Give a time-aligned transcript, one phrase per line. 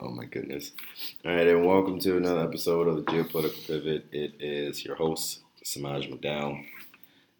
[0.00, 0.72] Oh my goodness.
[1.24, 4.06] All right, and welcome to another episode of the Geopolitical Pivot.
[4.12, 6.64] It is your host, Samaj McDowell.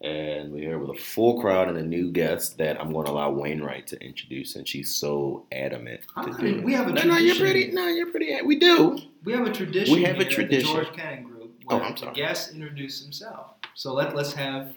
[0.01, 3.13] And we're here with a full crowd and a new guest that I'm going to
[3.13, 6.65] allow Wainwright to introduce and she's so adamant to I do it.
[6.65, 7.43] we have a no, no, you're tradition.
[7.45, 7.71] pretty.
[7.73, 8.43] No, you're pretty.
[8.43, 8.99] We do.
[9.25, 9.95] We have a tradition.
[9.95, 10.73] We have a tradition.
[10.73, 11.53] George Kennan Group.
[11.69, 12.15] Oh, I'm the sorry.
[12.15, 13.55] guest introduce himself.
[13.75, 14.73] So let let's have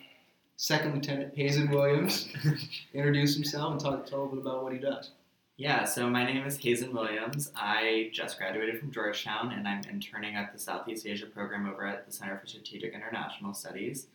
[0.57, 2.27] Second Lieutenant Hazen Williams
[2.93, 5.11] introduce himself and talk, tell a little bit about what he does.
[5.57, 7.51] Yeah, so my name is Hazen Williams.
[7.55, 12.05] I just graduated from Georgetown and I'm interning at the Southeast Asia program over at
[12.07, 14.07] the Center for Strategic International Studies.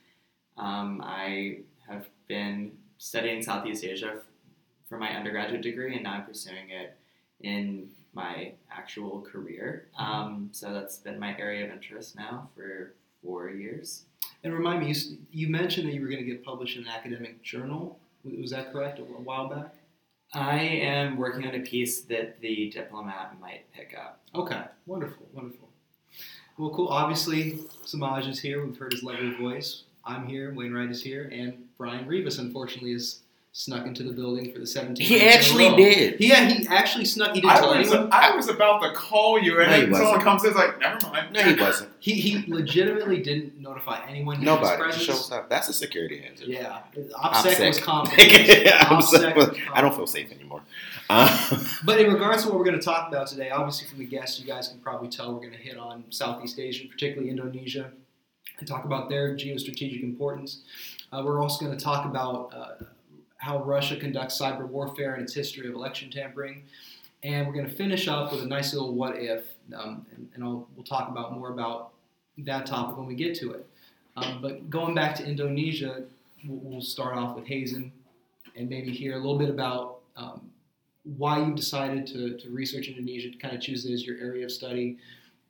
[0.58, 1.58] Um, I
[1.88, 4.22] have been studying Southeast Asia f-
[4.88, 6.96] for my undergraduate degree and now I'm pursuing it
[7.41, 9.86] in my actual career.
[9.96, 14.02] Um, so that's been my area of interest now for four years.
[14.42, 16.88] And remind me, you, you mentioned that you were going to get published in an
[16.88, 18.00] academic journal.
[18.24, 18.98] Was that correct?
[18.98, 19.74] A while back.
[20.34, 24.20] I am working on a piece that the diplomat might pick up.
[24.34, 24.62] Okay.
[24.86, 25.26] Wonderful.
[25.32, 25.68] Wonderful.
[26.58, 26.88] Well, cool.
[26.88, 28.64] Obviously, Samaj is here.
[28.64, 29.84] We've heard his lovely voice.
[30.05, 30.55] I'm here.
[30.55, 33.20] Wainwright is here, and Brian Rivas, unfortunately, is
[33.56, 34.98] snuck into the building for the 17th.
[34.98, 36.20] He night in a actually did.
[36.20, 37.34] Yeah, he actually snuck.
[37.34, 38.12] He didn't I tell was, anyone.
[38.12, 40.98] I was about to call you, and No, then someone comes in, it's like, never
[41.08, 41.32] mind.
[41.32, 41.90] No, he wasn't.
[41.98, 44.44] He, he legitimately didn't notify anyone.
[44.44, 44.84] Nobody.
[44.92, 45.48] His shows up.
[45.48, 46.48] That's a security hazard.
[46.48, 46.80] Yeah,
[47.18, 47.68] I'm OPSEC sick.
[47.68, 48.30] was confident.
[48.74, 49.36] I'm OPSEC sick.
[49.36, 50.60] was I don't feel safe anymore.
[51.08, 54.06] Uh, But in regards to what we're going to talk about today, obviously from the
[54.06, 57.90] guests, you guys can probably tell we're going to hit on Southeast Asia, particularly Indonesia,
[58.58, 60.60] and talk about their geostrategic importance.
[61.10, 62.84] Uh, we're also going to talk about uh,
[63.47, 66.64] how Russia conducts cyber warfare and its history of election tampering.
[67.22, 70.44] And we're going to finish up with a nice little what if, um, and, and
[70.44, 71.92] we'll talk about more about
[72.39, 73.64] that topic when we get to it.
[74.17, 76.05] Um, but going back to Indonesia,
[76.44, 77.92] we'll, we'll start off with Hazen
[78.56, 80.50] and maybe hear a little bit about um,
[81.17, 84.44] why you decided to, to research Indonesia, to kind of choose it as your area
[84.44, 84.98] of study,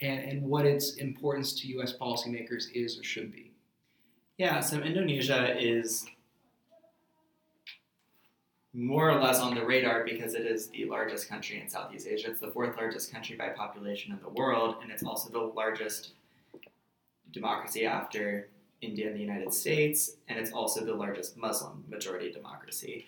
[0.02, 1.94] and, and what its importance to U.S.
[1.98, 3.52] policymakers is or should be.
[4.36, 6.04] Yeah, so Indonesia is
[8.76, 12.30] more or less on the radar because it is the largest country in Southeast Asia.
[12.30, 16.10] It's the fourth largest country by population in the world, and it's also the largest
[17.32, 18.48] democracy after
[18.82, 23.06] India and the United States, and it's also the largest Muslim majority democracy.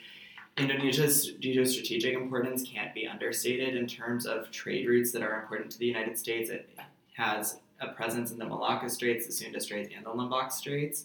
[0.57, 5.79] Indonesia's geostrategic importance can't be understated in terms of trade routes that are important to
[5.79, 6.49] the United States.
[6.49, 6.71] It
[7.13, 11.05] has a presence in the Malacca Straits, the Sunda Straits, and the Lombok Straits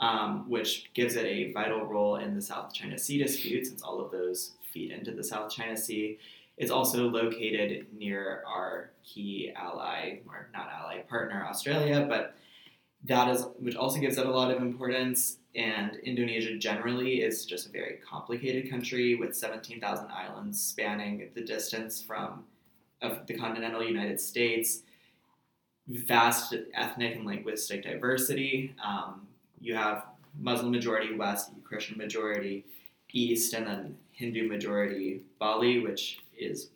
[0.00, 4.00] um, which gives it a vital role in the South China Sea dispute, since all
[4.00, 6.18] of those feed into the South China Sea.
[6.56, 12.34] It's also located near our key ally, or not ally, partner, Australia, but
[13.04, 15.38] that is, which also gives it a lot of importance.
[15.54, 22.02] And Indonesia generally is just a very complicated country with 17,000 islands spanning the distance
[22.02, 22.44] from
[23.02, 24.82] of the continental United States,
[25.88, 28.74] vast ethnic and linguistic diversity.
[28.84, 29.26] Um,
[29.60, 30.04] you have
[30.38, 32.64] Muslim majority west, Christian majority
[33.12, 36.70] east, and then Hindu majority Bali, which is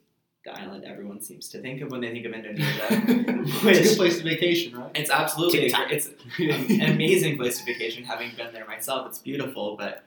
[0.45, 2.87] the island everyone seems to think of when they think of Indonesia.
[2.91, 4.91] it's a good place to vacation, right?
[4.95, 8.05] It's absolutely a, it's an amazing place to vacation.
[8.05, 10.05] Having been there myself, it's beautiful, but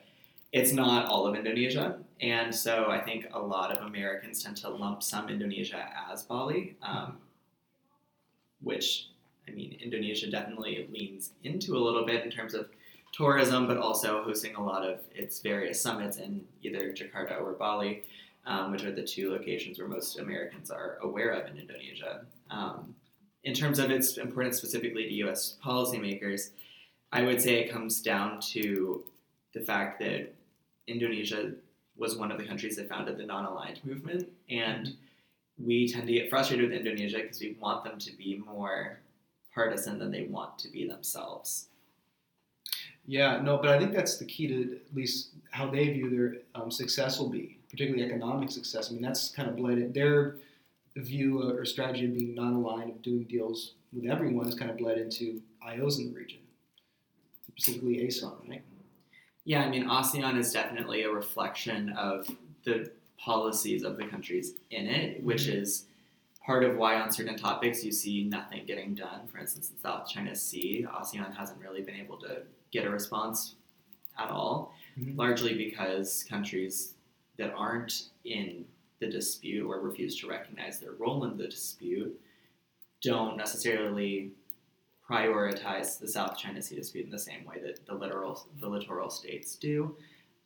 [0.52, 1.98] it's not all of Indonesia.
[2.22, 6.78] And so I think a lot of Americans tend to lump some Indonesia as Bali,
[6.84, 7.18] um,
[8.62, 9.10] which
[9.48, 12.70] I mean, Indonesia definitely leans into a little bit in terms of
[13.14, 18.04] tourism, but also hosting a lot of its various summits in either Jakarta or Bali,
[18.46, 22.26] um, which are the two locations where most Americans are aware of in Indonesia.
[22.50, 22.96] Um,
[23.44, 25.58] in terms of its importance specifically to U.S.
[25.64, 26.50] policymakers,
[27.12, 29.04] I would say it comes down to
[29.54, 30.34] the fact that
[30.88, 31.54] Indonesia
[31.96, 34.96] was one of the countries that founded the non-aligned movement, and
[35.58, 39.00] we tend to get frustrated with Indonesia because we want them to be more
[39.58, 41.70] partisan than they want to be themselves.
[43.08, 46.42] Yeah, no, but I think that's the key to at least how they view their
[46.54, 48.90] um, success will be, particularly economic success.
[48.90, 49.94] I mean, that's kind of bled.
[49.96, 50.38] Their
[50.96, 55.00] view or strategy of being non-aligned, of doing deals with everyone, has kind of bled
[55.00, 56.40] into IOs in the region,
[57.58, 58.62] specifically ASEAN, right?
[59.46, 62.30] Yeah, I mean, ASEAN is definitely a reflection of
[62.64, 65.87] the policies of the countries in it, which is
[66.48, 69.28] part of why on certain topics you see nothing getting done.
[69.28, 73.56] For instance, in South China Sea, ASEAN hasn't really been able to get a response
[74.18, 75.18] at all, Mhm.
[75.18, 76.96] largely because countries
[77.36, 78.66] that aren't in
[79.00, 82.20] the dispute or refuse to recognize their role in the dispute
[83.02, 84.32] don't necessarily
[85.08, 89.10] prioritize the South China Sea dispute in the same way that the littoral the littoral
[89.10, 89.96] states do.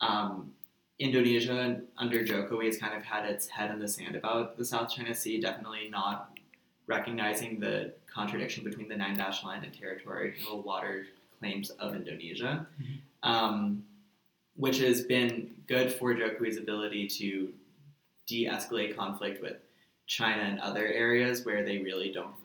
[0.02, 0.54] Um,
[1.02, 4.94] Indonesia under Jokowi has kind of had its head in the sand about the South
[4.94, 6.38] China Sea, definitely not
[6.86, 11.08] recognizing the contradiction between the nine dash line and territorial water
[11.40, 12.68] claims of Indonesia,
[13.24, 13.84] um,
[14.56, 17.52] which has been good for Jokowi's ability to
[18.28, 19.58] de escalate conflict with
[20.06, 22.36] China and other areas where they really don't,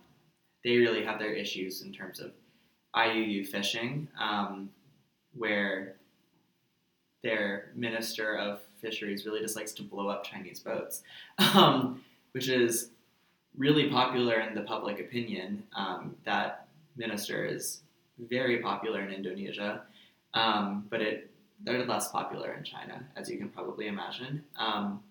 [0.65, 2.33] they really have their issues in terms of
[2.95, 4.71] IUU fishing, um,
[5.35, 5.96] where
[7.27, 11.03] their minister of fisheries really just likes to blow up Chinese boats,
[11.55, 12.01] um,
[12.31, 12.91] which is
[13.57, 15.65] really popular in the public opinion.
[15.75, 17.81] Um, that minister is
[18.19, 19.83] very popular in Indonesia,
[20.35, 21.31] um, but it
[21.65, 24.45] they're less popular in China, as you can probably imagine.
[24.57, 25.03] Um,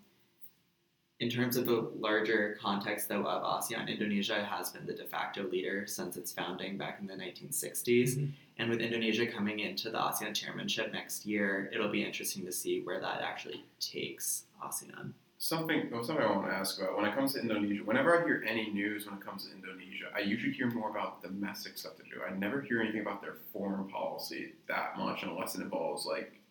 [1.20, 5.48] in terms of the larger context, though, of ASEAN, Indonesia has been the de facto
[5.48, 8.18] leader since its founding back in the 1960s.
[8.18, 8.32] Mhm.
[8.58, 12.82] And with Indonesia coming into the ASEAN chairmanship next year, it'll be interesting to see
[12.82, 15.14] where that actually takes ASEAN.
[15.38, 17.84] Something, well, something I want to ask about when it comes to Indonesia.
[17.84, 21.22] Whenever I hear any news when it comes to Indonesia, I usually hear more about
[21.22, 22.22] domestic stuff to do.
[22.24, 26.42] I never hear anything about their foreign policy that much, unless it involves like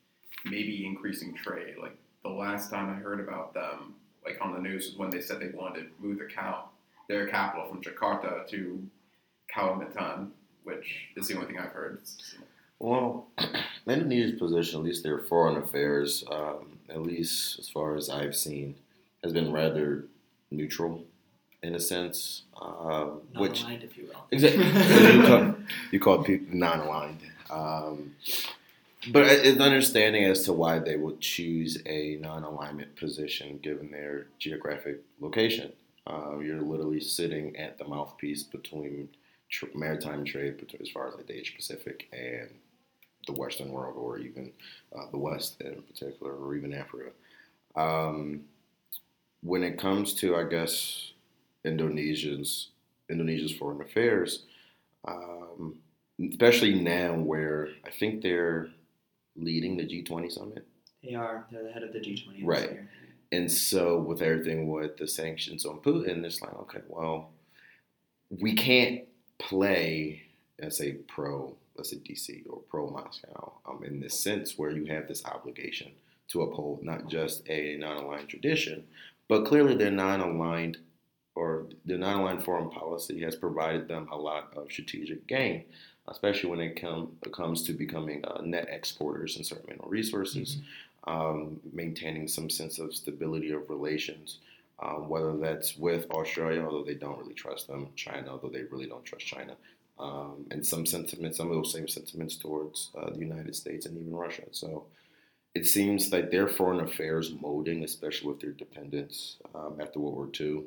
[0.44, 1.76] maybe increasing trade.
[1.78, 3.94] Like the last time I heard about them,
[4.24, 6.68] like on the news, was when they said they wanted to move the cow,
[7.08, 8.82] their capital from Jakarta to
[9.54, 10.28] Kalimantan,
[10.64, 12.00] which is the only thing I've heard.
[12.78, 13.26] Well,
[13.86, 18.74] Indonesia's position, at least their foreign affairs, um, at least as far as I've seen,
[19.22, 20.04] has been rather
[20.50, 21.04] neutral
[21.62, 22.42] in a sense.
[22.60, 24.26] Um, Not which aligned, if you will.
[24.30, 24.64] exactly
[25.16, 25.54] you call,
[25.92, 27.20] you call people non-aligned.
[27.50, 28.14] Um,
[29.12, 35.00] but it's understanding as to why they would choose a non-alignment position given their geographic
[35.20, 35.72] location.
[36.06, 39.08] Uh, you're literally sitting at the mouthpiece between
[39.50, 42.50] tr- maritime trade, between, as far as like the Asia Pacific and
[43.26, 44.52] the Western world, or even
[44.94, 47.10] uh, the West in particular, or even Africa.
[47.74, 48.42] Um,
[49.42, 51.12] when it comes to, I guess,
[51.64, 52.68] Indonesia's
[53.08, 54.44] Indonesia's foreign affairs,
[55.06, 55.76] um,
[56.30, 58.68] especially now where I think they're
[59.36, 60.66] leading the G20 summit.
[61.02, 61.46] They are.
[61.50, 62.70] They're the head of the G20 Right.
[62.70, 62.90] year.
[63.32, 67.30] And so, with everything with the sanctions on Putin, it's like, okay, well,
[68.30, 69.02] we can't
[69.38, 70.22] play
[70.60, 74.84] as a pro, let's say DC or pro Moscow, um, in this sense where you
[74.86, 75.90] have this obligation
[76.28, 78.84] to uphold not just a non-aligned tradition,
[79.28, 80.78] but clearly their non-aligned
[81.34, 85.64] or their non-aligned foreign policy has provided them a lot of strategic gain,
[86.08, 90.58] especially when it come, comes to becoming uh, net exporters in certain mineral resources
[91.06, 94.38] um, maintaining some sense of stability of relations,
[94.82, 98.86] um, whether that's with Australia, although they don't really trust them, China, although they really
[98.86, 99.54] don't trust China,
[99.98, 103.96] um, and some sentiments, some of those same sentiments towards uh, the United States and
[103.98, 104.44] even Russia.
[104.50, 104.86] So
[105.54, 110.28] it seems like their foreign affairs molding, especially with their dependence um, after World War
[110.40, 110.64] II,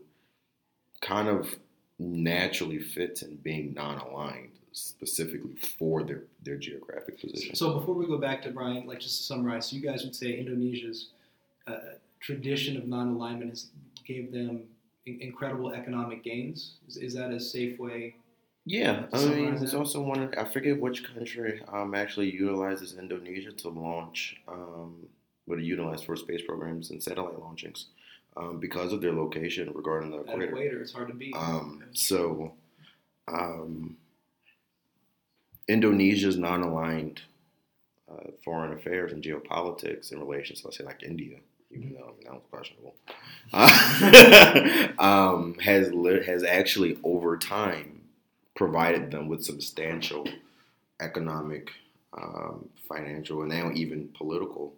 [1.01, 1.57] kind of
[1.99, 7.55] naturally fits in being non-aligned specifically for their, their geographic position.
[7.55, 10.15] So before we go back to Brian, like just to summarize, so you guys would
[10.15, 11.09] say Indonesia's
[11.65, 13.67] uh, tradition of non-alignment has
[14.05, 14.63] gave them
[15.05, 16.73] in- incredible economic gains.
[16.87, 18.15] Is, is that a safe way?
[18.65, 19.77] Yeah, I mean, there's that.
[19.77, 20.33] also one.
[20.37, 25.07] I forget which country um, actually utilizes Indonesia to launch, um,
[25.45, 27.85] what it utilized for space programs and satellite launchings,
[28.35, 30.47] um, because of their location regarding the At equator.
[30.47, 31.33] equator, it's hard to beat.
[31.33, 32.51] Um, so,
[33.29, 33.95] um,
[35.67, 37.21] Indonesia's non-aligned
[38.09, 41.37] uh, foreign affairs and geopolitics in relation to, let's say, like India,
[41.71, 42.95] even though that was questionable,
[43.53, 45.91] uh, um, has
[46.25, 48.01] has actually over time
[48.55, 50.27] provided them with substantial
[50.99, 51.69] economic,
[52.13, 54.73] um, financial, and now even political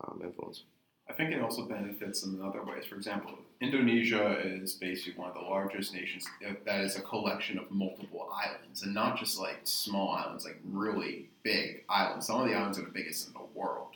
[0.00, 0.62] um, influence.
[1.08, 2.86] I think it also benefits in other ways.
[2.86, 7.58] For example, Indonesia is basically one of the largest nations uh, that is a collection
[7.58, 12.26] of multiple islands, and not just like small islands, like really big islands.
[12.26, 13.92] Some of the islands are the biggest in the world,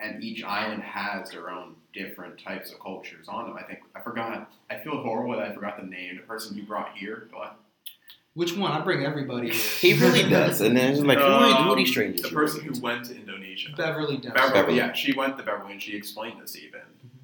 [0.00, 3.56] and each island has their own different types of cultures on them.
[3.56, 4.50] I think I forgot.
[4.70, 6.16] I feel horrible that I forgot the name.
[6.16, 7.28] The person you brought here,
[8.34, 8.70] Which one?
[8.70, 9.54] I bring everybody here.
[9.94, 12.22] He really does, and then it's like, who are, who are Um, these strangers?
[12.22, 13.70] The person who went to Indonesia.
[13.76, 14.30] Beverly Dempsey.
[14.30, 14.76] Beverly, Beverly.
[14.76, 16.80] yeah, she went to Beverly and she explained this even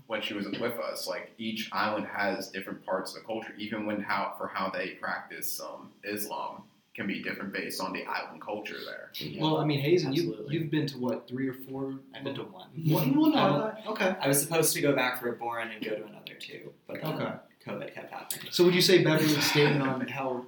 [0.08, 1.06] when she was with us.
[1.06, 4.90] Like each island has different parts of the culture, even when how for how they
[5.00, 9.10] practice um, Islam can be different based on the island culture there.
[9.14, 9.38] to?
[9.38, 10.56] Well, I mean, Hazen, you, Absolutely.
[10.56, 12.00] you've been to what, three or four?
[12.16, 12.68] I've been to one.
[12.84, 13.14] One?
[13.16, 14.16] Well, no, I I don't- thought- okay.
[14.20, 17.00] I was supposed to go back for a Boren and go to another two, but
[17.00, 17.32] then Okay.
[17.64, 18.48] COVID kept happening.
[18.50, 20.46] So would you say Beverly's statement on how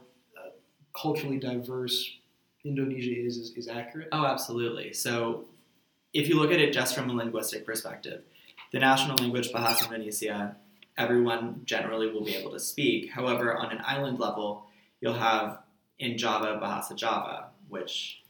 [1.00, 2.18] culturally diverse
[2.64, 4.08] Indonesia is, is is accurate?
[4.12, 4.92] Oh, absolutely.
[4.92, 5.44] So,
[6.12, 8.22] if you look at it just from a linguistic perspective,
[8.72, 10.56] the national language Bahasa Indonesia,
[10.96, 13.10] everyone generally will be able to speak.
[13.10, 14.66] However, on an island level,
[15.00, 15.60] you'll have
[15.98, 18.22] in Java Bahasa Java, which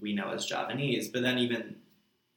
[0.00, 1.76] we know as Javanese, but then even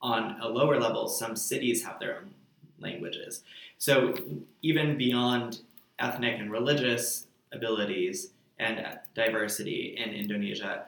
[0.01, 2.33] on a lower level, some cities have their own
[2.79, 3.43] languages.
[3.77, 4.15] So
[4.61, 5.61] even beyond
[5.99, 8.29] ethnic and religious abilities
[8.61, 10.85] and diversity in Indonesia,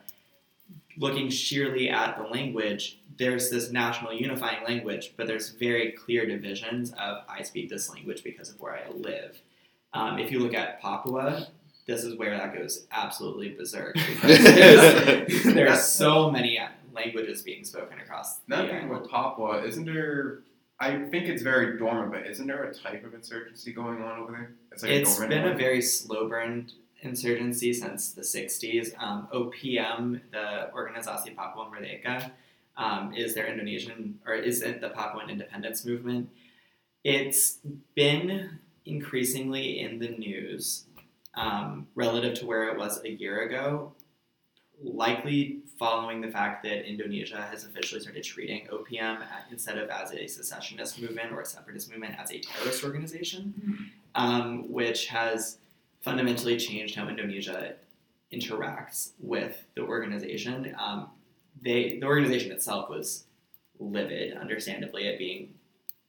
[0.97, 6.93] looking sheerly at the language, there's this national unifying language, but there's very clear divisions
[6.99, 9.41] of I speak this language because of where I live.
[9.93, 11.47] Um, if you look at Papua,
[11.85, 16.59] this is where that goes absolutely berserk because there's, there's so many
[16.93, 18.37] languages being spoken across.
[18.47, 20.39] That the thing with Papua, isn't there?
[20.79, 24.31] I think it's very dormant, but isn't there a type of insurgency going on over
[24.31, 24.51] there?
[24.71, 26.73] It's like it's a dormant been a very slow burned
[27.05, 28.93] insurgency since the 60s.
[29.01, 32.31] Um, OPM, the Organisasi Papua Merdeka,
[32.77, 36.29] um, is their Indonesian, or is it the Papuan independence movement.
[37.03, 37.59] It's
[37.95, 40.85] been increasingly in the news
[41.35, 43.93] um, relative to where it was a year ago,
[44.81, 50.11] likely following the fact that Indonesia has officially started treating OPM a- instead of as
[50.13, 55.57] a secessionist movement or a separatist movement as a terrorist organization, um, which has
[56.03, 57.75] fundamentally changed how Indonesia
[58.31, 60.75] interacts with the organization.
[60.77, 61.09] Um,
[61.61, 63.25] they the organization itself was
[63.79, 65.53] livid, understandably, at being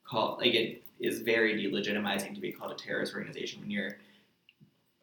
[0.05, 3.97] called like it is very delegitimizing to be called a terrorist organization when you're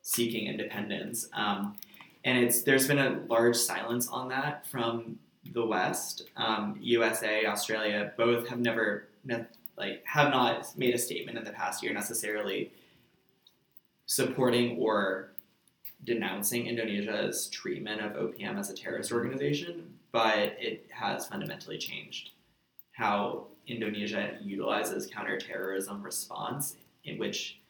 [0.01, 1.27] seeking independence.
[1.33, 1.77] Um,
[2.23, 5.19] and it's there's been a large silence on that from
[5.53, 6.23] the West.
[6.37, 9.45] Um, USA, Australia, both have never ne-
[9.77, 12.71] like have not made a statement in the past year necessarily
[14.11, 15.31] supporting or
[16.03, 22.31] denouncing Indonesia's treatment of OPM as a terrorist organization, but it has fundamentally changed
[22.91, 26.75] how Indonesia utilizes counterterrorism response,
[27.05, 27.61] in which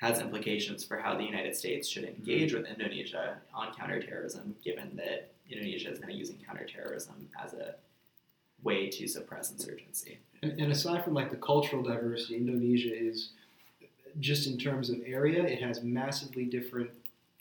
[0.00, 2.16] has implications for how the United States should mm-hmm.
[2.16, 7.76] engage with Indonesia on counterterrorism, given that Indonesia is now using counterterrorism as a
[8.64, 10.18] way to suppress insurgency.
[10.42, 13.30] And, and aside from like the cultural diversity, Indonesia is
[14.20, 16.90] just in terms of area, it has massively different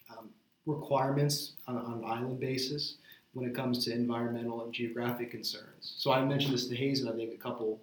[0.10, 0.30] um,
[0.66, 2.96] requirements on, on an island basis
[3.34, 5.94] when it comes to environmental and geographic concerns.
[5.98, 7.80] So I mentioned this to Hazen, I think, a couple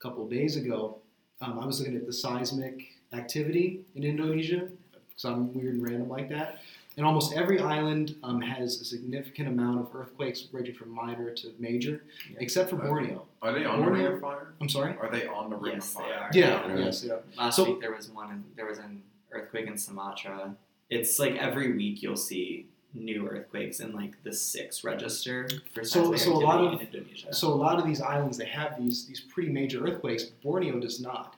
[0.00, 0.98] couple days ago.
[1.40, 6.08] Um, I was looking at the seismic activity in Indonesia because I'm weird and random
[6.08, 6.58] like that.
[6.96, 11.52] And almost every island um, has a significant amount of earthquakes ranging from minor to
[11.58, 12.36] major, Yeah.
[12.40, 13.26] except for Borneo.
[13.42, 14.54] Are they on the ring of fire?
[14.60, 14.96] I'm sorry.
[14.98, 16.18] Are they on the ring Yes, of they fire?
[16.20, 16.30] are.
[16.32, 16.84] Yeah, Yeah.
[16.84, 17.16] yes, yeah.
[17.36, 18.30] Last So- week there was one.
[18.30, 20.56] In, there was an earthquake in Sumatra.
[20.88, 26.02] It's like every week you'll see new earthquakes in like the six register for So-
[26.12, 27.34] seismic so a lot activity in Indonesia.
[27.34, 30.22] So a lot of these islands they have these these pretty major earthquakes.
[30.22, 31.34] But Borneo does not,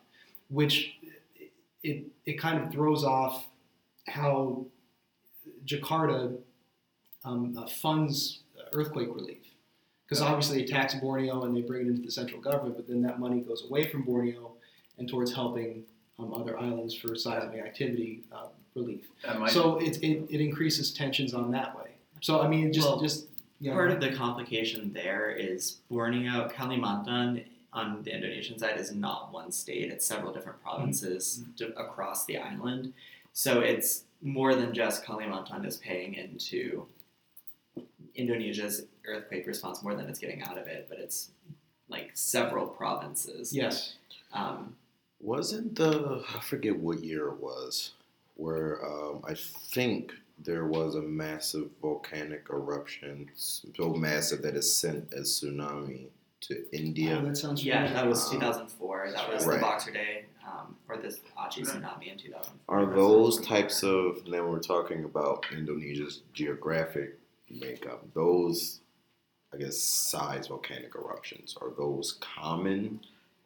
[0.51, 0.99] which
[1.83, 3.47] it it kind of throws off
[4.09, 4.67] how
[5.67, 6.37] Jakarta
[7.25, 8.41] um, uh, funds
[8.75, 9.39] earthquake relief.
[10.05, 13.03] Because obviously they tax Borneo and they bring it into the central government, but then
[13.03, 14.53] that money goes away from Borneo
[14.99, 15.83] and towards helping
[16.19, 18.47] um, other islands for seismic activity uh,
[18.77, 19.07] relief.
[19.49, 21.91] So it, it, it increases tensions on that way.
[22.21, 23.27] So I mean, just Well, just
[23.59, 28.95] you know, Part of the complication there is Borneo, Kalimantan on the Indonesian side is
[28.95, 31.73] not one state; it's several different provinces Mm-hmm.
[31.73, 32.93] to, across the island.
[33.33, 36.87] So it's more than just Kalimantan is paying into
[38.15, 41.31] Indonesia's earthquake response more than it's getting out of it, but it's
[41.89, 43.53] like several provinces.
[43.53, 43.95] yes.
[44.33, 44.75] Um,
[45.21, 47.93] Wasn't the I forget what year it was
[48.35, 50.13] where um, I think
[50.45, 56.09] there was a massive volcanic eruption, so massive that it sent a tsunami
[56.43, 57.19] to India.
[57.23, 57.95] Oh, that sounds yeah, familiar.
[58.03, 59.13] that was Uh, 2004.
[59.13, 59.55] That was right.
[59.55, 60.27] the Boxer Day,
[60.67, 62.53] um, or the Aceh tsunami in 2004.
[62.69, 67.19] Are those types of then we're talking about Indonesia's geographic
[67.51, 68.05] makeup?
[68.15, 68.81] Those,
[69.53, 73.01] I guess, size volcanic eruptions are those common,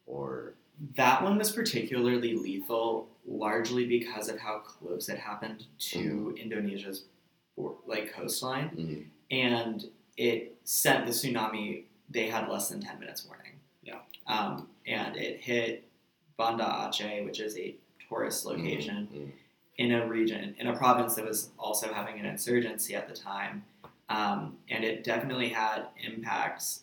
[0.06, 0.54] or
[0.96, 7.04] That one was particularly lethal, largely because of how close it happened to Indonesia's
[7.86, 9.04] like coastline, Mhm.
[9.30, 11.84] and it sent the tsunami.
[12.08, 13.60] They had less than ten minutes warning.
[13.82, 14.00] Yeah.
[14.26, 15.86] Um, and it hit
[16.40, 17.75] Banda Aceh, which is a
[18.09, 19.30] tourist location Mhm.
[19.76, 23.64] in a region in a province that was also having an insurgency at the time,
[24.09, 26.82] um, and it definitely had impacts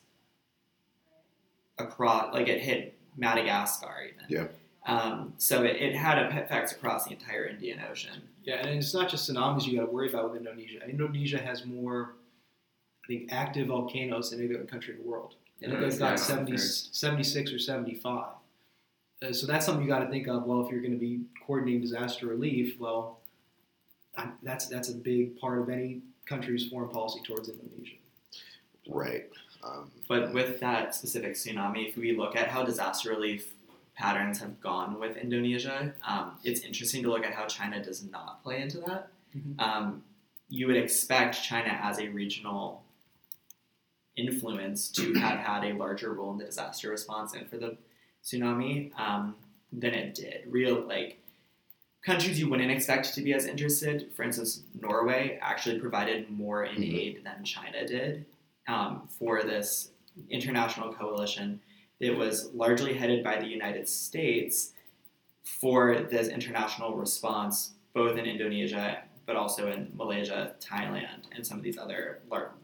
[1.79, 2.33] across.
[2.33, 4.25] Like it hit Madagascar even.
[4.29, 4.47] Yeah.
[4.85, 8.21] Um, so it, it had effects across the entire Indian Ocean.
[8.43, 10.87] Yeah, and it's not just tsunamis you got to worry about with Indonesia.
[10.87, 12.13] Indonesia has more,
[13.03, 15.33] I think, active volcanoes than any other country in the world.
[15.61, 18.27] And think Yeah, they've got yeah, 70, 76 or 75.
[19.21, 20.45] Uh, so that's something you got to think of.
[20.45, 23.19] Well, if you're going to be coordinating disaster relief, well,
[24.15, 27.97] I, that's that's a big part of any country's foreign policy towards Indonesia.
[28.87, 29.29] Right.
[29.63, 33.53] Um, But with that specific tsunami, if we look at how disaster relief
[33.95, 38.43] patterns have gone with Indonesia, um, it's interesting to look at how China does not
[38.43, 39.09] play into that.
[39.35, 39.59] Mhm.
[39.59, 40.03] Um,
[40.49, 42.83] you would expect China as a regional
[44.15, 47.77] influence to have had a larger role in the disaster response and for the
[48.27, 49.35] tsunami um,
[49.71, 50.43] than it did.
[50.47, 51.17] Real like
[52.05, 56.81] countries you wouldn't expect to be as interested, for instance, Norway actually provided more in
[56.81, 56.93] Mhm.
[56.99, 58.25] aid than China did
[58.67, 59.91] um, for this
[60.29, 61.59] international coalition
[61.99, 64.73] that was largely headed by the United States
[65.43, 71.63] for this international response, both in Indonesia but also in Malaysia, Thailand, and some of
[71.63, 72.21] these other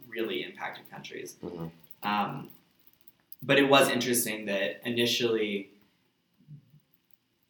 [0.08, 1.36] really impacted countries.
[1.43, 1.72] Mhm.
[2.03, 2.50] Um,
[3.45, 5.69] but it was interesting that initially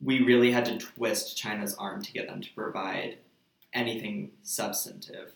[0.01, 3.17] we really had to twist China's arm to get them to provide
[3.73, 5.31] anything substantive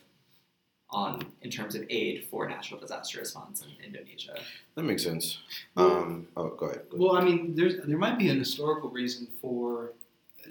[0.90, 4.34] on in terms of aid for natural disaster response in Indonesia.
[4.74, 5.38] that makes sense.
[5.74, 6.82] Well- Um, oh, go ahead.
[6.90, 7.00] Go ahead.
[7.00, 9.92] Well, I mean, there's there might be an historical reason for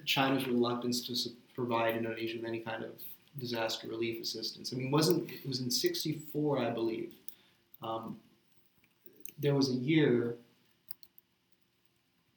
[0.06, 1.14] China's reluctance to
[1.56, 2.92] provide Indonesia with any kind of
[3.40, 4.74] disaster relief assistance.
[4.74, 7.14] I mean, wasn't it was in '64, I believe.
[7.82, 8.20] Um,
[9.39, 10.36] there was a year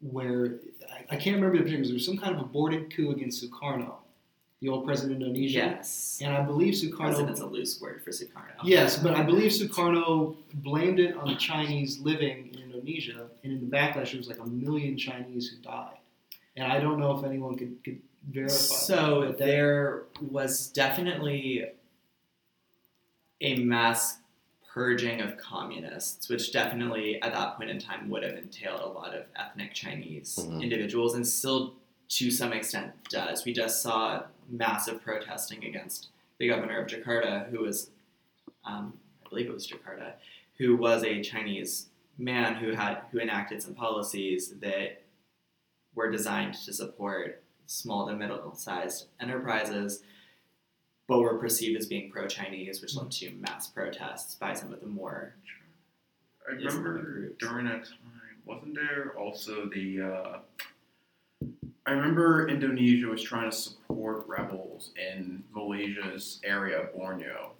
[0.00, 0.56] where
[0.92, 1.88] I, I can't remember the particulars.
[1.88, 3.94] There was some kind of aborted coup against Sukarno,
[4.60, 5.58] the old president of Indonesia.
[5.58, 6.18] Yes.
[6.22, 6.96] And I believe Sukarno.
[6.98, 8.54] President's a loose word for Sukarno.
[8.64, 13.60] Yes, but I believe Sukarno blamed it on the Chinese living in Indonesia, and in
[13.60, 15.96] the backlash, there was like a million Chinese who died.
[16.56, 18.52] And I don't know if anyone could, could verify.
[18.54, 21.66] So that, that- there was definitely
[23.42, 24.18] a mass
[24.74, 29.14] purging of communists, which definitely at that point in time would have entailed a lot
[29.14, 30.62] of ethnic Chinese Mhm.
[30.62, 31.74] individuals, and still
[32.08, 33.44] to some extent does.
[33.44, 36.08] We just saw massive protesting against
[36.38, 37.90] the governor of Jakarta, who was,
[38.64, 40.14] um, I believe it was Jakarta,
[40.58, 45.02] who was a Chinese man who had who enacted some policies that
[45.94, 50.02] were designed to support small to middle-sized enterprises,
[51.10, 54.86] but were perceived as being pro-Chinese, which led to mass protests by some of the
[54.86, 55.34] more.
[56.48, 60.02] I remember during that time, wasn't there also the?
[60.02, 60.38] Uh,
[61.84, 67.54] I remember Indonesia was trying to support rebels in Malaysia's area, of Borneo,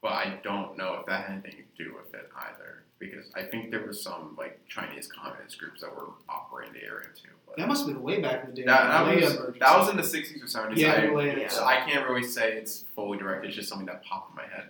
[0.00, 2.83] but I don't know if that had anything to do with it either.
[2.98, 7.08] Because I think there was some like Chinese communist groups that were operating the area
[7.14, 7.28] too.
[7.46, 8.64] But that must have been way back in the day.
[8.64, 10.82] that, that was that was in the sixties or seventies.
[10.82, 11.50] Yeah, I, Malaya.
[11.50, 13.44] so I can't really say it's fully direct.
[13.44, 14.68] It's just something that popped in my head.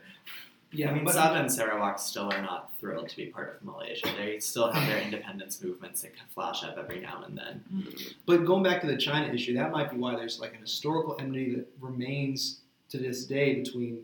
[0.73, 3.65] yeah, I mean, but- Sabah and Sarawak still are not thrilled to be part of
[3.65, 4.09] Malaysia.
[4.19, 7.63] They still have their independence movements that can flash up every now and then.
[7.73, 8.09] Mm-hmm.
[8.27, 11.17] But going back to the China issue, that might be why there's like an historical
[11.21, 14.01] enmity that remains to this day between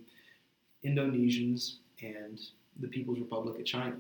[0.85, 2.41] Indonesians and
[2.79, 3.97] the People's Republic of China.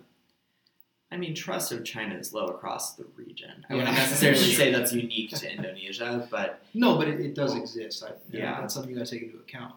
[1.12, 3.64] I mean, trust of China is low across the region.
[3.68, 3.78] I Yeah.
[3.80, 8.04] wouldn't necessarily say that's unique to Indonesia, but No, but it, it does exist.
[8.04, 8.60] I, Yeah.
[8.60, 9.74] that's something you got to take into account.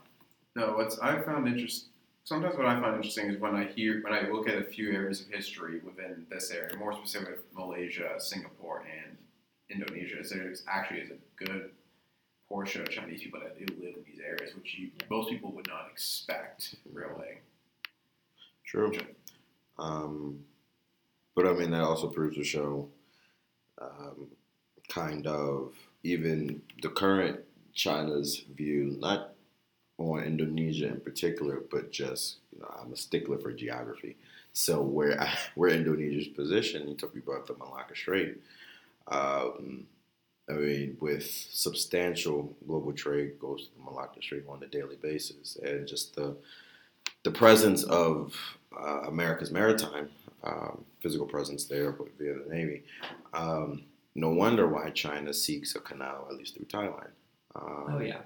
[0.55, 1.89] No, what's I found interesting.
[2.25, 4.91] Sometimes what I find interesting is when I hear when I look at a few
[4.93, 9.17] areas of history within this area, more specifically Malaysia, Singapore, and
[9.69, 11.71] Indonesia, is there actually is a good
[12.47, 15.67] portion of Chinese people that do live in these areas, which you, most people would
[15.67, 17.39] not expect, really.
[18.65, 18.93] True.
[19.77, 20.45] Um,
[21.35, 22.87] but I mean, that also proves to show
[23.81, 24.27] um,
[24.89, 27.39] kind of even the current
[27.73, 29.33] China's view, not
[29.97, 34.15] on Indonesia in particular, but just, you know, I'm a stickler for geography.
[34.53, 38.37] So where where Indonesia's position, you talk about the Malacca Strait.
[39.07, 39.87] Um,
[40.49, 45.57] I mean, with substantial global trade goes to the Malacca Strait on a daily basis,
[45.63, 46.35] and just the
[47.23, 48.35] the presence of
[48.77, 50.09] uh, America's maritime
[50.43, 52.83] um, physical presence there via the Navy.
[53.33, 53.83] Um,
[54.15, 57.09] no wonder why China seeks a canal, at least through Thailand.
[57.55, 58.21] Um, oh yeah,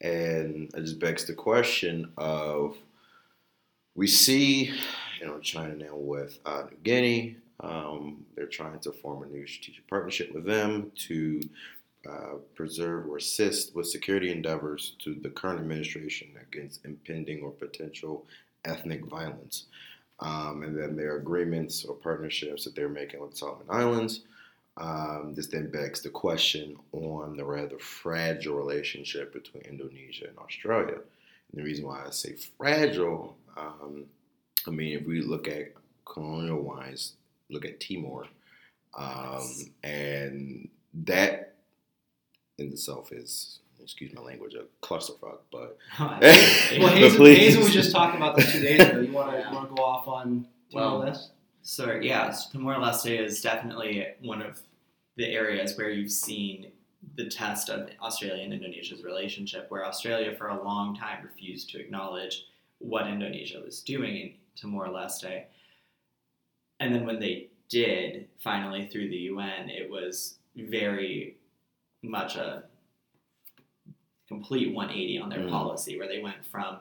[0.00, 2.76] and it just begs the question of
[3.94, 4.72] we see,
[5.20, 7.36] you know, China now with uh, New Guinea.
[7.60, 11.42] Um, they're trying to form a new strategic partnership with them to
[12.08, 18.24] uh, preserve or assist with security endeavors to the current administration against impending or potential
[18.64, 19.66] ethnic violence.
[20.20, 24.20] Um, and then their agreements or partnerships that they're making with the Solomon Islands.
[24.76, 30.96] Um, this then begs the question on the rather fragile relationship between Indonesia and Australia.
[30.96, 34.04] And the reason why I say fragile, um,
[34.66, 35.72] I mean, if we look at
[36.04, 37.14] colonial wise,
[37.50, 38.26] look at Timor,
[38.96, 39.48] um,
[39.82, 40.68] and
[41.04, 41.56] that
[42.58, 45.38] in itself is, excuse my language, a clusterfuck.
[45.50, 46.32] But Well, But
[46.94, 47.38] Hazen, please.
[47.38, 49.00] Hazen was just talking about this two days ago.
[49.00, 49.66] You want to Yeah.
[49.76, 51.28] go off on Well, Timor-Leste?
[51.62, 54.60] So yeah, Timor Leste is definitely one of
[55.16, 56.72] the areas where you've seen
[57.16, 61.80] the test of Australia and Indonesia's relationship, where Australia for a long time refused to
[61.80, 62.46] acknowledge
[62.78, 65.44] what Indonesia was doing in Timor Leste,
[66.78, 71.36] and then when they did, finally through the UN, it was very
[72.02, 72.64] much a
[74.34, 75.50] complete 180 on their Mm.
[75.50, 76.78] policy, where they went from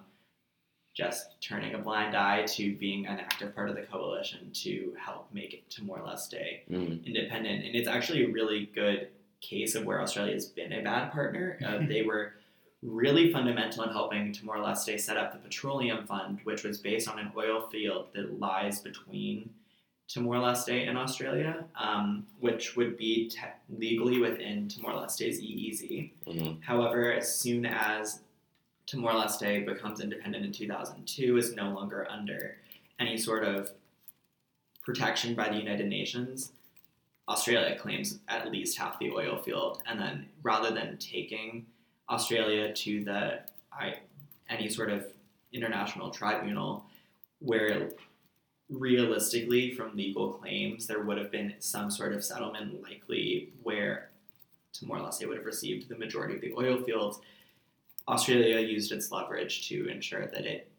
[0.93, 5.33] just turning a blind eye to being an active part of the coalition to help
[5.33, 7.65] make it Timor Leste mm, independent.
[7.65, 9.07] And it's actually a really good
[9.41, 11.57] case of where Australia has been a bad partner.
[11.65, 12.33] Uh, they were
[12.83, 16.77] really fundamental in helping to more Timor Leste set up the Petroleum Fund, which was
[16.77, 19.49] based on an oil field that lies between
[20.09, 26.09] Timor Leste in Australia, um, which would be te- legally within Timor Leste's EEZ.
[26.27, 28.21] mm, However, as soon as
[28.87, 32.57] Timor Leste becomes independent in 2002, is no longer under
[32.99, 33.71] any sort of
[34.81, 36.53] protection by the United Nations,
[37.27, 39.83] Australia claims at least half the oil field.
[39.85, 41.67] And then rather than taking
[42.09, 43.39] Australia to the
[43.71, 43.97] I,
[44.49, 45.05] any sort of
[45.53, 46.85] international tribunal
[47.37, 47.91] where
[48.69, 54.09] realistically, from legal claims, there would have been some sort of settlement likely where
[54.73, 57.19] Timor Leste would have received the majority of the oil fields.
[58.07, 60.71] Australia used its leverage to ensure that it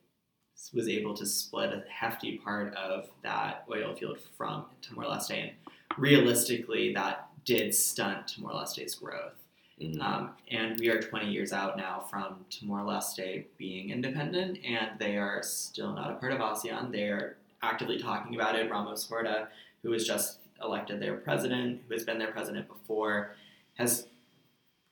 [0.73, 5.33] was able to split a hefty part of that oil field from Timor Leste.
[5.33, 5.51] And
[5.97, 9.35] realistically, that did stunt Timor Leste's growth.
[9.81, 14.99] mm, Um, and we are 20 years out now from Timor Leste being independent, and
[14.99, 16.93] they are still not a part of ASEAN.
[16.93, 18.71] They are actively talking about it.
[18.71, 19.49] Ramos Horta,
[19.83, 23.35] who was just elected their president, who has been their president before,
[23.75, 24.07] has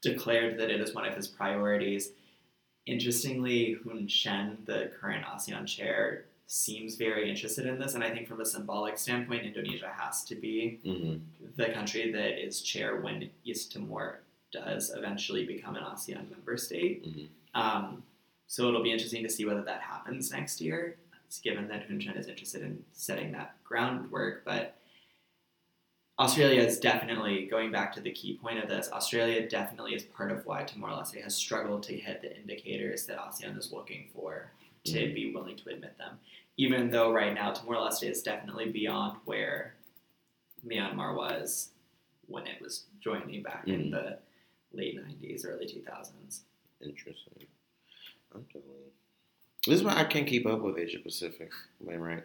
[0.03, 2.11] declared that it is one of his priorities.
[2.87, 8.27] Interestingly, Hun Sen, the current ASEAN chair, seems very interested in this, and I think
[8.27, 11.21] from a symbolic standpoint, Indonesia has to be mm,
[11.57, 17.05] the country that is chair when East Timor does eventually become an ASEAN member state.
[17.05, 17.29] Mhm.
[17.55, 18.03] Um,
[18.47, 20.97] so it'll be interesting to see whether that happens next year,
[21.43, 24.45] given that Hun Sen is interested in setting that groundwork.
[24.45, 24.77] But
[26.19, 30.33] Australia is definitely, going back to the key point of this, Australia definitely is part
[30.33, 34.51] of why Timor Leste has struggled to hit the indicators that ASEAN is looking for
[34.85, 36.19] to be willing to admit them.
[36.57, 39.75] Even though right now Timor Leste is definitely beyond where
[40.67, 41.71] Myanmar was
[42.27, 43.91] when it was joining back in Mhm.
[43.93, 44.19] the
[44.73, 46.45] late 90s, early 2000s.
[46.81, 47.47] interesting.
[48.33, 48.93] I'm definitely.
[49.67, 51.51] This is why I can't keep up with Asia Pacific.
[51.83, 52.23] Am I right?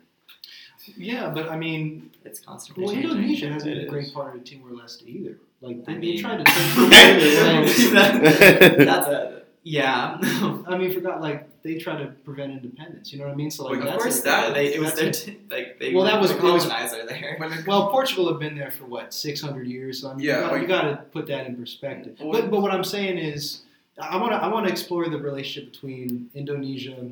[0.98, 3.12] Yeah, but I mean, It's constantly well, changing.
[3.12, 5.38] Indonesia hasn't been a great part of Timor Leste either.
[5.62, 7.94] Like they, I they mean- tried to take
[8.86, 10.18] That's a yeah.
[10.68, 13.14] I mean, forgot like they tried to prevent independence.
[13.14, 13.50] You know what I mean?
[13.50, 15.94] So like, of that's course, a- that they, it was their a- t- like they
[15.94, 17.38] Well, that was- the it was- colonizer there.
[17.42, 20.36] It, Well, Portugal had been there for what six hundred years, so I mean, Yeah,
[20.36, 22.18] you, got, like- you got to put that in perspective.
[22.20, 23.62] Well, But but what I'm saying is,
[23.98, 27.12] I want to I want to explore the relationship between Indonesia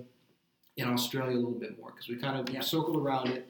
[0.77, 2.61] and Australia a little bit more because we kind of Yeah.
[2.61, 3.47] circled around it.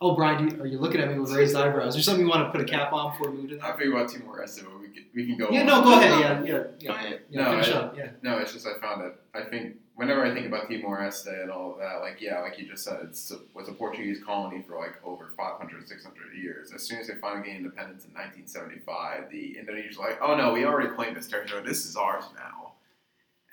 [0.00, 1.90] Oh, Brian, you, are you looking at me with raised eyebrows?
[1.90, 3.68] Is there something you want to put a cap on before we move to I
[3.68, 3.78] that?
[3.78, 5.48] figure about Timor Leste, but we can, we can go.
[5.50, 5.66] Yeah, on.
[5.66, 6.46] no, go ahead.
[6.46, 6.92] Yeah, yeah, yeah.
[6.94, 7.20] ahead.
[7.30, 7.96] yeah No, finish I- up.
[7.96, 8.08] Yeah.
[8.22, 9.14] No, it's just I found it.
[9.34, 12.58] I think whenever I think about Timor Leste and all of that, like yeah, like
[12.58, 16.72] you just said, it's a, was a Portuguese colony for like over 500, 600 years.
[16.72, 20.52] As soon as they finally gained independence in 1975, the Indonesians were like, oh no,
[20.52, 21.62] we already claimed this territory.
[21.64, 22.72] This is ours now.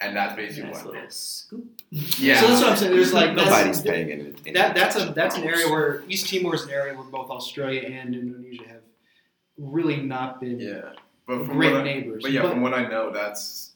[0.01, 0.93] And that's basically Nice what.
[0.93, 1.65] little scoop.
[1.91, 2.39] Yeah.
[2.41, 2.91] So that's what I'm saying.
[2.95, 6.27] There's like that's- Nobody's paying any, any That that's a that's an area where East
[6.27, 8.81] Timor is an area where both Australia and Indonesia have
[9.57, 10.93] really not been Yeah,
[11.27, 12.23] but from great what I, neighbors.
[12.23, 13.73] but yeah, from what I know, that's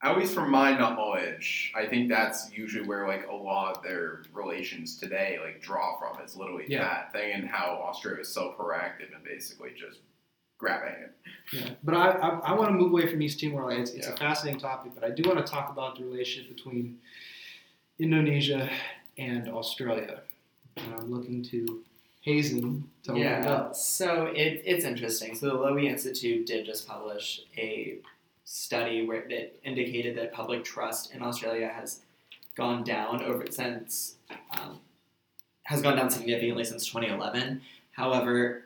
[0.00, 1.72] at least from my knowledge.
[1.74, 6.22] I think that's usually where like a lot of their relations today like draw from.
[6.22, 6.84] It's literally Yeah.
[6.84, 9.98] that thing and how Australia is so proactive and basically just
[10.58, 11.12] grabbing it.
[11.52, 13.64] Yeah, but I, I, I want to move away from East Timor.
[13.70, 14.12] Like, it's, it's Yeah.
[14.14, 16.98] a fascinating topic, but I do want to talk about the relationship between
[17.98, 18.68] Indonesia
[19.16, 20.20] and Australia.
[20.76, 21.82] And I'm looking to
[22.20, 23.74] Hazen to open it Yeah, up.
[23.76, 25.34] so it, it's interesting.
[25.34, 27.98] So the Lowy Institute did just publish a
[28.44, 32.00] study where it indicated that public trust in Australia has
[32.56, 34.16] gone down over since
[34.52, 34.78] um,
[35.64, 37.60] has gone down significantly since 2011.
[37.92, 38.64] However,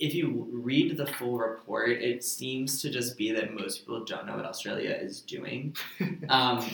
[0.00, 4.26] if you read the full report, it seems to just be that most people don't
[4.26, 5.76] know what Australia is doing.
[6.30, 6.64] um,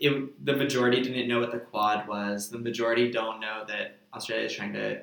[0.00, 2.48] it, the majority didn't know what the Quad was.
[2.48, 5.02] The majority don't know that Australia is trying to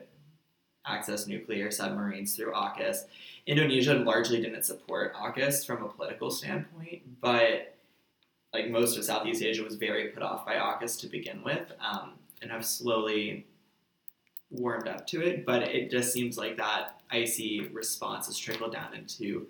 [0.85, 3.03] access nuclear submarines through AUKUS.
[3.45, 7.77] Indonesia largely didn't support AUKUS from a political standpoint, but
[8.51, 12.13] like most of Southeast Asia was very put off by AUKUS to begin with, um,
[12.41, 13.45] and have slowly
[14.49, 15.45] warmed up to it.
[15.45, 19.47] But it just seems like that icy response has trickled down into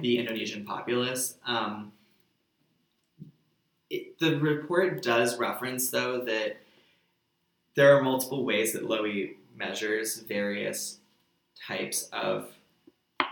[0.00, 1.36] the Indonesian populace.
[1.46, 1.92] Um,
[3.90, 6.58] it, the report does reference, though, that
[7.74, 10.98] there are multiple ways that Lowy measures various
[11.66, 12.50] types of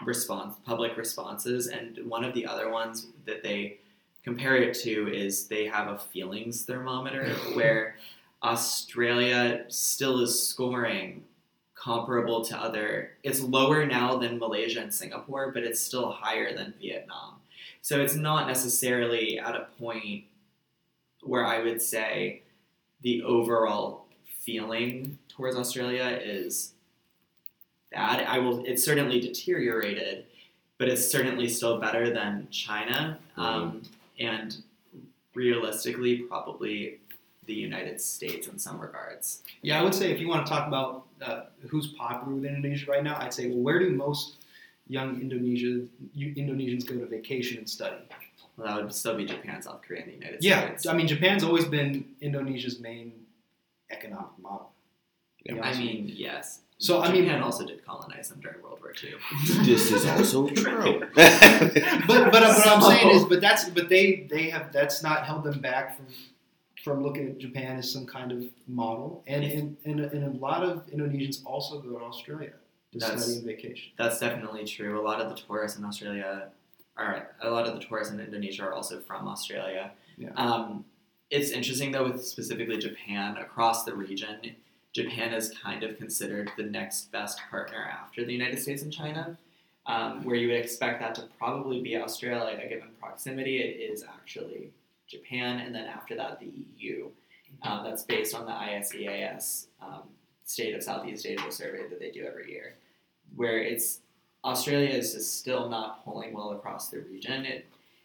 [0.05, 3.79] response, public responses, and one of the other ones that they
[4.23, 7.97] compare it to is they have a feelings thermometer where
[8.43, 11.25] Australia still is scoring
[11.85, 13.11] comparable to other.
[13.23, 17.35] It's lower now than Malaysia and Singapore, but it's still higher than Vietnam.
[17.83, 20.25] So it's not necessarily at a point
[21.23, 22.43] where I would say
[23.03, 24.07] the overall
[24.41, 26.73] feeling towards Australia is
[27.93, 28.25] bad.
[28.27, 28.65] I will.
[28.65, 30.25] It's certainly deteriorated,
[30.79, 33.83] but it's certainly still better than China, um,
[34.19, 34.57] and
[35.35, 37.01] realistically, probably
[37.47, 39.43] the United States in some regards.
[39.61, 42.91] Yeah, I would say if you want to talk about uh, who's popular with Indonesia
[42.91, 44.37] right now, I'd say, well, where do most
[44.87, 48.03] young Indonesia Indonesians go to vacation and study?
[48.57, 50.85] Well, that would still be Japan, South Korea, and the United Yeah, States.
[50.85, 53.13] Yeah, I mean, Japan's always been Indonesia's main
[53.91, 54.71] economic model.
[55.45, 55.61] Yeah.
[55.63, 56.61] I mean, yes.
[56.79, 59.15] So I mean, Japan also did colonize them during World War II.
[59.65, 61.01] this is also true.
[61.15, 61.75] but
[62.07, 65.61] but what I'm saying is, but that's but they they have that's not held them
[65.61, 66.07] back from
[66.85, 70.63] from looking at Japan as some kind of model, and and, and, and a lot
[70.63, 72.53] of Indonesians also go to Australia
[72.93, 73.93] to That's- study and vacation.
[73.97, 75.01] That's definitely true.
[75.01, 76.49] A lot of the tourists in Australia
[76.97, 79.93] are a lot of the tourists in Indonesia are also from Australia.
[80.19, 80.31] Yeah.
[80.37, 80.85] Um,
[81.31, 84.55] it's interesting though with specifically Japan across the region.
[84.93, 89.37] Japan is kind of considered the next best partner after the United States and China,
[89.87, 93.57] um, where you would expect that to probably be Australia A given proximity.
[93.59, 94.71] It is actually
[95.19, 97.09] Japan, and then after that the EU.
[97.63, 100.03] Um, that's based on the ISEAS um,
[100.45, 102.75] State of Southeast Asia survey that they do every year,
[103.37, 104.01] where it's
[104.45, 107.47] Australia is just still not pulling well across the region.
[107.47, 107.65] It,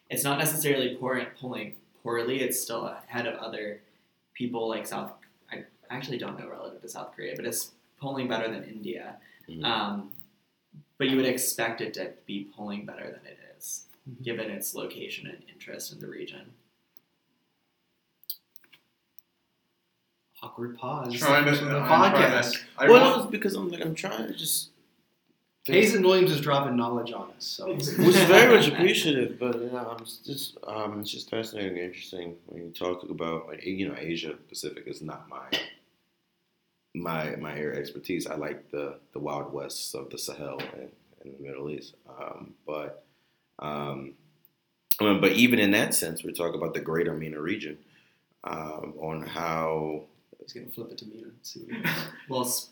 [0.10, 2.42] it's not necessarily poor, pulling poorly.
[2.42, 3.82] It's still ahead of other
[4.34, 5.12] people like South.
[5.52, 9.18] I actually don't know relative to South Korea, but it's pulling better than India.
[9.50, 9.64] Mhm.
[9.66, 10.12] Um,
[10.98, 14.24] but you would expect it to be pulling better than it is, Mhm.
[14.24, 16.54] given its location and interest in the region.
[20.42, 21.14] Awkward pause.
[21.16, 22.54] Trying to, the I'm trying podcast.
[22.54, 24.70] to- I well, want- it's because I'm like I'm trying to just.
[25.66, 29.70] Hazen Williams is dropping knowledge on us, so which is very much appreciative, but you
[29.70, 33.88] know, I'm just um, it's just fascinating and interesting when you talk about like you
[33.88, 35.46] know Asia Pacific is not my
[36.96, 38.26] my my area expertise.
[38.26, 40.90] I like the the Wild West of the Sahel and,
[41.24, 43.04] and the Middle East, um, but
[43.60, 44.14] um,
[45.00, 47.78] I mean, but even in that sense, we're talking about the Greater MENA region
[48.44, 50.04] um, on how
[50.52, 51.62] he's gonna flip it to me and see.
[51.70, 51.86] What
[52.30, 52.70] Well, s-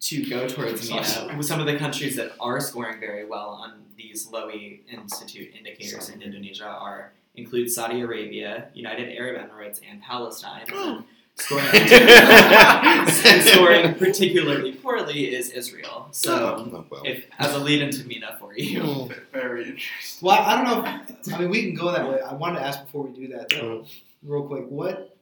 [0.00, 4.28] to go towards MENA, some of the countries that are scoring very well on these
[4.28, 10.66] Lowy Institute indicators in Indonesia are include Saudi Arabia, United Arab Emirates, and Palestine.
[11.40, 16.08] And scoring, and scoring particularly poorly is Israel.
[16.10, 20.26] So, oh, well, if as a lead into MENA for you, very interesting.
[20.26, 21.00] Well, I don't know.
[21.08, 22.20] If, I mean, we can go that way.
[22.20, 23.84] I wanted to ask before we do that, though,
[24.24, 24.64] real quick.
[24.68, 25.16] What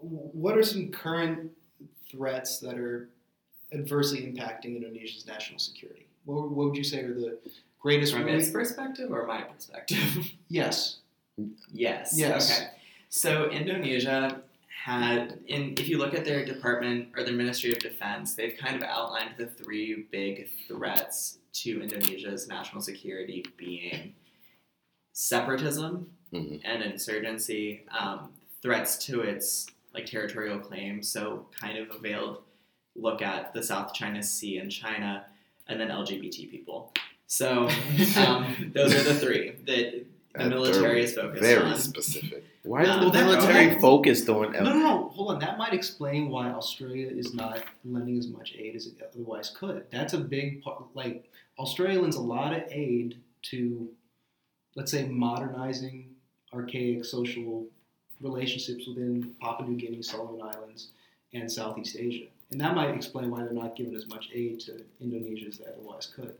[0.00, 1.50] what are some current
[2.10, 3.08] threats that are
[3.72, 6.06] adversely impacting Indonesia's national security?
[6.24, 7.38] What, what would you say are the
[7.80, 8.12] greatest?
[8.12, 9.98] from its perspective or my perspective.
[10.48, 10.98] yes.
[11.72, 12.12] Yes.
[12.16, 12.58] Yes.
[12.60, 12.70] Okay.
[13.08, 14.40] So Indonesia
[14.84, 18.76] had, in if you look at their department or their Ministry of Defense, they've kind
[18.76, 24.14] of outlined the three big threats to Indonesia's national security being
[25.12, 26.60] separatism Mhm.
[26.64, 31.08] and insurgency, um, threats to its like territorial claims.
[31.10, 32.42] So kind of a veiled
[32.94, 35.24] look at the South China Sea and China,
[35.68, 36.92] and then LGBT people.
[37.26, 37.68] So
[38.18, 40.04] um, those are the three that the
[40.42, 41.68] That military is focused very on.
[41.68, 42.44] Very specific.
[42.62, 44.52] Why is Um, the military that- focused on?
[44.52, 45.08] No, no, no.
[45.14, 45.38] Hold on.
[45.40, 49.86] That might explain why Australia is not lending as much aid as it otherwise could.
[49.90, 50.82] That's a big part.
[50.94, 53.18] Like Australia lends a lot of aid
[53.50, 53.88] to,
[54.74, 56.10] let's say, modernizing
[56.52, 57.66] archaic social
[58.20, 60.88] relationships within Papua New Guinea, Solomon Islands,
[61.32, 62.26] and Southeast Asia.
[62.50, 65.66] And that might explain why they're not giving as much aid to Indonesia as they
[65.66, 66.34] otherwise could.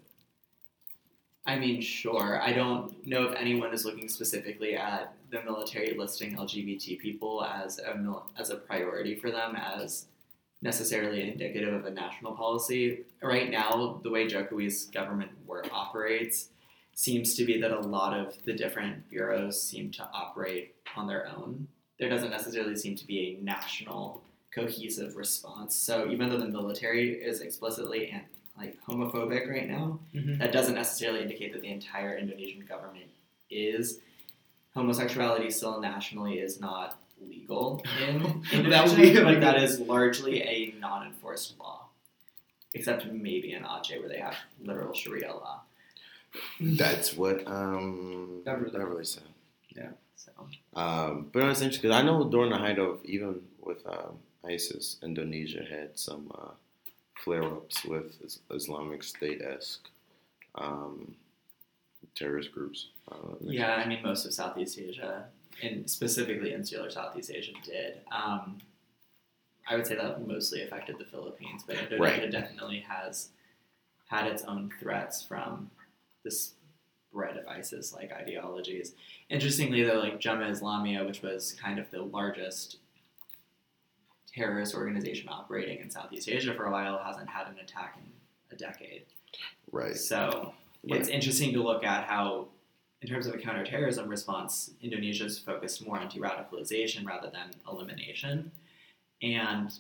[1.47, 2.41] I mean, sure.
[2.43, 7.79] I don't know if anyone is looking specifically at the military listing LGBT people as
[7.79, 10.07] a mil- as a priority for them as
[10.63, 13.05] necessarily indicative of a national policy.
[13.23, 16.49] Right now, the way Jokowi's government work operates
[16.97, 21.29] seems to be that a lot of the different bureaus seem to operate on their
[21.29, 21.69] own.
[22.01, 25.77] There doesn't necessarily seem to be a national cohesive response.
[25.77, 28.23] So even though the military is explicitly and
[28.57, 30.39] like homophobic right now, Mhm.
[30.39, 33.11] that doesn't necessarily indicate that the entire Indonesian government
[33.51, 34.01] is.
[34.75, 41.89] Homosexuality still nationally is not legal in Indonesia, but that is largely a non-enforced law,
[42.73, 45.63] except maybe in Aceh where they have literal Sharia law.
[46.61, 48.71] That's what um, Beverly.
[48.71, 49.23] Beverly said.
[50.17, 50.33] So
[50.75, 54.97] Um, but it's interesting because I know during the height of even with um, ISIS,
[55.03, 56.53] Indonesia had some uh,
[57.23, 58.17] flare-ups with
[58.51, 59.89] Islamic State esque
[60.57, 61.15] um,
[62.15, 62.89] terrorist groups.
[63.11, 65.27] Uh, yeah, I mean most of Southeast Asia,
[65.63, 68.01] and specifically insular Southeast Asia, did.
[68.11, 68.59] Um,
[69.69, 72.31] I would say that mostly affected the Philippines, but Indonesia Right.
[72.31, 73.29] definitely has
[74.09, 75.71] had its own threats from
[76.27, 78.95] the spread of ISIS-like ideologies.
[79.31, 82.79] Interestingly, though, like Jemaah Islamiyah, which was kind of the largest
[84.35, 88.11] terrorist organization operating in Southeast Asia for a while, hasn't had an attack in
[88.55, 89.05] a decade.
[89.73, 89.97] right.
[89.97, 90.53] So
[90.89, 91.01] Right.
[91.01, 92.49] it's interesting to look at how,
[93.03, 98.51] in terms of a counterterrorism response, Indonesia's focused more on de-radicalization rather than elimination,
[99.23, 99.73] and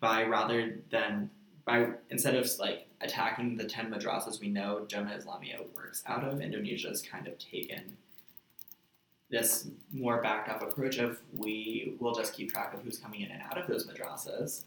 [0.00, 1.30] by rather than
[1.70, 6.40] by instead of like attacking the ten madrasas we know Jemaah Islamiyah works out of,
[6.40, 7.96] Indonesia's kind of taken
[9.30, 13.30] this more backed up approach of we will just keep track of who's coming in
[13.30, 14.64] and out of those madrasas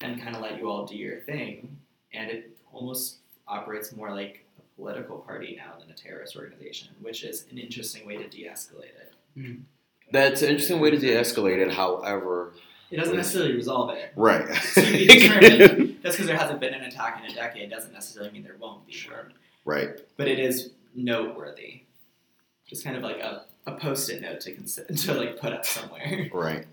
[0.00, 1.76] and kind of let you all do your thing
[2.12, 7.22] and it almost operates more like a political party now than a terrorist organization, which
[7.22, 9.14] is an interesting way to de-escalate it.
[9.34, 9.54] Hmm.
[10.10, 11.72] That's an interesting way to de-escalate it.
[11.72, 12.54] However,
[12.90, 14.12] It doesn't necessarily resolve it.
[14.16, 14.46] right.
[14.74, 15.06] Be.
[16.02, 18.86] Just because there hasn't been an attack in a decade doesn't necessarily mean there won't
[18.86, 18.96] be.
[19.64, 19.90] right.
[20.16, 21.82] But it is noteworthy.
[22.66, 26.30] Just kind of like a, a post-it note to consider to like put up somewhere.
[26.32, 26.66] Right.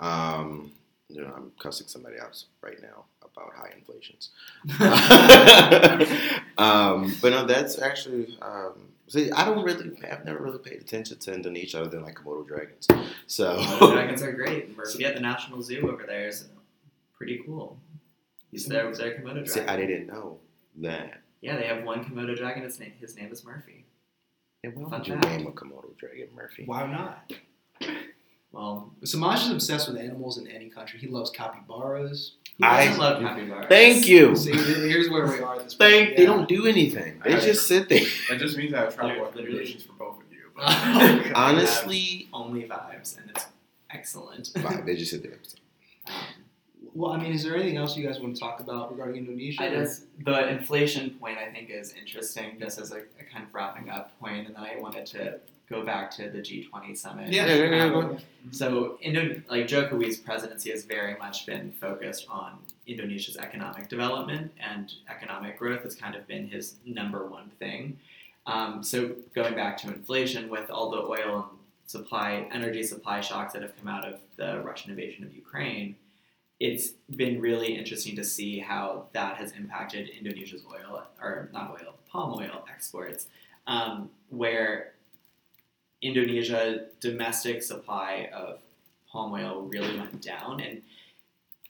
[0.00, 0.72] Um,
[1.08, 4.30] you know, I'm cussing somebody else right now about high inflations.
[6.58, 8.36] um, but no, that's actually.
[8.42, 9.90] Um, see, I don't really.
[10.10, 12.86] I've never really paid attention to Indonesia other than like Komodo dragons.
[13.26, 13.56] So.
[13.58, 14.76] Komodo dragons are great.
[14.76, 16.48] Murphy at the National Zoo over there is
[17.16, 17.78] pretty cool.
[18.50, 18.72] He's hmm.
[18.72, 19.60] there with their Komodo See.
[19.60, 20.38] I didn't know
[20.78, 21.22] that.
[21.40, 22.62] Yeah, they have one Komodo dragon.
[22.62, 23.84] His name, his name is Murphy.
[24.64, 26.64] And why Fun would you name a Komodo dragon Murphy?
[26.66, 27.32] Why not?
[28.52, 30.98] Well, Samaj is obsessed with animals in any country.
[30.98, 32.36] He loves capybaras.
[32.58, 33.66] Who I- love Happy love?
[33.68, 34.34] Thank you.
[34.36, 35.90] See, here's where we are at this point.
[35.90, 36.16] Thank.
[36.16, 37.20] They don't do anything.
[37.24, 38.04] They I- just sit there.
[38.30, 39.42] That just means I have travel Literally.
[39.44, 40.50] recommendations for both of you.
[40.56, 40.64] But
[41.36, 43.46] Honestly, only vibes, and it's
[43.90, 44.48] excellent.
[44.62, 44.84] fine.
[44.86, 45.38] They just sit there.
[46.96, 49.62] Well, I mean, is there anything else you guys want to talk about regarding Indonesia?
[49.62, 53.54] I just the inflation point I think is interesting, just as a, a kind of
[53.54, 57.32] wrapping up point, and then I wanted to go back to the G20 summit.
[57.32, 58.18] Yeah, Yeah, yeah, yeah, um.
[58.50, 64.92] So, Indo- like Jokowi's presidency has very much been focused on Indonesia's economic development, and
[65.10, 67.98] economic growth has kind of been his number one thing.
[68.46, 73.52] Um, so, going back to inflation, with all the oil and supply, energy supply shocks
[73.52, 75.96] that have come out of the Russian invasion of Ukraine,
[76.58, 81.94] it's been really interesting to see how that has impacted Indonesia's oil, or not oil,
[82.10, 83.26] palm oil exports,
[83.66, 84.94] um, where
[86.00, 88.60] Indonesia domestic supply of
[89.10, 90.60] palm oil really went down.
[90.60, 90.82] And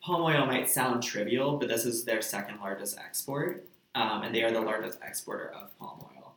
[0.02, 4.44] palm oil might sound trivial, but this is their second largest export, um, and they
[4.44, 6.32] are the largest exporter of palm oil.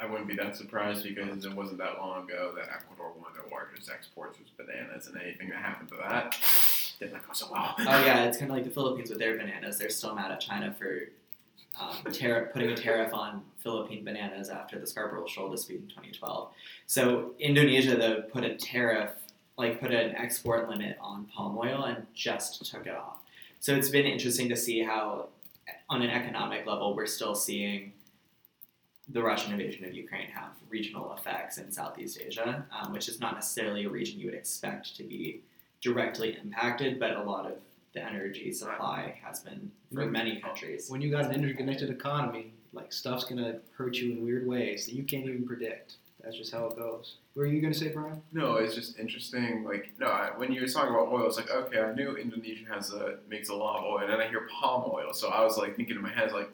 [0.00, 3.34] I wouldn't be that surprised because it wasn't that long ago that Ecuador, one of
[3.34, 6.36] their largest exports, was bananas, and anything that happened to that
[6.98, 7.74] did not go so well.
[7.78, 9.78] Oh yeah, it's kind of like the Philippines with their bananas.
[9.78, 11.10] They're still mad at China for
[11.80, 16.50] um, putting a tariff on Philippine bananas after the Scarborough Shoal dispute in 2012.
[16.86, 19.10] So Indonesia though put a tariff,
[19.56, 23.18] like put an export limit on palm oil and just took it off.
[23.60, 25.28] So it's been interesting to see how,
[25.88, 27.92] on an economic level, we're still seeing
[29.08, 33.34] the Russian invasion of Ukraine have regional effects in Southeast Asia, um, which is not
[33.34, 35.40] necessarily a region you would expect to be
[35.80, 37.58] directly impacted, but a lot of
[37.94, 40.90] the energy supply has been for many countries.
[40.90, 44.94] when you got an interconnected economy, like stuff's gonna hurt you in weird ways that
[44.94, 45.94] you can't even predict.
[46.22, 47.16] That's just how it goes.
[47.34, 48.20] What are you gonna say, Brian?
[48.32, 49.64] No, it's just interesting.
[49.64, 52.64] Like, no, I, when you were talking about oil, it's like, okay, I knew Indonesia
[52.72, 55.42] has a makes a lot of oil, and then I hear palm oil, so I
[55.44, 56.50] was like thinking in my head, like,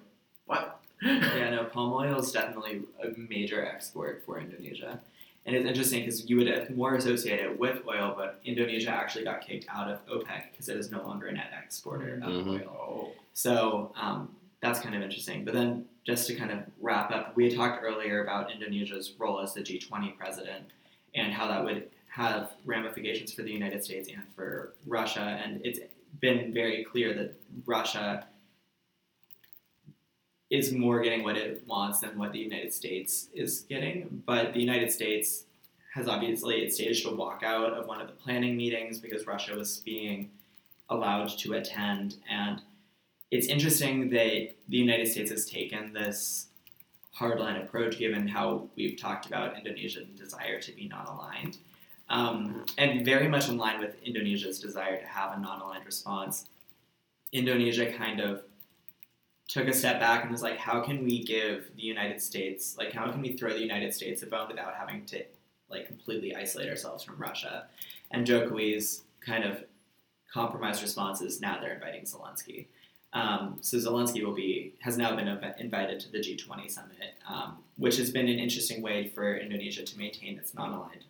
[0.46, 0.80] what?
[1.02, 5.00] yeah, no, palm oil is definitely a major export for Indonesia.
[5.46, 9.42] And it's interesting because you would more associate it with oil, but Indonesia actually got
[9.42, 12.66] kicked out of OPEC because it is no longer a net exporter of Mhm.
[12.66, 13.12] oil.
[13.34, 15.44] So um, that's kind of interesting.
[15.44, 19.40] But then, just to kind of wrap up, we had talked earlier about Indonesia's role
[19.40, 20.66] as the G20 president
[21.14, 25.40] and how that would have ramifications for the United States and for Russia.
[25.44, 25.80] And it's
[26.20, 27.34] been very clear that
[27.66, 28.26] Russia
[30.50, 34.22] is more getting what it wants than what the United States is getting.
[34.26, 35.44] But the United States
[35.94, 40.30] has obviously staged a walkout of one of the planning meetings because Russia was being
[40.90, 42.16] allowed to attend.
[42.28, 42.60] And
[43.30, 46.48] it's interesting that the United States has taken this
[47.16, 51.58] hardline approach given how we've talked about Indonesia's desire to be non aligned.
[52.10, 56.46] Um, and very much in line with Indonesia's desire to have a non aligned response,
[57.32, 58.42] Indonesia kind of
[59.48, 62.92] took a step back and was like, how can we give the United States, like,
[62.92, 65.22] how can we throw the United States a bone without having to,
[65.68, 67.66] like, completely isolate ourselves from Russia?
[68.10, 69.64] And Jokowi's kind of
[70.32, 72.66] compromised response is now they're inviting Zelensky.
[73.12, 77.58] Um, so Zelensky will be has now been inv- invited to the G20 summit, um,
[77.76, 81.04] which has been an interesting way for Indonesia to maintain its non-aligned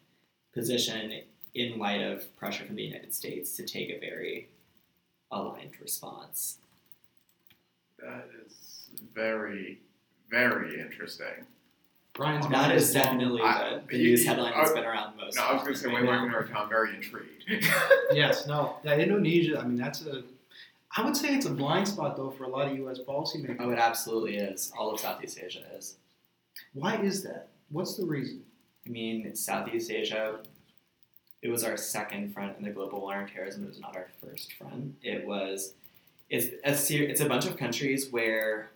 [0.53, 1.23] position
[1.55, 4.49] in light of pressure from the United States to take a very
[5.31, 6.59] aligned response.
[8.05, 9.81] That is very,
[10.31, 11.47] very interesting.
[12.13, 13.03] Brian's That mind is blown.
[13.05, 15.37] definitely I- the, the you- news headline that's been around most.
[15.37, 16.23] No, I was going to say, right when now.
[16.25, 17.45] we're going to I'm very intrigued.
[18.13, 18.77] Yes, no.
[18.85, 20.23] Yeah, Indonesia, I mean, that's a,
[20.97, 22.99] I would say it's a blind spot, though, for a lot of U.S.
[23.01, 23.57] policymakers.
[23.59, 24.73] Oh, it absolutely is.
[24.79, 25.97] All of Southeast Asia is.
[26.75, 27.49] Why is that?
[27.71, 28.43] What's the reason?
[28.87, 30.39] I mean, Southeast Asia,
[31.43, 33.65] it was our second front in the global war on terrorism.
[33.65, 34.95] It was not our first front.
[35.03, 35.73] It was,
[36.31, 38.71] it's a, ser- it's a bunch of countries where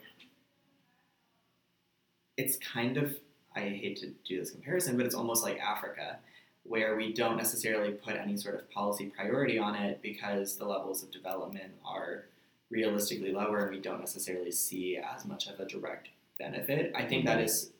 [2.36, 3.16] it's kind of,
[3.56, 6.18] I hate to do this comparison, but it's almost like Africa,
[6.62, 11.02] where we don't necessarily put any sort of policy priority on it because the levels
[11.02, 12.26] of development are
[12.70, 16.92] realistically lower and we don't necessarily see as much of a direct benefit.
[16.94, 17.70] I think that is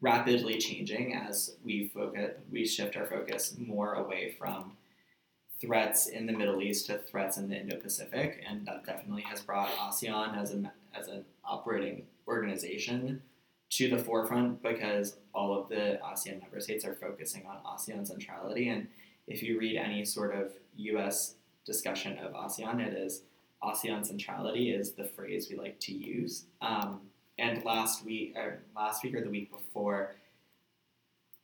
[0.00, 4.72] rapidly changing as we focus, we shift our focus more away from
[5.62, 9.70] threats in the Middle East to threats in the Indo-Pacific, and that definitely has brought
[9.70, 13.22] ASEAN as an as an operating organization
[13.70, 18.68] to the forefront because all of the ASEAN member states are focusing on ASEAN centrality.
[18.68, 18.88] And
[19.26, 21.36] if you read any sort of U.S.
[21.64, 23.22] discussion of ASEAN, it is
[23.64, 26.44] ASEAN centrality is the phrase we like to use.
[26.60, 27.00] Um,
[27.38, 30.16] and last week, or last week or the week before,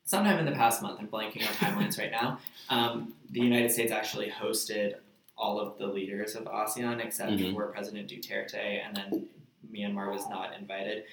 [0.09, 2.39] sometime in the past month, I'm blanking on timelines right now.
[2.71, 4.95] Um, the United States actually hosted
[5.37, 7.53] all of the leaders of ASEAN except Mhm.
[7.53, 9.29] for President Duterte, and then
[9.71, 11.05] Myanmar was not invited.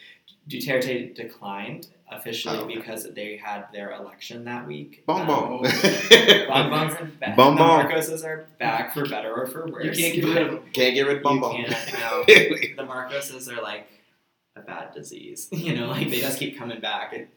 [0.49, 2.75] Duterte declined officially Oh, okay.
[2.75, 5.03] because they had their election that week.
[5.05, 5.61] Bong Um, bong.
[5.63, 7.35] Bong bongs are back.
[7.35, 7.85] Bong the bong.
[7.85, 9.85] Marcoses are back for better or for worse.
[9.97, 10.71] You can't get rid of them.
[10.71, 12.23] Can't get rid of bum You can't, no.
[12.27, 13.87] the Marcoses are like
[14.55, 15.49] a bad disease.
[15.51, 17.11] You know, like they just keep coming back.
[17.13, 17.27] It,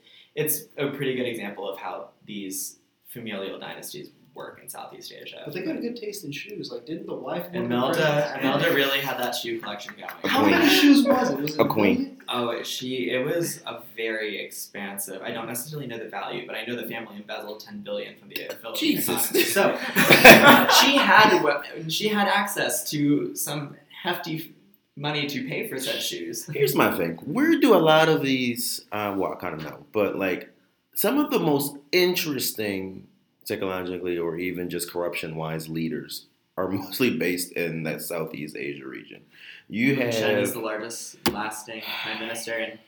[0.43, 5.43] it's a pretty good example of how these familial dynasties work in Southeast Asia.
[5.45, 6.71] But they got a good taste in shoes.
[6.71, 7.45] Like, didn't the wife?
[7.47, 8.39] work Imelda, with presidents?
[8.45, 10.11] Imelda really had that shoe collection going.
[10.33, 10.53] How queen.
[10.53, 11.39] many shoes was it?
[11.41, 12.23] Was it A queen.
[12.29, 13.11] Oh, she.
[13.11, 15.23] It was a very expansive.
[15.23, 18.29] I don't necessarily know the value, but I know the family embezzled ten billion from
[18.29, 19.31] the Philippine Jesus.
[19.31, 19.45] economy.
[19.45, 19.77] So
[20.81, 24.55] she had we- she had access to some hefty
[24.99, 26.47] money to pay for said shoes.
[26.53, 27.17] Here's my thing.
[27.25, 30.51] Where do a lot of these, uh, well, I kind of know, but like
[30.95, 33.07] some of the most interesting
[33.45, 36.27] technologically or even just corruption wise leaders
[36.57, 39.23] are mostly based in that Southeast Asia region.
[39.69, 40.13] You have,
[40.53, 42.79] the largest lasting prime minister, and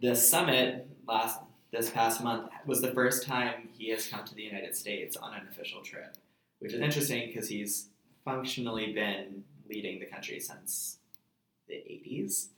[0.00, 1.40] the summit last
[1.72, 5.34] this past month was the first time he has come to the United States on
[5.34, 6.16] an official trip,
[6.58, 7.88] which is interesting because he's
[8.24, 10.98] functionally been leading the country since
[11.68, 12.48] the 80s,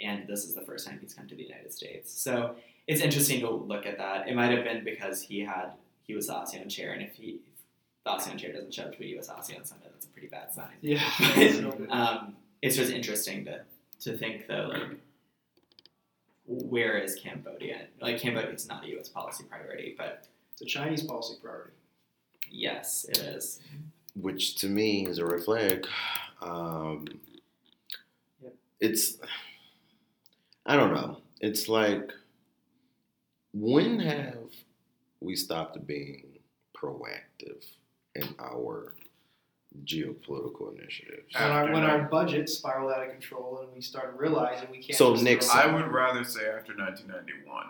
[0.00, 2.12] and this is the first time he's come to the United States.
[2.12, 2.54] So
[2.86, 4.28] it's interesting to look at that.
[4.28, 5.72] It might have been because he had
[6.02, 7.52] he was the ASEAN chair, and if he if
[8.04, 9.28] the ASEAN chair doesn't show up to a U.S.
[9.28, 10.72] ASEAN summit, that's a pretty bad sign.
[10.80, 11.02] Yeah.
[11.90, 13.60] um, it's just interesting to
[14.00, 14.98] to think though, like
[16.46, 17.82] where is Cambodia?
[18.00, 19.08] Like Cambodia is not a U.S.
[19.08, 21.72] policy priority, but it's a Chinese policy priority.
[22.50, 23.60] yes, it is.
[24.16, 25.86] which to me is a red flag.
[26.42, 27.29] Um, Yep.
[28.80, 29.18] It's,
[30.66, 31.18] I don't know.
[31.40, 32.12] It's like,
[33.52, 34.38] when have
[35.20, 36.38] we stopped being
[36.74, 37.64] proactive
[38.14, 38.94] in our
[39.84, 41.34] geopolitical initiatives?
[41.34, 44.96] When our, when our budget spiraled out of control and we started realizing we can't.
[44.96, 47.66] So, just Nick, I would rather say after 1991.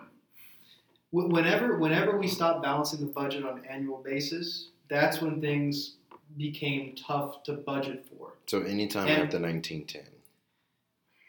[1.11, 5.95] Whenever, whenever we stopped balancing the budget on an annual basis, that's when things
[6.37, 8.33] became tough to budget for.
[8.47, 10.03] So anytime And- after 1910.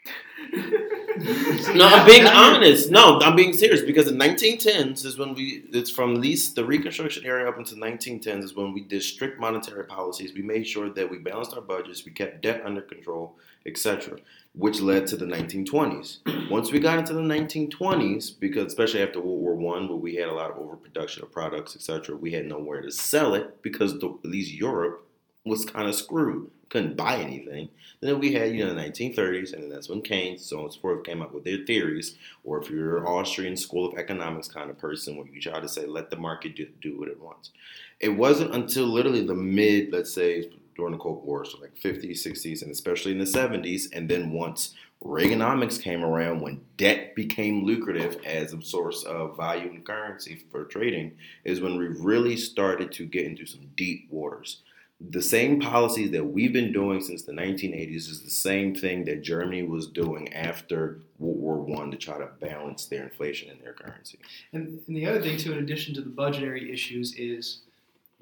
[1.75, 2.89] No, I'm being honest.
[2.91, 5.63] No, I'm being serious because the 1910s is when we.
[5.71, 9.85] It's from least the Reconstruction era up until 1910s is when we did strict monetary
[9.85, 10.33] policies.
[10.33, 14.17] We made sure that we balanced our budgets, we kept debt under control, etc.,
[14.53, 16.49] which led to the 1920s.
[16.49, 20.29] Once we got into the 1920s, because especially after World War One, where we had
[20.29, 24.09] a lot of overproduction of products, etc., we had nowhere to sell it because the,
[24.23, 25.07] at least Europe
[25.45, 27.69] was kind of screwed, couldn't buy anything.
[28.01, 30.79] Then we had, you know, the 1930s, and that's when Keynes, so on and so
[30.79, 32.15] forth, came up with their theories.
[32.43, 35.69] Or if you're an Austrian School of Economics kind of person, where you try to
[35.69, 37.51] say, let the market do, do what it wants.
[37.99, 42.25] It wasn't until literally the mid, let's say, during the Cold War, so like 50s,
[42.25, 44.73] 60s, and especially in the 70s, and then once
[45.03, 50.63] Reaganomics came around, when debt became lucrative as a source of value and currency for
[50.63, 51.11] trading,
[51.43, 54.61] is when we really started to get into some deep waters
[55.09, 59.21] the same policies that we've been doing since the 1980s is the same thing that
[59.21, 63.73] Germany was doing after World War One to try to balance their inflation in their
[63.73, 64.19] currency.
[64.53, 67.61] And, and the other thing too, in addition to the budgetary issues, is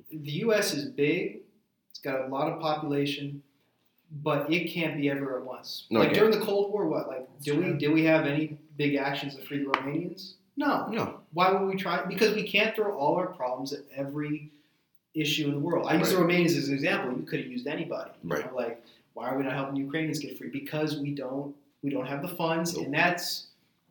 [0.09, 0.73] the U.S.
[0.73, 1.41] is big.
[1.89, 3.43] It's got a lot of population,
[4.23, 5.85] but it can't be everywhere at once.
[5.89, 8.95] No, like during the Cold War, what like do we do we have any big
[8.95, 10.33] actions to free the Romanians?
[10.57, 10.87] No.
[10.87, 12.05] No, Why would we try?
[12.05, 14.51] Because we can't throw all our problems at every
[15.13, 15.87] issue in the world.
[15.87, 16.25] I use the Right.
[16.37, 17.17] Romanians as an example.
[17.17, 18.11] You could have used anybody.
[18.23, 18.45] you Right.
[18.45, 18.83] know, like
[19.13, 20.49] why are we not helping Ukrainians get free?
[20.49, 22.85] Because we don't we don't have the funds, Nope.
[22.85, 23.47] and that's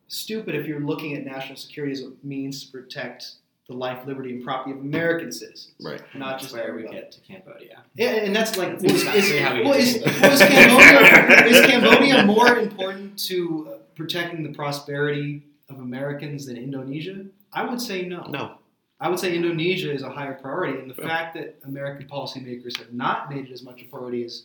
[0.06, 3.32] stupid if you're looking at national security as a means to protect
[3.66, 6.00] the life, liberty, and property of American citizens, right.
[6.14, 6.96] not just where we everybody.
[6.96, 7.82] get to Cambodia.
[7.94, 11.66] Yeah, and that's like That's well, is, exactly how we well, is, is Cambodia is
[11.66, 17.26] Cambodia more important to uh, protecting the prosperity of Americans than Indonesia?
[17.52, 18.22] I would say no.
[18.28, 18.54] No,
[19.00, 21.08] I would say Indonesia is a higher priority, and the Yeah.
[21.08, 24.44] fact that American policymakers have not made it as much a priority as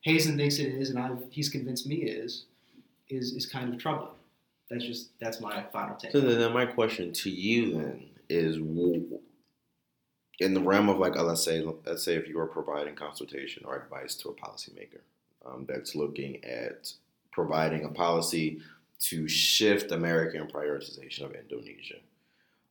[0.00, 2.46] Hazen thinks it is, and I've, he's convinced me is,
[3.08, 4.18] is is kind of troubling.
[4.68, 6.10] That's just that's my final take.
[6.12, 8.56] So then, my question to you then is,
[10.40, 13.76] in the realm of like, let's say, let's say if you are providing consultation or
[13.76, 15.02] advice to a policymaker
[15.46, 16.92] um, that's looking at
[17.30, 18.60] providing a policy
[18.98, 21.96] to shift American prioritization of Indonesia,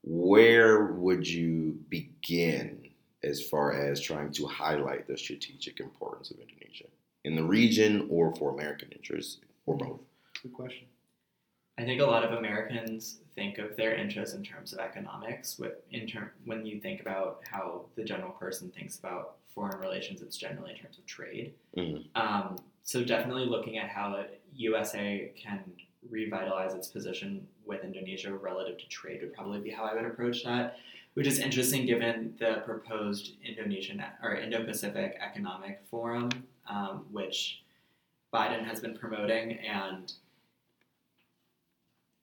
[0.02, 2.90] where would you begin
[3.22, 6.86] as far as trying to highlight the strategic importance of Indonesia
[7.24, 10.00] in the region or for American interests or both?
[10.42, 10.86] Good question.
[11.78, 15.58] I think a lot of Americans think of their interests in terms of economics.
[15.58, 20.20] With in term, when you think about how the general person thinks about foreign relations,
[20.20, 21.54] it's generally in terms of trade.
[21.76, 22.04] Mhm.
[22.14, 25.64] Um, so definitely looking at how the USA can
[26.10, 30.44] revitalize its position with Indonesia relative to trade would probably be how I would approach
[30.44, 30.76] that.
[31.14, 36.30] Which is interesting given the proposed Indonesian or Indo-Pacific Economic Forum,
[36.66, 37.62] um, which
[38.32, 40.10] Biden has been promoting and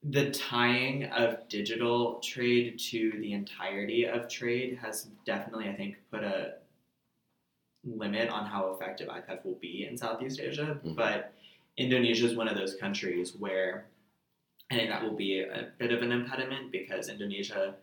[0.04, 6.24] the tying of digital trade to the entirety of trade has definitely, I think, put
[6.24, 6.54] a
[7.84, 10.80] limit on how effective IPEF will be in Southeast Asia.
[10.84, 10.96] Mhm.
[10.96, 11.34] But
[11.80, 13.86] Indonesia is one of those countries where
[14.70, 17.76] I think that will be a bit of an impediment because Indonesia,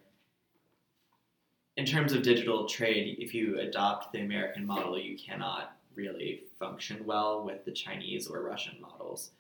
[1.79, 7.07] in terms of digital trade, if you adopt the American model, you cannot really function
[7.07, 9.31] well with the Chinese or Russian models.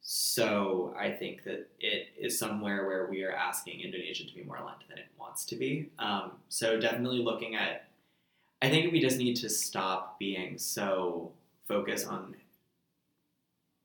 [0.00, 4.56] So I think that it is somewhere where we are asking Indonesia to be more
[4.56, 5.90] aligned than it wants to be.
[5.98, 7.88] Um, so definitely looking at,
[8.62, 11.32] I think we just need to stop being so
[11.66, 12.36] focused on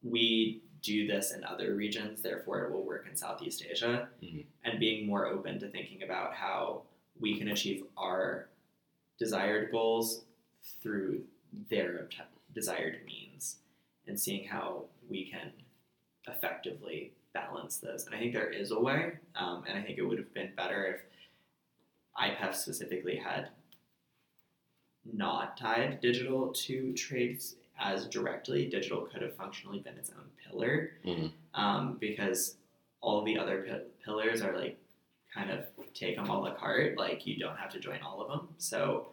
[0.10, 4.46] we do this in other regions, therefore it will work in Southeast Asia, Mhm.
[4.64, 6.86] and being more open to thinking about how
[7.20, 8.50] we can achieve our
[9.18, 10.26] desired goals
[10.82, 11.28] through
[11.70, 12.10] their
[12.54, 13.60] desired means
[14.06, 15.52] and seeing how we can
[16.28, 18.06] effectively balance those.
[18.06, 20.54] And I think there is a way, um, and I think it would have been
[20.56, 21.02] better if
[22.16, 23.50] IPEF specifically had
[25.06, 28.68] not tied digital to trades as directly.
[28.70, 31.32] Digital could have functionally been its own pillar Mhm.
[31.54, 32.58] um, because
[33.02, 34.78] all the other pi- pillars are like
[35.34, 36.98] kind of take them a la carte.
[36.98, 38.54] Like you don't have to join all of them.
[38.58, 39.10] So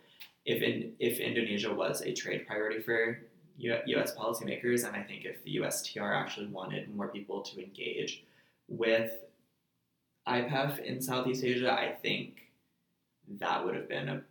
[0.47, 3.21] if in, if Indonesia was a trade priority for
[3.59, 4.15] U- U.S.
[4.17, 8.25] policymakers, and I think if the USTR actually wanted more people to engage
[8.69, 9.13] with
[10.27, 12.51] IPEF in Southeast Asia, I think
[13.39, 14.23] that would have been a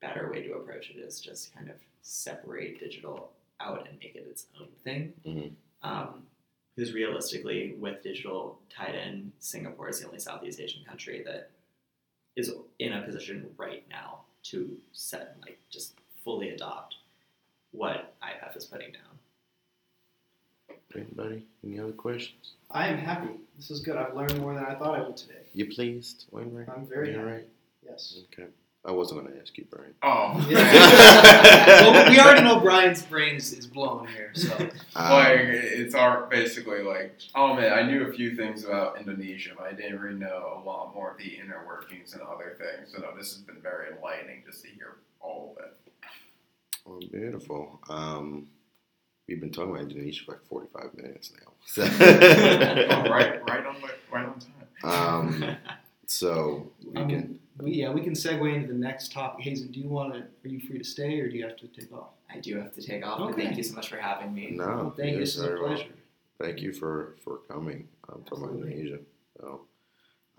[0.00, 0.96] better way to approach it.
[0.98, 3.30] Is just kind of separate digital
[3.60, 5.12] out and make it its own thing.
[5.24, 5.52] Mhm.
[5.82, 6.26] Um,
[6.74, 11.50] because realistically, with digital tied in, Singapore is the only Southeast Asian country that
[12.36, 15.94] is in a position right now to set like just
[16.24, 16.96] fully adopt
[17.70, 19.18] what IPEF is putting down.
[20.94, 21.46] Anybody?
[21.64, 22.52] Any other questions?
[22.70, 23.34] I am happy.
[23.56, 23.96] This is good.
[23.96, 25.42] I've learned more than I thought I would today.
[25.52, 26.68] You pleased, Wainwright?
[26.68, 27.26] I'm very You happy.
[27.28, 27.48] alright?
[27.84, 28.18] Yes.
[28.32, 28.48] Okay.
[28.86, 29.94] I wasn't going to ask you, Brian.
[30.02, 30.58] Oh, Yeah.
[30.74, 31.80] Yeah.
[31.90, 34.54] well, we already know Brian's brain is, is blown here, so
[34.94, 39.52] Um, like it's our basically like oh man, I knew a few things about Indonesia,
[39.56, 42.92] but I didn't really know a lot more of the inner workings and other things.
[42.94, 45.72] So no, this has been very enlightening just to hear all of it.
[46.84, 47.80] well, beautiful.
[47.88, 48.48] Um,
[49.26, 51.52] we've been talking about Indonesia for like 45 minutes now.
[51.66, 53.76] So, Oh, right, right on,
[54.12, 54.84] right on time.
[54.84, 55.56] um,
[56.06, 57.40] so we Um, can.
[57.60, 59.44] We, yeah, we can segue into the next topic.
[59.44, 60.20] Hazen, do you want to?
[60.20, 62.08] Are you free to stay, or do you have to take off?
[62.32, 63.44] I do have to take off, but Okay.
[63.44, 64.50] thank you so much for having me.
[64.52, 65.12] No, Thank you.
[65.16, 65.76] you're This is a very welcome.
[65.76, 65.92] pleasure.
[66.40, 67.88] Thank you for for coming.
[68.08, 68.72] I'm talking about Absolutely.
[68.72, 68.98] Indonesia.
[69.40, 69.60] So,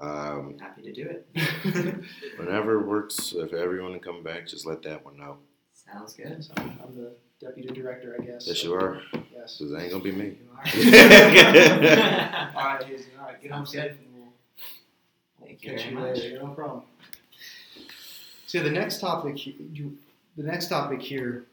[0.01, 1.26] um, Happy to do it.
[2.38, 5.38] whenever it works, if everyone can come back, just let that one know.
[5.74, 6.43] Sounds good.
[6.43, 8.45] So I'm the deputy director, I guess.
[8.47, 9.01] Yes, so- you are.
[9.34, 9.57] Yes.
[9.57, 10.38] Because it ain't gonna be me.
[10.51, 10.61] All
[12.66, 13.11] right, Hazen.
[13.20, 14.34] All right, get home safe, and we'll
[15.47, 16.18] Thank you catch very you much.
[16.18, 16.39] later.
[16.39, 16.84] No problem.
[18.47, 19.97] So the next topic, you,
[20.37, 21.45] the next topic here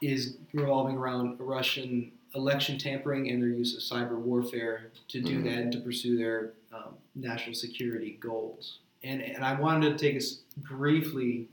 [0.00, 5.44] is revolving around Russian election tampering and their use of cyber warfare to do Mhm.
[5.44, 8.78] that and to pursue their um, national security goals.
[9.02, 11.48] And and I wanted to take us briefly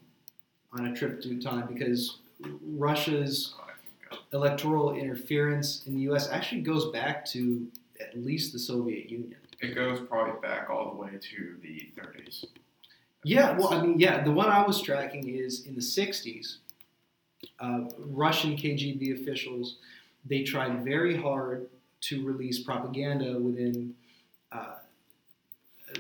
[0.74, 2.18] on a trip through time because
[2.62, 3.56] Russia's
[4.34, 6.30] electoral interference in the U.S.
[6.30, 7.68] actually goes back to
[8.00, 9.36] at least the Soviet Union.
[9.60, 12.46] It goes probably back all the way to the 30s.
[13.24, 16.58] Yeah, well, I mean, yeah, the one I was tracking is in the 60s.
[17.60, 19.78] Uh, Russian KGB officials
[20.26, 21.68] they tried very hard
[22.02, 23.94] to release propaganda within
[24.52, 24.76] uh,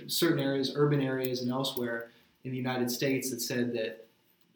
[0.07, 2.11] certain areas, urban areas, and elsewhere
[2.43, 4.05] in the United States that said that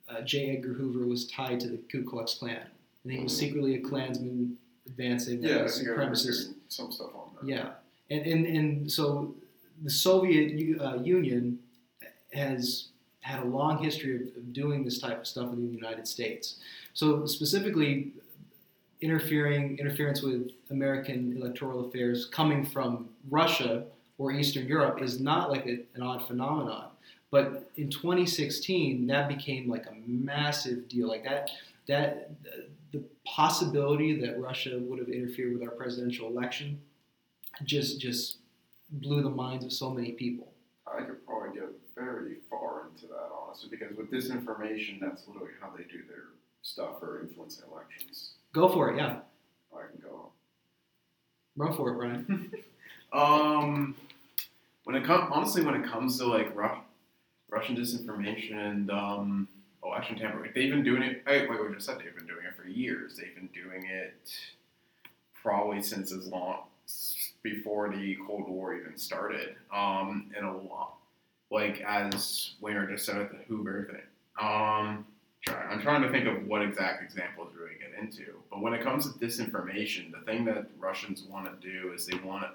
[0.09, 0.57] uh, J.
[0.57, 2.59] Edgar Hoover was tied to the Ku Klux Klan,
[3.03, 4.57] and he was secretly a Klansman
[4.87, 7.47] advancing Yeah, I a think supremacist some stuff on that.
[7.47, 7.69] yeah,
[8.09, 9.33] and and, and so
[9.83, 11.59] the Soviet uh, Union
[12.33, 12.89] has
[13.21, 16.55] had a long history of, of doing this type of stuff in the United States.
[16.93, 18.13] So specifically,
[19.01, 23.83] interfering interference with American electoral affairs coming from Russia
[24.17, 26.87] or Eastern Europe is not like a, an odd phenomenon.
[27.31, 31.07] But in 2016, that became like a massive deal.
[31.07, 31.49] Like that,
[31.87, 32.31] that
[32.91, 36.79] the possibility that Russia would have interfered with our presidential election
[37.63, 38.37] just just
[38.91, 40.51] blew the minds of so many people.
[40.85, 42.87] I probably get very far
[43.55, 46.25] into because with disinformation, that's literally how they do their
[46.61, 48.33] stuff for influencing elections.
[48.53, 49.19] Go for it, yeah.
[49.73, 50.31] I can go.
[51.55, 52.51] Run for it, Brian.
[53.13, 53.95] Um,
[54.85, 56.79] when it comes, honestly, when it comes to like Ru-
[57.49, 59.47] Russian disinformation and um,
[59.83, 61.23] election tampering, they've been doing it.
[61.27, 63.17] Hey, wait, we just said they've been doing it for years.
[63.17, 64.31] They've been doing it
[65.33, 66.59] probably since as long
[67.43, 69.55] before the Cold War even started.
[69.73, 70.95] Um, and a lot,
[71.51, 74.01] like as Wayner just said at the Hoover thing.
[74.41, 75.05] Um,
[75.43, 78.33] try, I'm trying to think of what exact examples we really get into.
[78.49, 82.17] But when it comes to disinformation, the thing that Russians want to do is they
[82.17, 82.49] want to.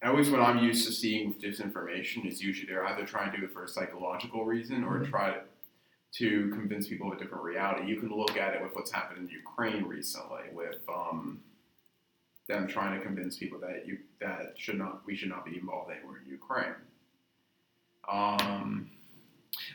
[0.00, 3.38] At least what I'm used to seeing with disinformation is usually they're either trying to
[3.38, 5.10] do it for a psychological reason or Mhm.
[5.10, 5.40] try to,
[6.12, 7.88] to convince people of a different reality.
[7.88, 11.42] You can look at it with what's happened in Ukraine recently, with um,
[12.46, 15.90] them trying to convince people that you that should not we should not be involved
[15.90, 16.74] anywhere in Ukraine.
[18.10, 18.90] Um,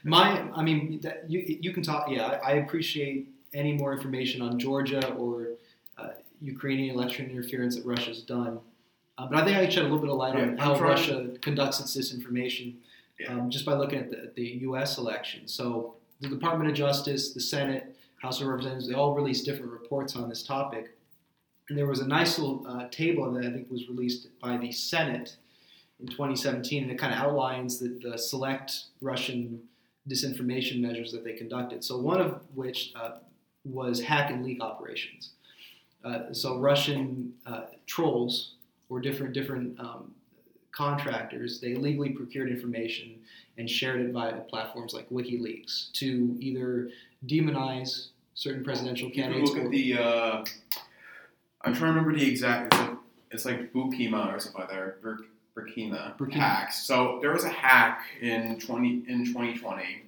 [0.03, 2.09] My, I mean, that, you you can talk.
[2.09, 5.49] Yeah, I, appreciate any more information on Georgia or
[5.97, 6.09] uh,
[6.41, 8.59] Ukrainian election interference that Russia's done.
[9.17, 11.29] Uh, but I think I shed a little bit of light Yeah, on how Russia
[11.41, 12.75] conducts its disinformation
[13.19, 13.33] Yeah.
[13.33, 14.97] um, just by looking at the, the U.S.
[14.97, 15.47] election.
[15.47, 20.15] So the Department of Justice, the Senate, House of Representatives, they all released different reports
[20.15, 20.97] on this topic.
[21.69, 24.71] And there was a nice little uh, table that I think was released by the
[24.71, 25.37] Senate
[26.03, 29.61] in 2017, and it kind of outlines the, the select Russian
[30.09, 31.83] disinformation measures that they conducted.
[31.83, 33.19] So one of which uh,
[33.63, 35.31] was hack and leak operations.
[36.03, 38.55] Uh, so Russian uh, trolls
[38.89, 40.11] or different different um,
[40.73, 43.15] contractors they illegally procured information
[43.57, 46.89] and shared it via platforms like WikiLeaks to either
[47.25, 49.51] demonize certain presidential candidates.
[49.51, 49.97] look or- at the.
[49.97, 50.43] Uh,
[51.65, 52.73] I'm trying to remember the exact.
[52.73, 52.97] It's like,
[53.31, 55.01] it's like Bukima or something like that.
[55.01, 55.25] Bur-
[55.55, 56.33] Burisma, Burisma.
[56.33, 56.83] hacks.
[56.85, 60.03] So there was a hack in 20 in 2020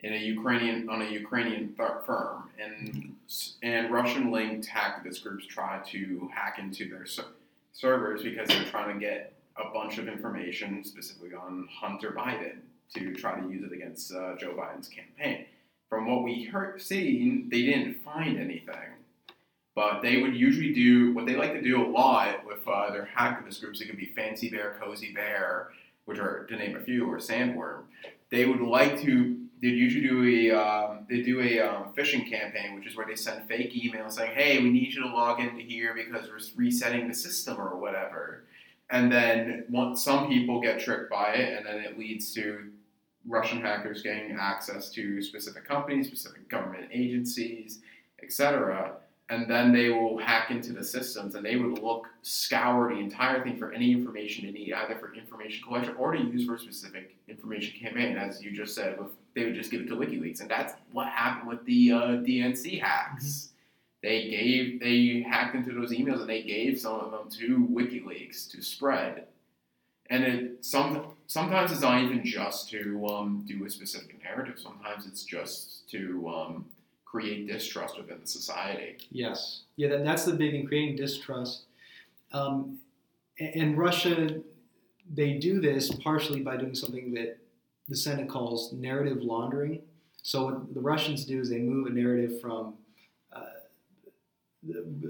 [0.00, 3.14] in a Ukrainian on a Ukrainian fir- firm, and
[3.62, 7.24] and Russian linked hacktivist groups tried to hack into their ser-
[7.72, 12.56] servers because they're trying to get a bunch of information specifically on Hunter Biden
[12.94, 15.46] to try to use it against uh, Joe Biden's campaign.
[15.88, 18.88] From what we heard, seen, they didn't find anything.
[19.74, 23.08] But they would usually do what they like to do a lot with uh, their
[23.16, 23.80] hacktivist groups.
[23.80, 25.70] It could be Fancy Bear, Cozy Bear,
[26.04, 27.84] which are to name a few, or Sandworm.
[28.30, 29.38] They would like to.
[29.62, 33.14] They'd usually do a um, they do a um, phishing campaign, which is where they
[33.14, 37.08] send fake emails saying, "Hey, we need you to log into here because we're resetting
[37.08, 38.44] the system or whatever."
[38.90, 42.70] And then once some people get tricked by it, and then it leads to
[43.26, 47.80] Russian hackers getting access to specific companies, specific government agencies,
[48.22, 48.96] etc
[49.32, 53.42] and then they will hack into the systems and they would look scour the entire
[53.42, 56.58] thing for any information they need either for information collection or to use for a
[56.58, 60.40] specific information campaign as you just said with, they would just give it to wikileaks
[60.40, 64.08] and that's what happened with the uh, dnc hacks mm-hmm.
[64.08, 68.50] they gave they hacked into those emails and they gave some of them to wikileaks
[68.50, 69.24] to spread
[70.10, 75.06] and it some sometimes it's not even just to um, do a specific narrative sometimes
[75.06, 76.66] it's just to um,
[77.12, 78.96] create distrust within the society.
[79.10, 81.64] Yes, yeah, that, that's the big thing, creating distrust.
[82.32, 82.78] Um,
[83.38, 84.40] and, Russia,
[85.12, 87.36] they do this partially by doing something that
[87.86, 89.82] the Senate calls narrative laundering.
[90.22, 92.74] So what the Russians do is they move a narrative from
[93.30, 93.40] uh,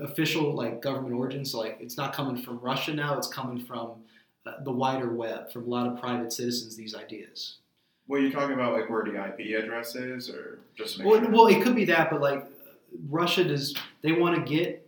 [0.03, 1.53] official like government origins.
[1.53, 4.03] So like it's not coming from Russia now; it's coming from
[4.47, 6.75] uh, the wider web, from a lot of private citizens.
[6.75, 7.59] These ideas.
[8.13, 11.31] Well, you're talking about like where the IP address is, or just well, sure?
[11.31, 12.45] well, it could be that, but like
[13.09, 14.87] Russia does, they want to get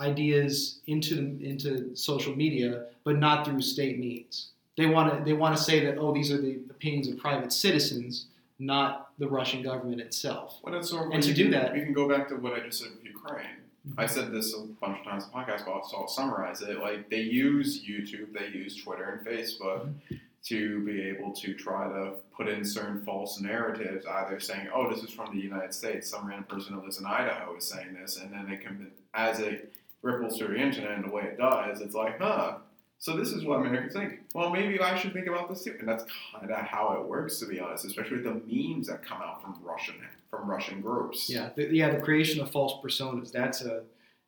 [0.00, 4.48] ideas into into social media, but not through state means.
[4.76, 7.52] They want to they want to say that oh, these are the opinions of private
[7.52, 8.26] citizens,
[8.58, 10.58] not the Russian government itself.
[10.64, 12.52] Well, that's sort of and to do can, that, you can go back to what
[12.52, 13.46] I just said with Ukraine.
[13.88, 14.00] Mm-hmm.
[14.00, 16.62] I said this a bunch of times in the podcast, but I'll, so I'll summarize
[16.62, 16.80] it.
[16.80, 19.82] Like they use YouTube, they use Twitter and Facebook.
[19.82, 20.16] Mm-hmm
[20.48, 25.02] to be able to try to put in certain false narratives, either saying, "Oh, this
[25.02, 28.16] is from the United States," some random person who lives in Idaho is saying this,
[28.20, 29.72] and then they can, as it
[30.02, 32.58] ripples through the internet and the way it does, it's like, "Huh."
[32.98, 34.20] So this is what Americans think.
[34.34, 37.38] Well, maybe I should think about this too, and that's kind of how it works,
[37.40, 37.84] to be honest.
[37.84, 39.96] Especially with the memes that come out from Russian
[40.30, 41.28] from Russian groups.
[41.28, 43.32] Yeah, the, yeah, the creation of false personas.
[43.32, 43.82] That's a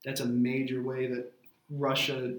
[0.04, 1.32] that's a major way that
[1.70, 2.34] Russia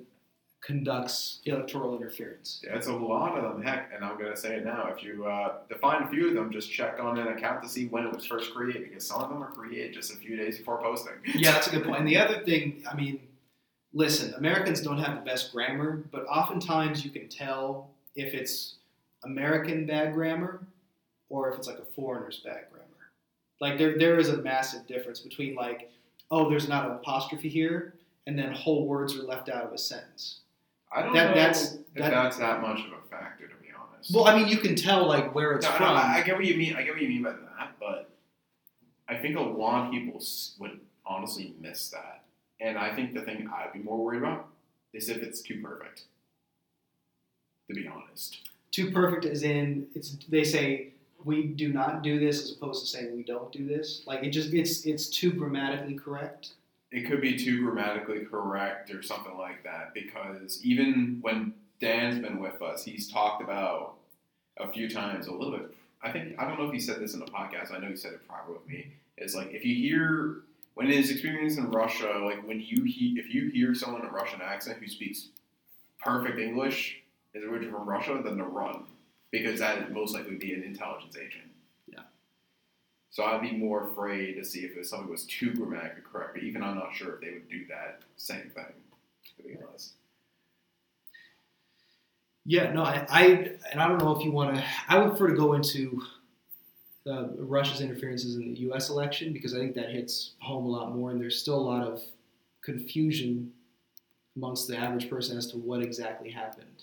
[0.62, 2.62] conducts electoral interference.
[2.64, 3.64] Yeah, it's a lot of them.
[3.64, 4.88] Heck, and I'm going to say it now.
[4.88, 7.88] If you uh, define a few of them, just check on an account to see
[7.88, 10.58] when it was first created, because some of them are created just a few days
[10.58, 11.14] before posting.
[11.36, 12.00] yeah, that's a good point.
[12.00, 13.20] And the other thing, I mean,
[13.94, 18.76] listen, Americans don't have the best grammar, but oftentimes you can tell if it's
[19.24, 20.62] American bad grammar
[21.30, 22.86] or if it's like a foreigner's bad grammar.
[23.62, 25.92] Like there, there is a massive difference between like,
[26.32, 27.96] oh, there's not an apostrophe here,
[28.28, 30.42] and then whole words are left out of a sentence.
[30.92, 33.68] I don't that, know that's, if that, that's that much of a factor, to be
[33.78, 34.14] honest.
[34.14, 35.96] Well, I mean, you can tell like where it's no, from.
[35.96, 36.76] No, I get what you mean.
[36.76, 38.10] I get what you mean by that, but
[39.08, 40.22] I think a lot of people
[40.60, 42.24] would honestly miss that.
[42.62, 44.48] And I think the thing I'd be more worried about
[44.94, 46.04] is if it's too perfect.
[47.70, 48.50] To be honest.
[48.72, 50.18] Too perfect as in it's.
[50.28, 54.02] They say we do not do this as opposed to saying we don't do this.
[54.06, 56.54] Like it just it's it's too grammatically correct
[56.92, 62.40] it could be too grammatically correct or something like that because even when Dan's been
[62.40, 63.96] with us, he's talked about
[64.58, 65.76] a few times a little bit.
[66.02, 67.74] I think I don't know if he said this in the podcast.
[67.74, 68.94] I know he said it prior with me.
[69.18, 70.44] Is like if you hear
[70.76, 74.12] when his experience in Russia, like when you he, if you hear someone in a
[74.12, 75.28] Russian accent who speaks
[76.02, 77.02] perfect English,
[77.34, 78.86] is originally from Russia, then to run
[79.32, 81.49] because that would most likely be an intelligence agent.
[83.12, 86.36] So I'd be more afraid to see if something was too grammatically correct.
[86.36, 88.66] But even I'm not sure if they would do that same thing.
[89.38, 89.94] To be honest.
[92.46, 93.26] Yeah, no, I, I
[93.72, 94.64] and I don't know if you want to.
[94.88, 96.02] I would prefer to go into
[97.08, 98.90] uh, Russia's interferences in the U.S.
[98.90, 101.86] election because I think that hits home a lot more, and there's still a lot
[101.86, 102.02] of
[102.62, 103.52] confusion
[104.36, 106.82] amongst the average person as to what exactly happened.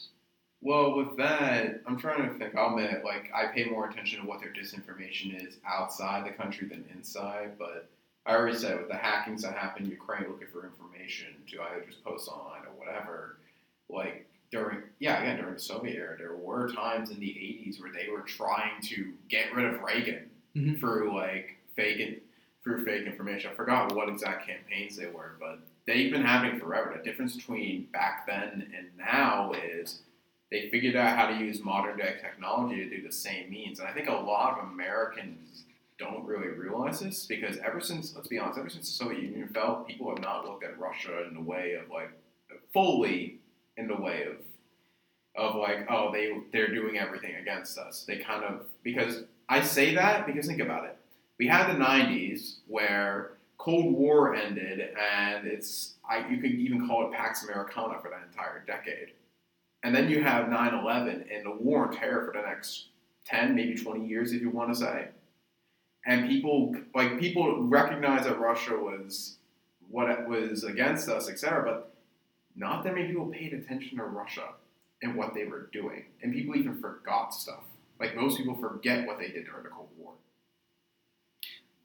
[0.67, 2.57] Well, with that, I'm trying to think.
[2.57, 6.67] I'll admit, like, I pay more attention to what their disinformation is outside the country
[6.67, 7.53] than inside.
[7.57, 7.89] But
[8.27, 11.85] I already said with the hackings that happen in Ukraine, looking for information to either
[11.87, 13.37] just post online or whatever.
[13.89, 17.93] Like during, yeah, again during the Soviet era, there were times in the '80s where
[17.93, 20.81] they were trying to get rid of Reagan mm-hmm.
[20.81, 22.25] through like fake
[22.65, 23.53] through fake information.
[23.53, 26.93] I forgot what exact campaigns they were, but they've been happening forever.
[26.97, 30.01] The difference between back then and now is
[30.51, 33.81] they figured out how to use modern day technology to do the same means.
[33.81, 35.65] And I think a lot of Americans
[35.99, 39.49] don't really realize this because ever since, let's be honest, ever since the Soviet Union
[39.49, 42.11] fell, people have not looked at Russia in the way of like
[42.73, 43.39] fully
[43.77, 44.37] in the way of
[45.37, 48.05] of like oh they they're doing everything against us.
[48.07, 50.97] They kind of because I say that because think about it.
[51.39, 57.07] We had the '90s where Cold War ended, and it's I, you could even call
[57.07, 59.13] it Pax Americana for that entire decade.
[59.87, 62.89] And then you have 9/11 and the war on terror for the next
[63.25, 65.11] 10, maybe 20 years, if you want to say.
[66.05, 69.37] And people like people recognize that Russia was
[69.89, 71.63] what it was against us, etc.
[71.63, 71.95] But
[72.57, 74.55] not that many people paid attention to Russia
[75.03, 77.63] and what they were doing, and people even forgot stuff.
[78.01, 80.15] Like most people forget what they did during the Cold War.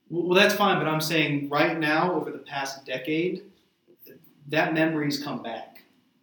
[0.09, 3.43] Well, that's fine, but I'm saying right now, over the past decade,
[4.47, 5.70] that memory's come back.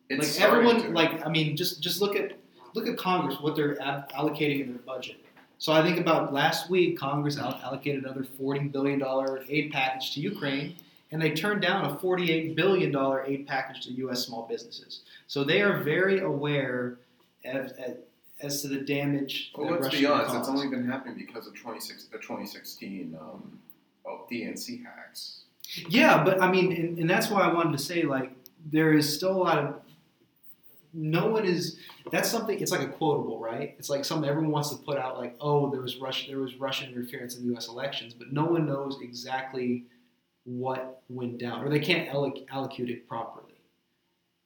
[0.09, 0.88] It's like everyone, to.
[0.90, 2.32] like I mean, just just look at
[2.74, 5.16] look at Congress, what they're ab- allocating in their budget.
[5.59, 10.14] So I think about last week, Congress al- allocated another forty billion dollar aid package
[10.14, 10.76] to Ukraine,
[11.11, 14.24] and they turned down a forty-eight billion dollar aid package to U.S.
[14.24, 15.02] small businesses.
[15.26, 16.98] So they are very aware
[17.44, 17.96] as, as,
[18.40, 19.52] as to the damage.
[19.56, 20.26] Well, that let's Russia be honest.
[20.28, 20.38] caused.
[20.40, 23.59] It's only been happening because of 26, the 2016 um,
[24.06, 25.42] oh, DNC hacks.
[25.88, 28.32] Yeah, but I mean, and, and that's why I wanted to say like
[28.70, 29.74] there is still a lot of
[30.99, 31.78] no one is
[32.11, 35.16] that's something it's like a quotable right it's like something everyone wants to put out
[35.16, 38.44] like oh there was russian there was russian interference in the us elections but no
[38.44, 39.84] one knows exactly
[40.44, 43.55] what went down or they can't alloc- allocate it properly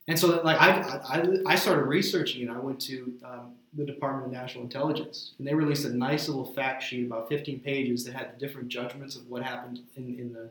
[0.09, 4.27] and so like I, I, I started researching it i went to um, the department
[4.27, 8.15] of national intelligence and they released a nice little fact sheet about 15 pages that
[8.15, 10.51] had the different judgments of what happened in, in the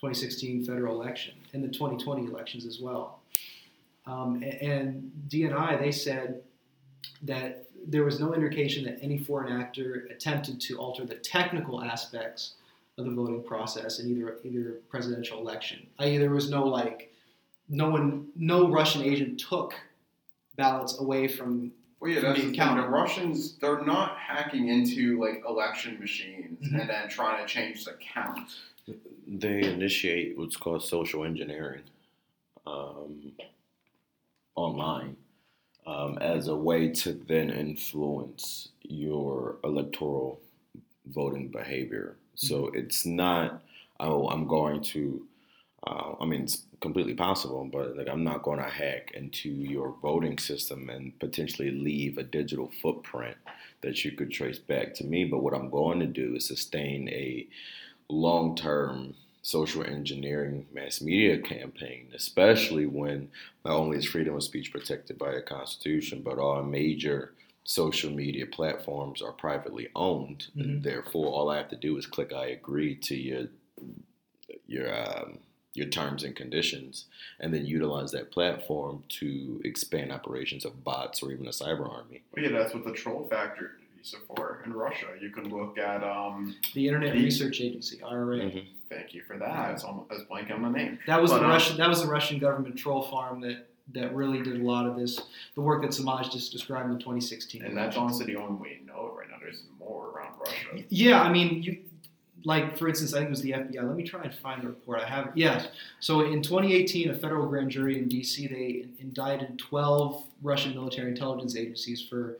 [0.00, 3.20] 2016 federal election and the 2020 elections as well.
[4.06, 6.42] Um, a- and DNI, they said
[7.22, 12.54] that there was no indication that any foreign actor attempted to alter the technical aspects
[12.98, 15.86] of the voting process in either either presidential election.
[15.98, 17.12] I.e., there was no like,
[17.68, 19.74] no one, no Russian agent took
[20.56, 21.72] ballots away from.
[22.00, 22.66] Well, yeah, From that's the being thing.
[22.68, 22.88] The counted.
[22.90, 26.80] Russians, they're not hacking into like election machines Mhm.
[26.80, 28.48] and then trying to change the count.
[29.26, 31.82] They initiate what's called social engineering
[32.66, 33.32] um,
[34.56, 35.16] online
[35.86, 40.40] um, as a way to then influence your electoral
[41.06, 42.16] voting behavior.
[42.34, 43.62] So it's not,
[44.00, 45.26] oh, I'm going to,
[45.86, 49.94] uh, I mean, it's completely possible, but like I'm not going to hack into your
[50.02, 53.36] voting system and potentially leave a digital footprint
[53.82, 55.24] that you could trace back to me.
[55.24, 57.46] But what I'm going to do is sustain a
[58.08, 59.14] long term
[59.46, 63.28] social engineering mass media campaign, especially when
[63.64, 67.32] not only is freedom of speech protected by the Constitution, but all major
[67.62, 70.48] social media platforms are privately owned.
[70.56, 70.82] Mhm.
[70.82, 73.46] Therefore, all I have to do is click I agree to your
[74.66, 75.38] your um,
[75.74, 77.04] your terms and conditions,
[77.38, 82.22] and then utilize that platform to expand operations of bots or even a cyber army.
[82.32, 85.06] Well, yeah, that's what the troll factories are for in Russia.
[85.20, 86.02] You can look at.
[86.02, 88.38] Um, The Internet The- Research Agency (IRA).
[88.40, 88.66] Mhm.
[88.88, 89.72] Thank you for that.
[89.72, 90.98] It's almost it's blank on my name.
[91.06, 91.76] That was But, the um, Russian.
[91.76, 95.20] That was the Russian government troll farm that that really did a lot of this.
[95.54, 97.64] The work that Samaj just described in 2016.
[97.64, 99.36] And that's honestly the only way you know it right now.
[99.40, 100.84] There's more around Russia.
[100.88, 101.78] Yeah, I mean, you
[102.44, 103.82] like for instance, I think it was the FBI.
[103.82, 105.00] Let me try and find the report.
[105.00, 105.32] I have.
[105.34, 105.68] Yes.
[106.00, 108.46] So in 2018, a federal grand jury in D.C.
[108.46, 112.38] they indicted 12 Russian military intelligence agencies for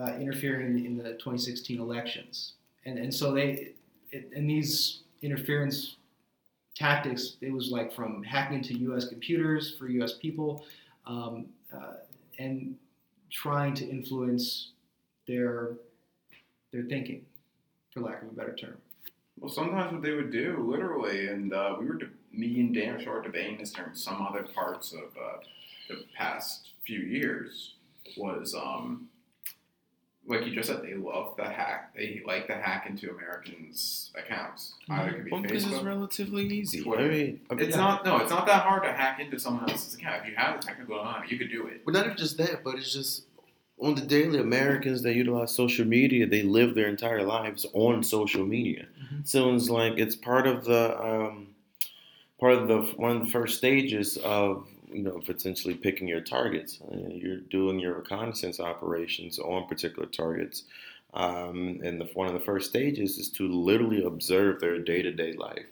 [0.00, 2.54] uh, interfering in the 2016 elections,
[2.84, 3.72] and and so they
[4.10, 5.96] it, and these interference
[6.74, 9.06] tactics it was like from hacking into U.S.
[9.08, 10.14] computers for U.S.
[10.14, 10.64] people,
[11.06, 11.94] um, uh,
[12.38, 12.76] and
[13.30, 14.72] trying to influence
[15.26, 15.72] their
[16.72, 17.24] their thinking,
[17.92, 18.76] for lack of a better term.
[19.38, 23.00] Well, sometimes what they would do, literally, and uh, we were, de- me and Dan
[23.00, 25.38] Shaw were debating this during some other parts of uh,
[25.88, 27.74] the past few years,
[28.16, 29.08] was um,
[30.26, 31.94] like you just said, they love the hack.
[31.94, 34.74] They like to hack into Americans' accounts.
[34.88, 36.82] Either it could be Well, because it's relatively easy.
[36.82, 37.04] Twitter.
[37.04, 39.68] I mean, I mean, It's not no, it's not that hard to hack into someone
[39.68, 40.22] else's account.
[40.24, 41.84] If you have the technical knowledge, you could do it.
[41.84, 43.24] But not even just that, but it's just
[43.78, 48.46] on the daily, Americans that utilize social media, they live their entire lives on social
[48.46, 48.86] media.
[49.12, 49.26] Mhm.
[49.26, 51.48] So it's like it's part of the um,
[52.40, 56.80] part of the one of the first stages of you know potentially picking your targets.
[56.90, 60.64] Uh, You're doing your reconnaissance operations on particular targets.
[61.12, 65.12] Um, and the, one of the first stages is to literally observe their day to
[65.12, 65.66] day life,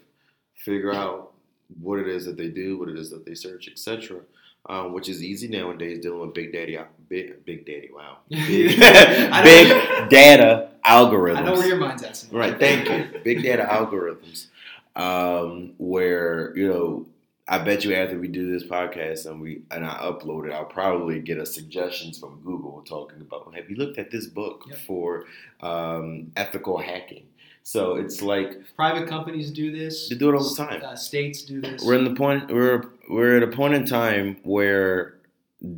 [0.55, 1.33] figure out
[1.81, 4.21] what it is that they do, what it is that they search, etc
[4.67, 6.77] um, which is easy nowadays dealing with big daddy,
[7.09, 11.37] big, big daddy, wow, big, big data algorithms.
[11.37, 12.25] I know where your mind's at.
[12.31, 13.19] Right, thank you.
[13.23, 14.47] Big data algorithms,
[14.95, 17.05] um, where you know
[17.47, 20.63] I bet you after we do this podcast and we and I upload it, I'll
[20.65, 24.77] probably get a suggestions from Google talking about have you looked at this book Yep.
[24.87, 25.25] for
[25.61, 27.25] um, ethical hacking?
[27.63, 30.09] So it's like Private companies do this.
[30.09, 30.81] they do it all the time.
[30.83, 31.83] Uh, states do this.
[31.83, 35.15] We're in the point we're we're at a point in time where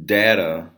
[0.05, 0.69] data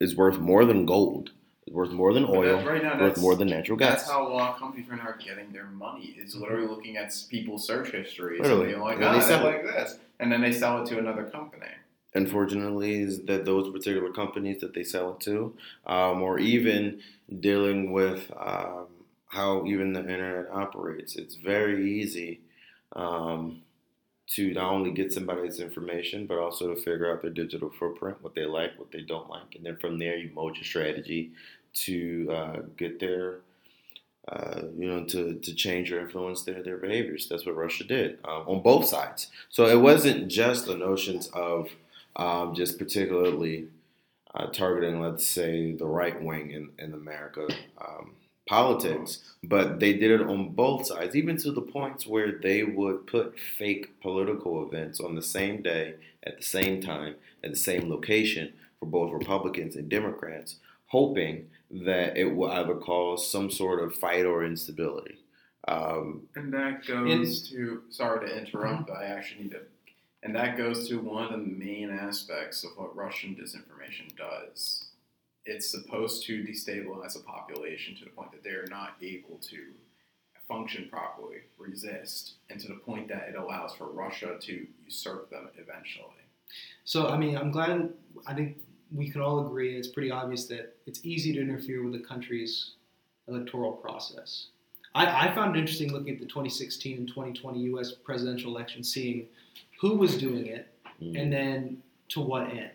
[0.00, 1.30] is worth more than gold,
[1.72, 4.00] worth more than oil, right now, worth more than natural gas.
[4.00, 6.14] That's how a lot of companies right now are getting their money.
[6.18, 8.72] Is literally looking at people's search histories Literally.
[8.72, 11.24] and like, And they they sell like this, and then they sell it to another
[11.24, 11.66] company.
[12.14, 15.54] unfortunately, is that those particular companies that they sell it to,
[15.86, 17.00] um, or even
[17.40, 18.86] dealing with um,
[19.28, 21.16] how even the internet operates.
[21.16, 22.40] It's very easy
[22.94, 23.62] um,
[24.28, 28.34] to not only get somebody's information, but also to figure out their digital footprint, what
[28.34, 31.32] they like, what they don't like, and then from there you mold your strategy
[31.74, 33.38] to uh, get their.
[34.28, 37.26] Uh, you know, to, to change or influence their, their behaviors.
[37.28, 39.26] That's what Russia did um, on both sides.
[39.48, 41.70] So it wasn't just the notions of
[42.14, 43.66] um, just particularly
[44.34, 47.48] uh, targeting, let's say, the right wing in, in America
[47.80, 48.12] um,
[48.46, 53.06] politics, but they did it on both sides, even to the points where they would
[53.06, 57.14] put fake political events on the same day, at the same time,
[57.44, 63.30] at the same location for both Republicans and Democrats, hoping that it will either cause
[63.30, 65.16] some sort of fight or instability.
[65.68, 69.60] Um, And that goes to sorry to interrupt, but I actually need to.
[70.24, 74.88] And that goes to one of the main aspects of what Russian disinformation does.
[75.44, 79.58] It's supposed to destabilize a population to the point that they're not able to
[80.48, 85.48] function properly, resist, and to the point that it allows for Russia to usurp them
[85.56, 86.06] eventually.
[86.84, 87.92] So, I mean, I'm glad.
[88.26, 88.58] I think
[88.94, 92.72] we can all agree it's pretty obvious that it's easy to interfere with a country's
[93.28, 94.48] electoral process.
[94.94, 97.92] I, I found it interesting looking at the 2016 and 2020 U.S.
[97.92, 99.26] presidential election, seeing
[99.80, 100.68] who was doing it
[101.00, 102.70] mm, and then to what end.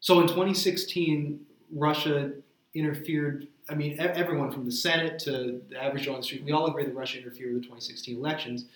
[0.00, 1.40] So in 2016,
[1.72, 2.32] Russia
[2.74, 3.48] interfered.
[3.68, 6.66] I mean, everyone from the Senate to the average Joe on the street, we all
[6.66, 8.66] agree that Russia interfered with the 2016 elections.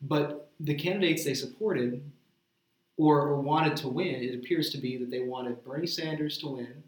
[0.00, 2.02] But the candidates they supported
[2.96, 6.48] or, or wanted to win, it appears to be that they wanted Bernie Sanders to
[6.48, 6.82] win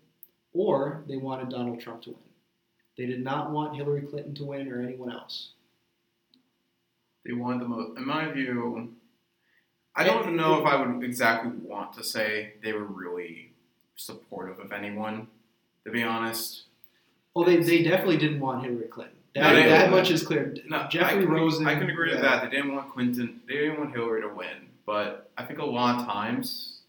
[0.52, 2.18] or they wanted Donald Trump to win.
[2.96, 5.52] They did not want Hillary Clinton to win or anyone else.
[7.24, 8.94] They wanted the most, in my view.
[9.94, 13.52] I don't know if I would exactly want to say they were really
[13.96, 15.28] supportive of anyone.
[15.86, 16.64] To be honest,
[17.34, 19.16] Well, they, they definitely didn't want Hillary Clinton.
[19.34, 20.54] That, No, that much is clear.
[20.68, 21.66] No, Jeffrey I can, Rosen.
[21.66, 22.42] I can agree with that.
[22.42, 23.40] They didn't want Clinton.
[23.46, 24.68] They didn't want Hillary to win.
[24.84, 26.80] But I think a lot of times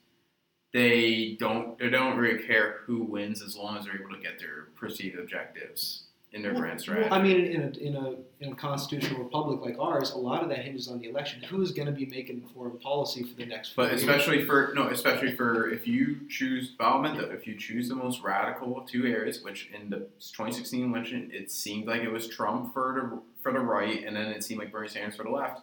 [0.74, 1.78] they don't.
[1.78, 5.20] They don't really care who wins as long as they're able to get their perceived
[5.20, 6.04] objectives
[6.34, 7.14] in their Well, grand well.
[7.14, 10.50] I mean, in a, in a in a constitutional republic like ours, a lot of
[10.50, 11.44] that hinges on the election.
[11.44, 13.74] Who's going to be making foreign policy for the next?
[13.74, 14.04] four But years?
[14.04, 18.78] especially for no, especially for if you choose Baumento, if you choose the most radical
[18.80, 22.94] of two areas, which in the 2016 election it seemed like it was Trump for
[23.12, 25.62] the for the right, and then it seemed like Bernie Sanders for the left,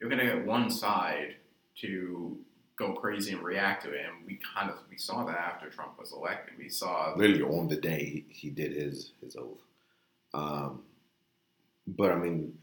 [0.00, 1.36] you're gonna get one side
[1.80, 2.36] to
[2.78, 5.98] go crazy and react to it, and we kind of we saw that after Trump
[5.98, 6.58] was elected.
[6.58, 9.60] We saw literally on the day he, he did his his oath.
[10.36, 10.82] Um,
[11.86, 12.58] but I mean,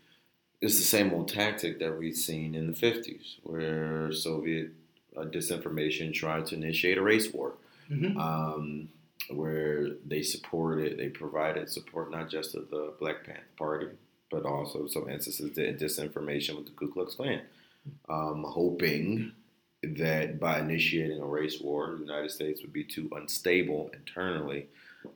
[0.62, 4.70] it's the same old tactic that we've seen in the '50s, where Soviet
[5.18, 7.54] uh, disinformation tried to initiate a race war,
[7.90, 8.18] Mhm.
[8.18, 8.90] um,
[9.30, 13.88] where they supported, they provided support not just to the Black Panther Party,
[14.32, 17.42] but also some instances of disinformation with the Ku Klux Klan,
[18.10, 19.32] um, hoping
[19.84, 24.68] that by initiating a race war, the United States would be too unstable internally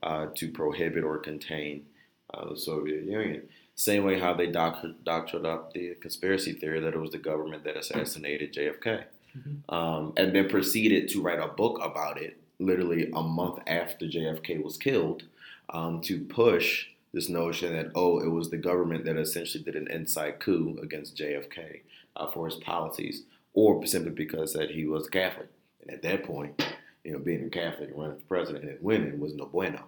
[0.03, 1.85] uh, to prohibit or contain
[2.33, 3.43] uh, the Soviet Union.
[3.75, 7.63] Same way how they doct- doctored up the conspiracy theory that it was the government
[7.63, 9.03] that assassinated JFK,
[9.37, 9.71] Mhm.
[9.73, 14.57] um, and then proceeded to write a book about it literally a month after JFK
[14.63, 15.23] was killed
[15.69, 19.87] um, to push this notion that oh it was the government that essentially did an
[19.91, 21.81] inside coup against JFK
[22.15, 23.23] uh, for his policies,
[23.53, 25.49] or simply because that he was Catholic,
[25.81, 26.63] and at that point,
[27.03, 29.83] you know, being a Catholic and running for president and winning was no bueno.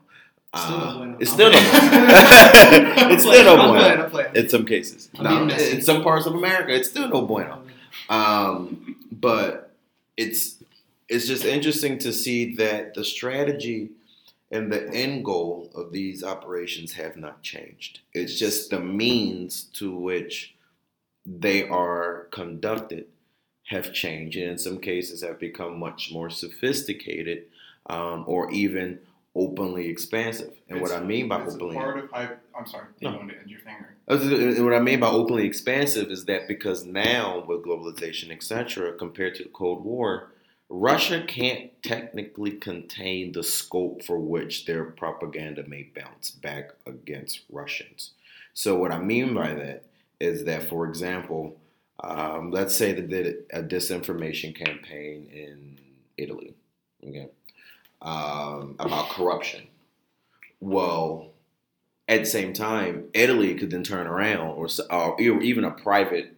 [0.56, 1.16] Still Uh.
[1.20, 3.14] It's still no bueno.
[3.14, 4.36] it's still no bueno I'm playing.
[4.36, 5.10] in some cases.
[5.20, 7.62] No, in some parts of America, it's still no bueno.
[8.10, 9.72] Um, but
[10.18, 10.56] it's
[11.08, 13.90] it's just interesting to see that the strategy
[14.52, 18.00] and the end goal of these operations have not changed.
[18.14, 20.56] It's just the means to which
[21.26, 23.06] they are conducted
[23.68, 27.44] have changed, and in some cases have become much more sophisticated,
[27.88, 29.00] um, or even
[29.36, 30.54] openly expansive.
[30.70, 33.18] And what I mean by it's openly part of hy- I'm sorry, you No.
[33.18, 33.96] wanted to end your finger.
[34.08, 39.36] Uh, What I mean by openly expansive is that because now with globalization, etc., compared
[39.36, 40.32] to the Cold War,
[40.72, 48.12] Russia can't technically contain the scope for which their propaganda may bounce back against Russians.
[48.54, 49.86] So what I mean by that
[50.20, 51.58] is that, for example,
[52.02, 55.80] um, let's say they did a disinformation campaign in
[56.18, 56.54] Italy,
[57.08, 57.30] okay,
[58.02, 59.68] um, about corruption.
[60.60, 61.32] Well,
[62.08, 66.36] at the same time, Italy could then turn around, or, or even a private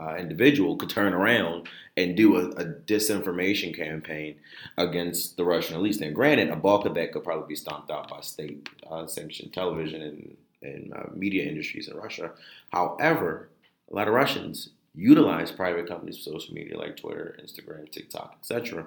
[0.00, 4.36] uh, individual could turn around and do a, a disinformation campaign
[4.76, 6.00] against the Russian elites.
[6.00, 9.54] Now, granted, a bulk of that could probably be stomped out by state uh, sanctioned
[9.54, 12.32] television and, and uh, media industries in Russia.
[12.70, 13.48] However,
[13.90, 18.86] a lot of Russians utilize private companies social media like Twitter, Instagram, TikTok, etc.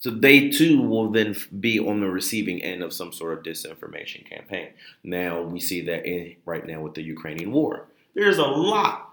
[0.00, 4.28] So they too will then be on the receiving end of some sort of disinformation
[4.28, 4.68] campaign.
[5.04, 7.86] Now we see that in, right now with the Ukrainian war.
[8.14, 9.10] There's a lot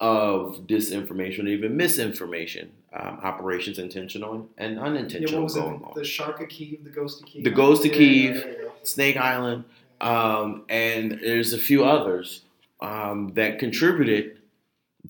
[0.00, 5.60] of disinformation, even misinformation um, operations, intentional and Yeah, unintentional, what was it?
[5.60, 5.92] going on.
[5.94, 7.44] The Shark of Kiev, the Ghost of Kiev.
[7.44, 8.36] The Ghost of Yeah, Kiev.
[8.36, 9.64] yeah, yeah, Snake Island,
[10.00, 12.42] um, and there's a few others
[12.80, 14.38] um, that contributed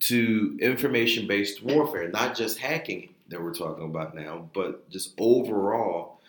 [0.00, 6.20] to information-based warfare, not just hacking that we're talking about now, but just overall,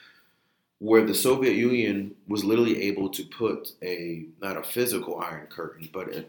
[0.79, 5.89] where the Soviet Union was literally able to put a not a physical iron curtain,
[5.91, 6.25] but a,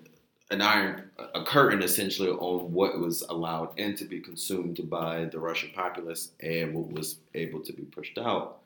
[0.50, 5.38] an iron a curtain essentially on what was allowed and to be consumed by the
[5.38, 8.60] Russian populace and what was able to be pushed out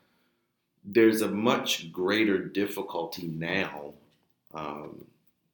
[0.85, 3.93] there's a much greater difficulty now
[4.53, 5.05] um,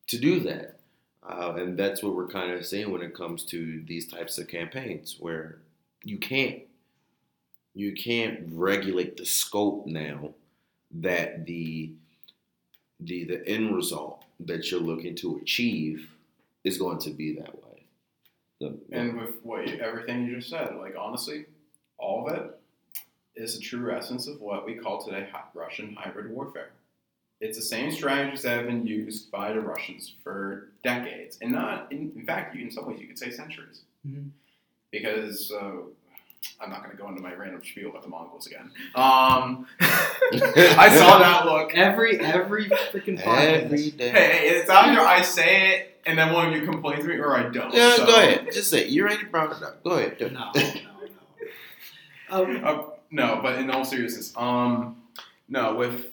[0.07, 0.79] to do that.
[1.23, 4.47] Uh, and that's what we're kind of seeing when it comes to these types of
[4.47, 5.59] campaigns where
[6.03, 6.59] you can't
[7.73, 10.31] you can't regulate the scope now
[10.91, 11.91] that the
[12.99, 16.09] the the end result that you're looking to achieve
[16.63, 17.83] is going to be that way.
[18.59, 21.45] The- And with what you, everything you just said, like honestly,
[21.97, 22.59] all of it
[23.35, 26.71] is the true essence of what we call today Russian hybrid warfare.
[27.39, 31.91] It's the same strategies that have been used by the Russians for decades, and not
[31.91, 33.81] in, in fact, you, in some ways, you could say centuries.
[34.07, 34.29] Mhm.
[34.91, 35.71] Because uh,
[36.59, 38.71] I'm not going to go into my random spiel about the Mongols again.
[38.95, 41.73] Um, I saw that look.
[41.75, 43.63] Every every freaking podcast.
[43.63, 44.09] every day.
[44.09, 47.35] Hey, it's either I say it and then one of you complains to me, or
[47.35, 47.73] I don't.
[47.73, 48.49] Yeah, So- go ahead.
[48.51, 48.89] Just say it.
[48.89, 49.83] you already brought it up.
[49.83, 50.17] Go ahead.
[50.17, 50.33] do it.
[50.33, 50.71] No, no, no.
[52.29, 54.95] Um, Uh, no, but in all seriousness, um,
[55.49, 56.11] no, with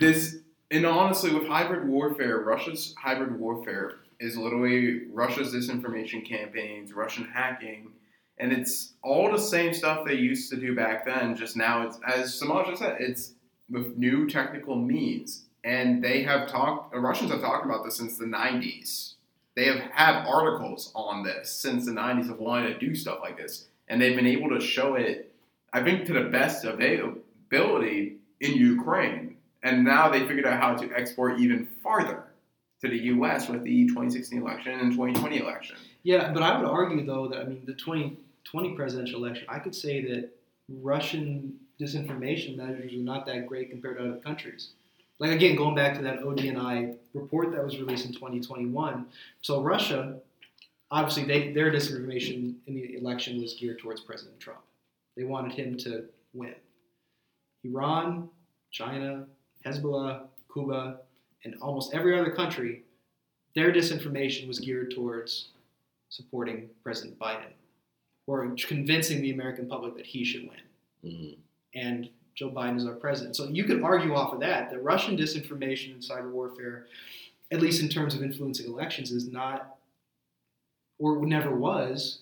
[0.00, 0.38] this,
[0.72, 7.92] and honestly, with hybrid warfare, Russia's hybrid warfare is literally Russia's disinformation campaigns, Russian hacking,
[8.40, 11.36] and it's all the same stuff they used to do back then.
[11.36, 13.34] Just now, it's as Samaj said, it's
[13.70, 16.92] with new technical means, and they have talked.
[16.92, 19.14] The Russians have talked about this since the '90s.
[19.56, 23.36] They have had articles on this since the '90s of wanting to do stuff like
[23.36, 25.30] this, and they've been able to show it
[25.72, 29.36] I think to the best of their ability in Ukraine.
[29.62, 32.24] And now they figured out how to export even farther
[32.80, 33.48] to the U.S.
[33.48, 35.76] with the 2016 election and 2020 election.
[36.02, 37.74] yeah, but I would argue though that I mean the
[38.44, 40.30] 2020 presidential election, I could say that
[40.68, 44.70] Russian disinformation measures are not that great compared to other countries.
[45.18, 49.06] Like again, going back to that ODNI report that was released in 2021.
[49.42, 50.16] So Russia,
[50.90, 54.60] obviously, they, their disinformation in the election was geared towards President Trump.
[55.16, 56.54] They wanted him to win.
[57.64, 58.30] Iran,
[58.70, 59.26] China,
[59.66, 60.22] Hezbollah,
[60.52, 61.00] Cuba,
[61.44, 62.82] and almost every other country,
[63.54, 65.48] their disinformation was geared towards
[66.08, 67.52] supporting President Biden
[68.30, 70.62] or convincing the American public that he should win.
[71.04, 71.36] Mhm.
[71.74, 73.34] And Joe Biden is our president.
[73.34, 76.86] So you could argue off of that that Russian disinformation and cyber warfare,
[77.50, 79.76] at least in terms of influencing elections, is not
[80.98, 82.20] or never was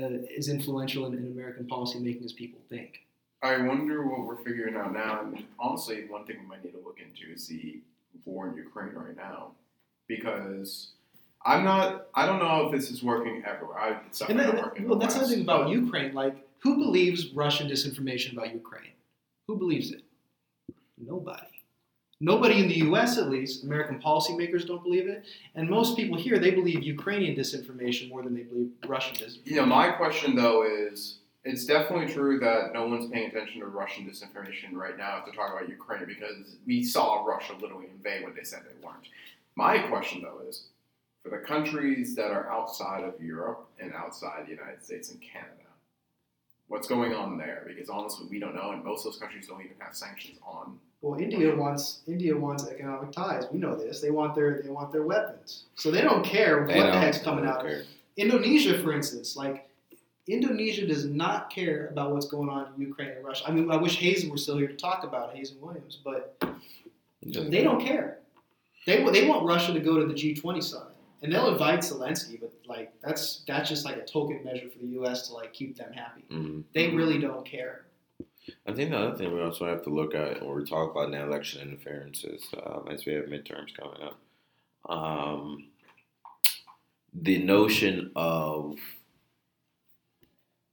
[0.00, 3.00] uh, as influential in, in American policymaking as people think.
[3.42, 5.20] I wonder what we're figuring out now.
[5.20, 7.80] And honestly, one thing we might need to look into is the
[8.24, 9.52] war in Ukraine right now.
[10.06, 10.92] Because
[11.44, 13.78] I'm not, I don't know if this is working everywhere.
[13.78, 16.14] I, it's And definitely that, not working well, that's something about but- Ukraine.
[16.14, 18.92] Like, who believes Russian disinformation about Ukraine?
[19.48, 20.02] Who believes it?
[20.98, 21.46] Nobody.
[22.20, 25.24] Nobody in the U.S., at least, American policymakers don't believe it,
[25.56, 29.40] and most people here they believe Ukrainian disinformation more than they believe Russian disinformation.
[29.46, 33.66] You know, my question though is it's definitely true that no one's paying attention to
[33.66, 38.22] Russian disinformation right now if they're talking about Ukraine because we saw Russia literally invade
[38.22, 39.08] when they said they weren't.
[39.56, 40.66] My question though is
[41.22, 45.50] for the countries that are outside of Europe and outside the United States and Canada,
[46.68, 47.64] what's going on there?
[47.66, 50.78] Because honestly, we don't know, and most of those countries don't even have sanctions on
[51.00, 53.44] Well, India wants India wants economic ties.
[53.52, 54.00] We know this.
[54.00, 55.64] They want their they want their weapons.
[55.76, 57.82] So they don't care They what the don't- heck's coming out of care.
[58.16, 59.68] Indonesia, for instance, like
[60.28, 63.44] Indonesia does not care about what's going on in Ukraine and Russia.
[63.48, 66.36] I mean, I wish Hazen were still here to talk about it, Hazen Williams, but
[67.22, 68.18] they don't care.
[68.86, 70.91] They they want Russia to go to the G20 summit,
[71.22, 74.88] and they'll invite Zelensky, but like that's that's just like a token measure for the
[75.00, 75.28] U.S.
[75.28, 76.24] to like keep them happy.
[76.30, 76.64] Mhm.
[76.74, 77.86] They really don't care.
[78.66, 81.10] I think the other thing we also have to look at when we talk about
[81.10, 84.18] now election interferences, um, as we have midterms coming up,
[84.90, 85.68] um,
[87.14, 88.76] the notion of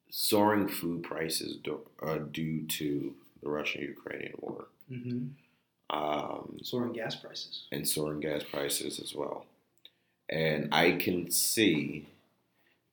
[0.10, 3.14] soaring food prices do, uh, due to
[3.44, 5.28] the Russian-Ukrainian war Mm-hmm.
[5.96, 7.68] um, Soaring gas prices.
[7.72, 9.46] and soaring gas prices as well.
[10.30, 12.08] And I can see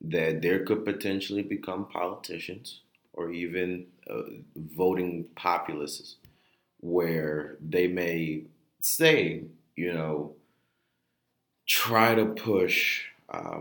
[0.00, 2.80] that there could potentially become politicians
[3.12, 4.22] or even uh,
[4.56, 6.16] voting populists
[6.80, 8.42] where they may
[8.80, 9.42] say,
[9.74, 10.32] you know,
[11.66, 13.60] try to push, uh,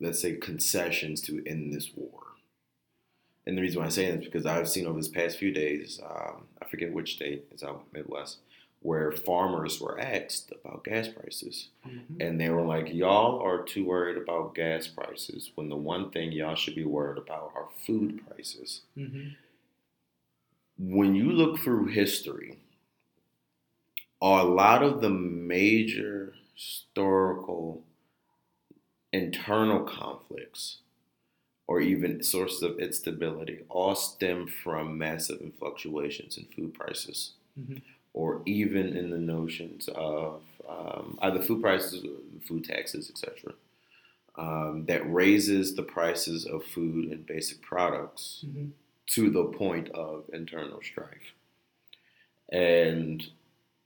[0.00, 2.20] let's say, concessions to end this war.
[3.46, 5.52] And the reason why I say that is because I've seen over this past few
[5.52, 8.38] days, um, I forget which state, it's out Midwest,
[8.82, 11.68] where farmers were asked about gas prices.
[11.86, 12.20] Mm-hmm.
[12.20, 16.32] And they were like, y'all are too worried about gas prices when the one thing
[16.32, 18.82] y'all should be worried about are food prices.
[18.96, 19.28] Mm-hmm.
[20.78, 22.58] When you look through history,
[24.20, 27.82] a lot of the major historical
[29.12, 30.78] internal conflicts
[31.66, 37.82] or even sources of instability all stem from massive fluctuations in food prices Mhm.
[38.14, 42.04] Or even in the notions of um, either food prices
[42.46, 43.54] food taxes etc
[44.36, 48.66] um, that raises the prices of food and basic products Mm-hmm.
[49.06, 51.32] to the point of internal strife
[52.50, 53.22] and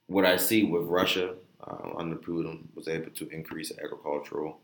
[0.07, 1.35] what I see with Russia
[1.67, 4.59] uh, under Putin was able to increase agricultural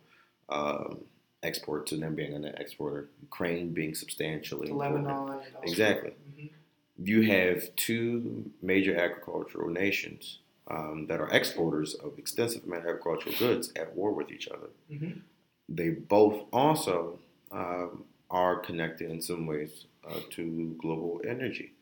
[0.48, 0.98] um,
[1.42, 5.04] export to them being a net exporter, Ukraine being substantially important.
[5.06, 5.40] Lebanon.
[5.64, 6.12] Exactly.
[6.38, 6.50] Mhm.
[6.96, 10.38] You have two major agricultural nations
[10.68, 14.68] um, that are exporters of extensive amount of agricultural goods at war with each other.
[14.90, 15.22] Mhm.
[15.68, 17.18] They both also
[17.50, 21.72] um, are connected in some ways uh, to global energy.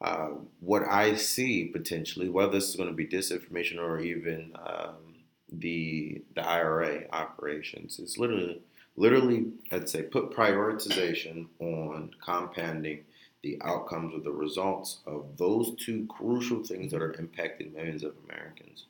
[0.00, 0.30] Uh,
[0.60, 6.22] what I see potentially, whether this is going to be disinformation or even um, the
[6.34, 8.62] the IRA operations, is literally
[8.96, 13.04] literally I'd say put prioritization on compounding
[13.42, 18.12] the outcomes or the results of those two crucial things that are impacting millions of
[18.28, 18.84] Americans.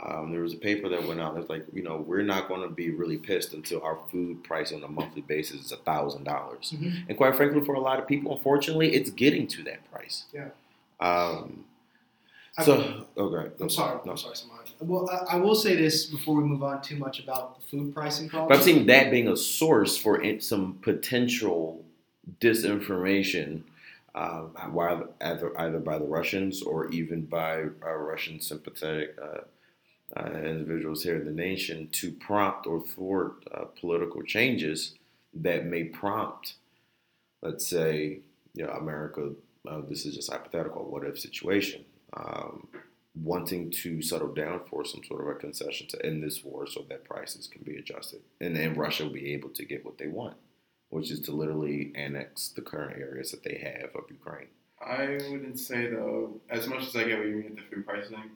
[0.00, 1.36] Um, there was a paper that went out.
[1.36, 4.72] It's like you know we're not going to be really pissed until our food price
[4.72, 6.72] on a monthly basis is a thousand dollars.
[6.74, 7.08] Mhm.
[7.08, 10.24] And quite frankly, for a lot of people, unfortunately, it's getting to that price.
[10.32, 10.48] Yeah.
[11.00, 11.64] Um.
[12.62, 13.50] So, okay.
[13.60, 13.98] I'm sorry.
[14.04, 14.12] No.
[14.12, 14.72] I'm sorry, Samaj.
[14.80, 17.94] Well, I, I will say this before we move on too much about the food
[17.94, 18.48] pricing problem.
[18.48, 21.82] But I'm seeing that being a source for some potential
[22.40, 23.62] disinformation,
[24.14, 29.40] while either, either by the Russians or even by uh, Russian sympathetic uh,
[30.16, 34.94] uh, individuals here in the nation to prompt or thwart uh, political changes
[35.34, 36.54] that may prompt,
[37.40, 38.20] let's say,
[38.54, 39.30] you know, America.
[39.66, 40.84] Uh, this is just hypothetical.
[40.90, 41.84] What if situation?
[42.14, 42.68] Um,
[43.14, 46.84] wanting to settle down for some sort of a concession to end this war so
[46.88, 48.20] that prices can be adjusted.
[48.40, 50.36] And then Russia will be able to get what they want,
[50.92, 54.48] which is to literally annex the current areas that they have of Ukraine.
[54.78, 57.86] I wouldn't say though, as much as I get what you mean with the food
[57.86, 58.30] pricing,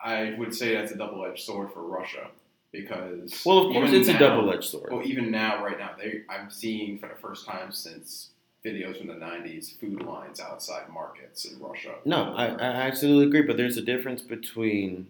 [0.00, 2.28] I would say that's a double-edged sword for Russia
[2.70, 4.92] because Well, of course, it's a double edged sword.
[4.92, 8.30] Well, even now, right now, they I'm seeing for the first time since
[8.64, 11.96] videos from the '90s food lines outside markets in Russia.
[12.04, 15.08] No, I, I absolutely agree, but there's a difference between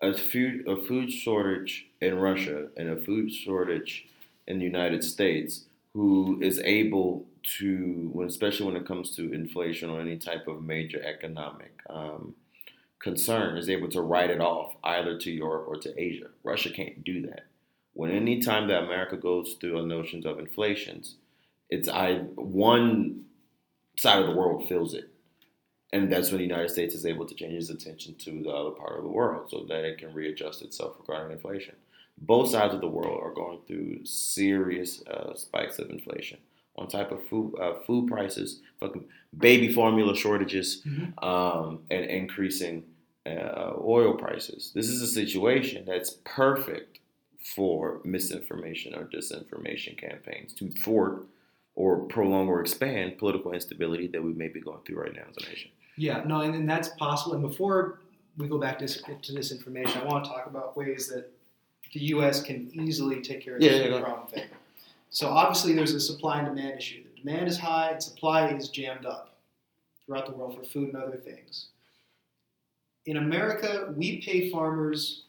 [0.00, 4.06] a food a food shortage in Russia and a food shortage
[4.46, 5.65] in the United States,
[5.96, 7.26] who is able
[7.58, 12.34] to, especially when it comes to inflation or any type of major economic um,
[12.98, 16.28] concern, is able to write it off either to Europe or to Asia.
[16.44, 17.46] Russia can't do that.
[17.94, 21.16] When any time that America goes through a notions of inflations,
[21.70, 23.24] it's I one
[23.98, 25.10] side of the world feels it
[25.92, 28.70] and that's when the United States is able to change its attention to the other
[28.70, 31.74] part of the world so that it can readjust itself regarding inflation.
[32.18, 36.38] Both sides of the world are going through serious uh, spikes of inflation
[36.76, 39.04] on type of food uh, food prices, fucking
[39.36, 41.22] baby formula shortages, Mhm.
[41.22, 42.84] um, and increasing
[43.26, 44.72] uh, oil prices.
[44.74, 47.00] This is a situation that's perfect
[47.54, 51.26] for misinformation or disinformation campaigns to thwart
[51.74, 55.36] or prolong or expand political instability that we may be going through right now as
[55.44, 55.70] a nation.
[55.96, 57.34] Yeah, no, and, and that's possible.
[57.34, 58.00] And before
[58.38, 61.30] we go back to to this information, I want to talk about ways that
[61.92, 62.42] the U.S.
[62.42, 64.44] can easily take care of Yeah, this yeah, problem thing.
[65.10, 67.02] So obviously, there's a supply and demand issue.
[67.14, 69.36] The demand is high, and supply is jammed up
[70.04, 71.68] throughout the world for food and other things.
[73.06, 75.22] In America, we pay farmers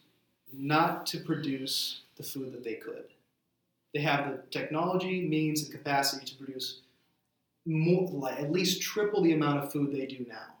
[0.52, 3.04] not to produce the food that they could.
[3.94, 6.80] They have the technology, means, and capacity to produce
[7.64, 10.54] more, like at least triple the amount of food they do now,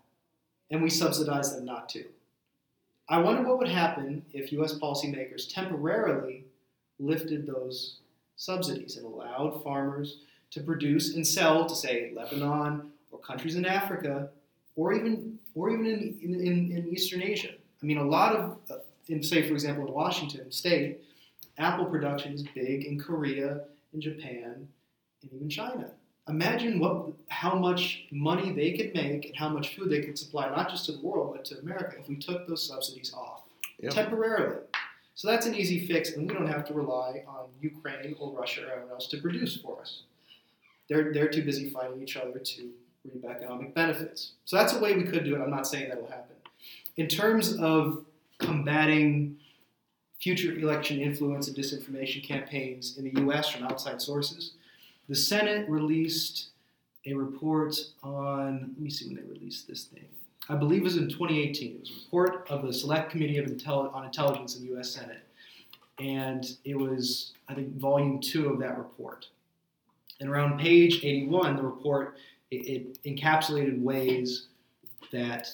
[0.70, 2.04] and we subsidize them not to.
[3.08, 4.74] I wonder what would happen if U.S.
[4.74, 6.44] policymakers temporarily
[6.98, 8.00] lifted those
[8.36, 10.18] subsidies and allowed farmers
[10.50, 14.28] to produce and sell to, say, Lebanon or countries in Africa,
[14.76, 17.50] or even or even in, in, in, Eastern Asia.
[17.82, 18.76] I mean, a lot of, uh,
[19.08, 21.00] in say, for example, in Washington State,
[21.56, 23.62] apple production is big in Korea,
[23.92, 24.68] in Japan,
[25.22, 25.90] and even China
[26.28, 30.48] imagine what how much money they could make and how much food they could supply
[30.48, 33.42] not just to the world but to America if we took those subsidies off
[33.80, 33.92] Yep.
[33.92, 34.56] temporarily.
[35.14, 38.66] So that's an easy fix, and we don't have to rely on Ukraine or Russia
[38.66, 40.02] or anyone else to produce for us.
[40.88, 42.70] They're they're too busy fighting each other to
[43.04, 44.32] reap economic benefits.
[44.46, 45.40] So that's a way we could do it.
[45.40, 46.34] I'm not saying that will happen.
[46.96, 48.04] In terms of
[48.38, 49.36] combating
[50.20, 53.48] future election influence and disinformation campaigns in the U.S.
[53.50, 54.52] from outside sources,
[55.08, 56.48] the Senate released
[57.06, 60.04] a report on, let me see when they released this thing.
[60.48, 61.74] I believe it was in 2018.
[61.74, 64.90] It was a report of the Select Committee of Intel- on Intelligence in the U.S.
[64.90, 65.22] Senate.
[65.98, 69.26] And it was, I think, volume two of that report.
[70.20, 72.16] And around page 81, the report,
[72.50, 74.46] it, it encapsulated ways
[75.12, 75.50] that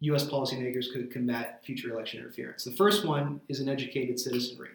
[0.00, 0.24] U.S.
[0.24, 2.64] policymakers could combat future election interference.
[2.64, 4.70] The first one is an educated citizenry.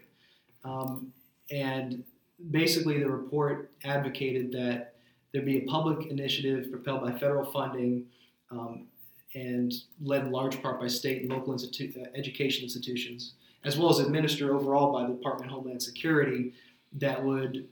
[0.63, 1.11] Um,
[1.51, 2.03] and
[2.51, 4.95] basically, the report advocated that
[5.33, 8.05] there be a public initiative propelled by federal funding
[8.51, 8.87] um,
[9.35, 13.33] and led in large part by state and local institu- uh, education institutions,
[13.65, 16.53] as well as administered overall by the Department of Homeland Security,
[16.93, 17.67] that would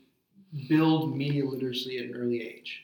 [0.68, 2.84] build media literacy at an early age.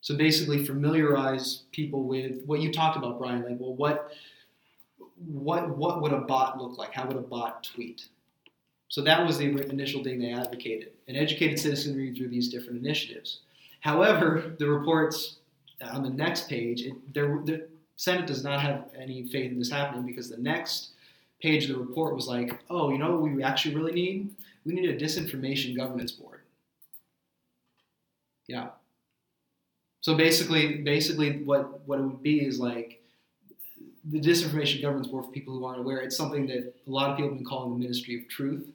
[0.00, 3.42] So basically, familiarize people with what you talked about, Brian.
[3.42, 4.12] Like, well, what,
[5.16, 6.92] what, what would a bot look like?
[6.92, 8.06] How would a bot tweet?
[8.88, 13.40] So that was the initial thing they advocated, an educated citizenry through these different initiatives.
[13.80, 15.36] However, the reports
[15.82, 19.70] on the next page, it, there, the Senate does not have any faith in this
[19.70, 20.90] happening because the next
[21.40, 24.34] page of the report was like, oh, you know what we actually really need?
[24.64, 26.40] We need a disinformation governance board.
[28.46, 28.68] Yeah.
[30.00, 33.02] So basically, basically, what what it would be is like
[34.04, 35.98] the disinformation governance board for people who aren't aware.
[35.98, 38.68] It's something that a lot of people have been calling the Ministry of Truth.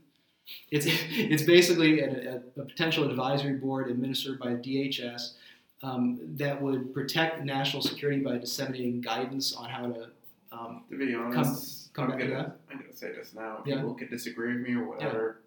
[0.72, 5.34] It's it's basically a, a, potential advisory board administered by DHS
[5.82, 10.10] um, that would protect national security by disseminating guidance on how to.
[10.52, 12.60] Um, To be honest, come I'm back to gonna that.
[12.72, 13.64] I'm gonna say this now.
[13.66, 13.76] Yeah.
[13.78, 15.42] People could disagree with me or whatever.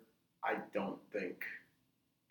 [0.45, 1.45] I don't think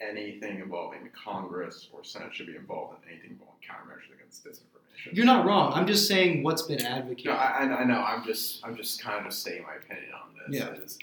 [0.01, 5.15] anything involving Congress or Senate should be involved in anything involving countermeasures against disinformation.
[5.15, 5.73] you're not wrong.
[5.73, 7.25] I'm just saying what's been advocated.
[7.27, 8.01] No, I, I- know.
[8.01, 10.59] I'm just, I'm just kind of stating my opinion on this.
[10.59, 10.83] Yeah.
[10.83, 10.99] Is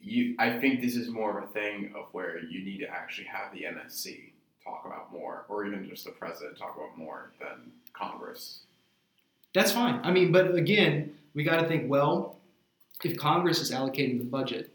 [0.00, 3.26] you, I think this is more of a thing of where you need to actually
[3.26, 4.30] have the NSC
[4.62, 8.60] talk about more, or even just the president talk about more than Congress.
[9.54, 10.00] That's fine.
[10.02, 11.90] I mean, but again, we got to think.
[11.90, 12.36] Well,
[13.04, 14.70] if Congress is allocating the budget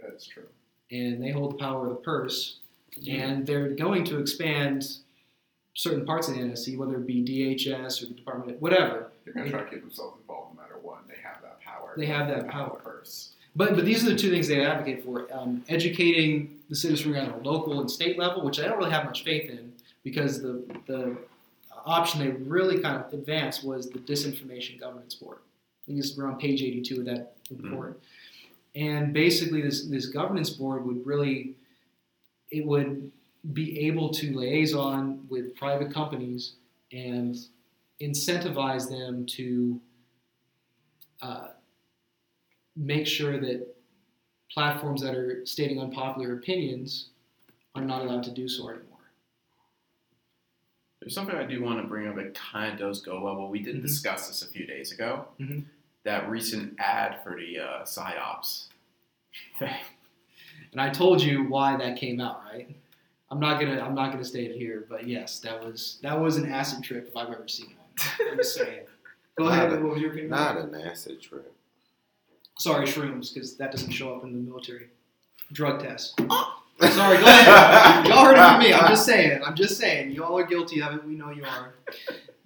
[0.00, 0.46] That's true.
[0.90, 2.58] and they hold the power of the purse,
[3.08, 4.86] and they're going to expand
[5.74, 9.12] certain parts of the NSC, whether it be DHS or the Department, of, whatever.
[9.24, 11.06] They're going to try to keep themselves involved no matter what.
[11.08, 11.94] They have that power.
[11.96, 12.78] They have that power.
[12.78, 13.32] the purse.
[13.56, 17.30] But but these are the two things they advocate for: um, educating the citizenry on
[17.30, 19.72] a local and state level, which I don't really have much faith in,
[20.04, 21.16] because the the
[21.86, 25.38] option they really kind of advanced was the disinformation governance board.
[25.38, 28.00] I think it's around page 82 of that report.
[28.74, 31.54] And basically, this this governance board would really
[32.50, 33.10] it would
[33.54, 36.54] be able to liaison with private companies
[36.92, 37.36] and
[38.00, 39.80] incentivize them to
[41.22, 41.48] uh,
[42.76, 43.66] make sure that
[44.50, 47.08] platforms that are stating unpopular opinions
[47.74, 48.82] are not allowed to do so anymore.
[51.00, 53.36] There's something I do want to bring up that kind of does go well.
[53.36, 53.82] Well, we did Mhm.
[53.82, 55.28] discuss this a few days ago.
[55.38, 55.64] Mhm.
[56.04, 58.68] That recent ad for the uh, psyops.
[60.72, 62.68] And I told you why that came out, right?
[63.30, 66.36] I'm not gonna I'm not gonna state it here, but yes, that was that was
[66.36, 68.30] an acid trip if I've ever seen one.
[68.30, 68.84] I'm just saying.
[69.36, 69.72] Go Not ahead.
[69.72, 70.30] a- What was your opinion?
[70.30, 71.50] Not an acid trip.
[72.58, 74.88] Sorry, shrooms, because that doesn't show up in the military
[75.52, 76.18] drug test.
[76.18, 78.06] Sorry, go ahead.
[78.06, 78.72] Y'all heard it from me.
[78.72, 79.42] I'm just saying.
[79.44, 80.10] I'm just saying.
[80.10, 81.04] You all are guilty of it.
[81.04, 81.74] We know you are.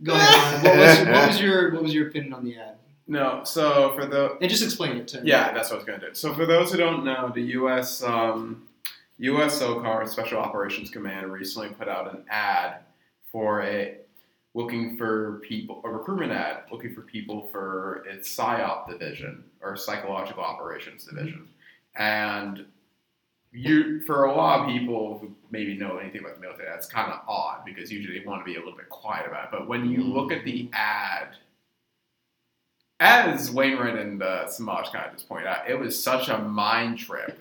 [0.03, 0.65] Go ahead.
[0.65, 2.77] What was, what was your What was your opinion on the ad?
[3.07, 5.31] No, so for the And just explain it to me.
[5.31, 6.15] Yeah, that's what I was going to do.
[6.15, 8.05] So, for those who don't know, the U.S.
[8.05, 8.69] Um,
[9.19, 9.61] U.S.
[9.61, 12.77] SOCOM Special Operations Command recently put out an ad
[13.33, 13.97] for a
[14.55, 20.43] looking for people, a recruitment ad looking for people for its PSYOP division or Psychological
[20.43, 21.49] Operations Division,
[21.97, 22.65] and
[23.53, 27.13] you for a lot of people who maybe know anything about the military, that's kind
[27.13, 29.51] of odd because usually they want to be a little bit quiet about it.
[29.51, 31.29] But when you look at the ad
[33.01, 36.99] as Wainwright and uh, Samaj kind of just pointed out, it was such a mind
[36.99, 37.39] trip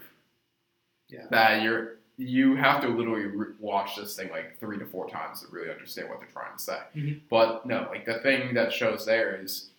[1.10, 1.26] Yeah.
[1.32, 5.42] that you're you have to literally re- watch this thing like three to four times
[5.42, 6.78] to really understand what they're trying to say.
[6.94, 7.22] Mhm.
[7.30, 9.70] But no, like the thing that shows there is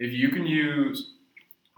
[0.00, 1.12] if you can use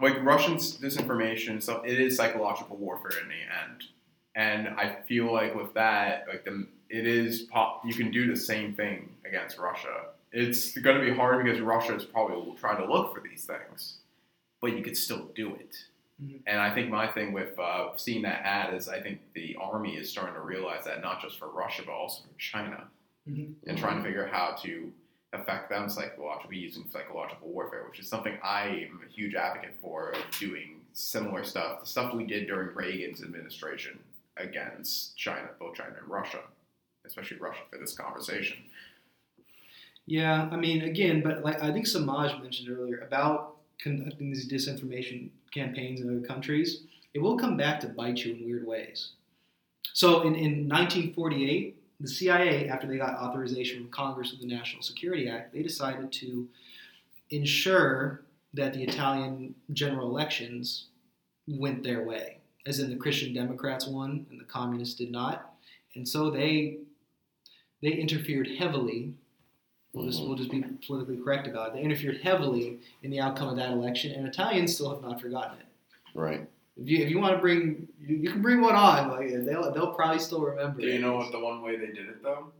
[0.01, 3.83] like Russian disinformation, so it is psychological warfare in the end,
[4.35, 8.35] and I feel like with that, like the it is pop, you can do the
[8.35, 10.07] same thing against Russia.
[10.33, 13.99] It's going to be hard because Russia is probably trying to look for these things,
[14.61, 15.75] but you could still do it.
[16.21, 16.41] Mhm.
[16.47, 19.95] And I think my thing with uh, seeing that ad is I think the army
[19.95, 22.87] is starting to realize that not just for Russia but also for China,
[23.29, 23.53] Mhm.
[23.67, 24.91] and trying to figure out how to
[25.33, 30.13] affect them psychologically using psychological warfare, which is something I am a huge advocate for
[30.39, 33.99] doing similar stuff, the stuff we did during Reagan's administration
[34.37, 36.39] against China, both China and Russia,
[37.05, 38.57] especially Russia for this conversation.
[40.05, 45.29] Yeah, I mean, again, but like I think Samaj mentioned earlier about conducting these disinformation
[45.53, 46.83] campaigns in other countries,
[47.13, 49.11] it will come back to bite you in weird ways.
[49.93, 54.81] So in, in 1948, the CIA, after they got authorization from Congress with the National
[54.81, 56.47] Security Act, they decided to
[57.29, 58.21] ensure
[58.53, 60.87] that the Italian general elections
[61.47, 65.53] went their way, as in the Christian Democrats won and the communists did not.
[65.95, 66.79] And so they
[67.81, 69.13] they interfered heavily
[69.93, 71.73] We'll just, we'll just be politically correct about it.
[71.73, 75.59] They interfered heavily in the outcome of that election, and Italians still have not forgotten
[75.59, 75.65] it.
[76.15, 76.47] Right.
[76.77, 79.09] If you, if you want to bring, you, you can bring one on.
[79.09, 80.81] Like they'll, they'll probably still remember.
[80.81, 81.01] Do you it.
[81.01, 82.51] know what the one way they did it though?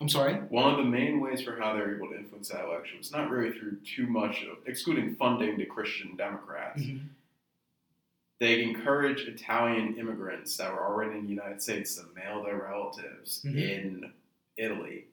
[0.00, 0.34] I'm sorry.
[0.48, 3.30] One of the main ways for how they're able to influence that election was not
[3.30, 6.82] really through too much of, excluding funding to Christian Democrats.
[8.40, 13.42] They encouraged Italian immigrants that were already in the United States to mail their relatives
[13.44, 13.56] Mhm.
[13.56, 14.12] in
[14.56, 15.04] Italy.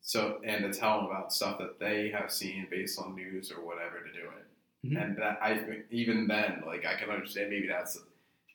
[0.00, 3.60] So and to tell them about stuff that they have seen based on news or
[3.60, 4.46] whatever to do it.
[4.86, 5.02] Mhm.
[5.02, 5.60] And that I
[5.90, 7.98] even then, like I can understand maybe that's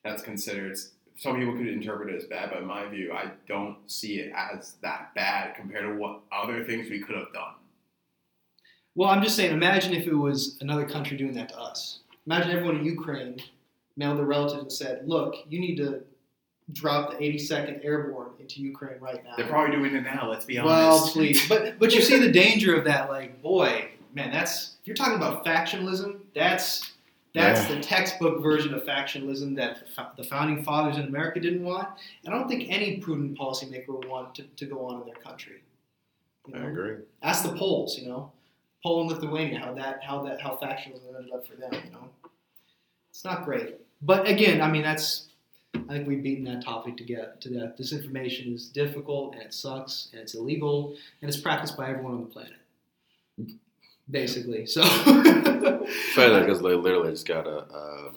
[0.04, 0.78] that's considered
[1.18, 4.34] some people could interpret it as bad, but in my view, I don't see it
[4.36, 7.54] as that bad compared to what other things we could have done.
[8.96, 9.52] Well, I'm just saying.
[9.52, 12.00] Imagine if it was another country doing that to us.
[12.26, 13.42] Imagine everyone in Ukraine
[13.98, 16.04] mailed their relatives and said, "Look, you need to
[16.72, 20.30] drop the 82nd Airborne into Ukraine right now." They're probably doing it now.
[20.30, 20.72] Let's be honest.
[21.06, 23.10] Well, please, but but you see the danger of that.
[23.10, 26.20] Like, boy, man, that's if you're talking about factionalism.
[26.36, 26.94] That's
[27.34, 29.88] that's the textbook version of factionalism that
[30.18, 31.88] the founding fathers in America didn't want.
[32.24, 35.16] and I don't think any prudent policymaker would want to, to go on in their
[35.16, 35.64] country.
[36.48, 36.98] You I agree.
[37.24, 37.98] Ask the Poles.
[37.98, 38.32] You know,
[38.84, 41.72] Poland, Lithuania, how that how that how factionalism ended up for them.
[41.74, 42.10] You know,
[43.10, 43.76] it's not great.
[44.02, 45.30] But again, I mean, that's
[45.74, 47.78] I think we've beaten that topic to get to death.
[47.80, 52.22] Disinformation is difficult and it sucks and it's illegal and it's practiced by everyone on
[52.22, 52.54] the planet.
[53.38, 53.56] Hmm.
[54.10, 58.16] Basically, so Further, because they literally just got a um,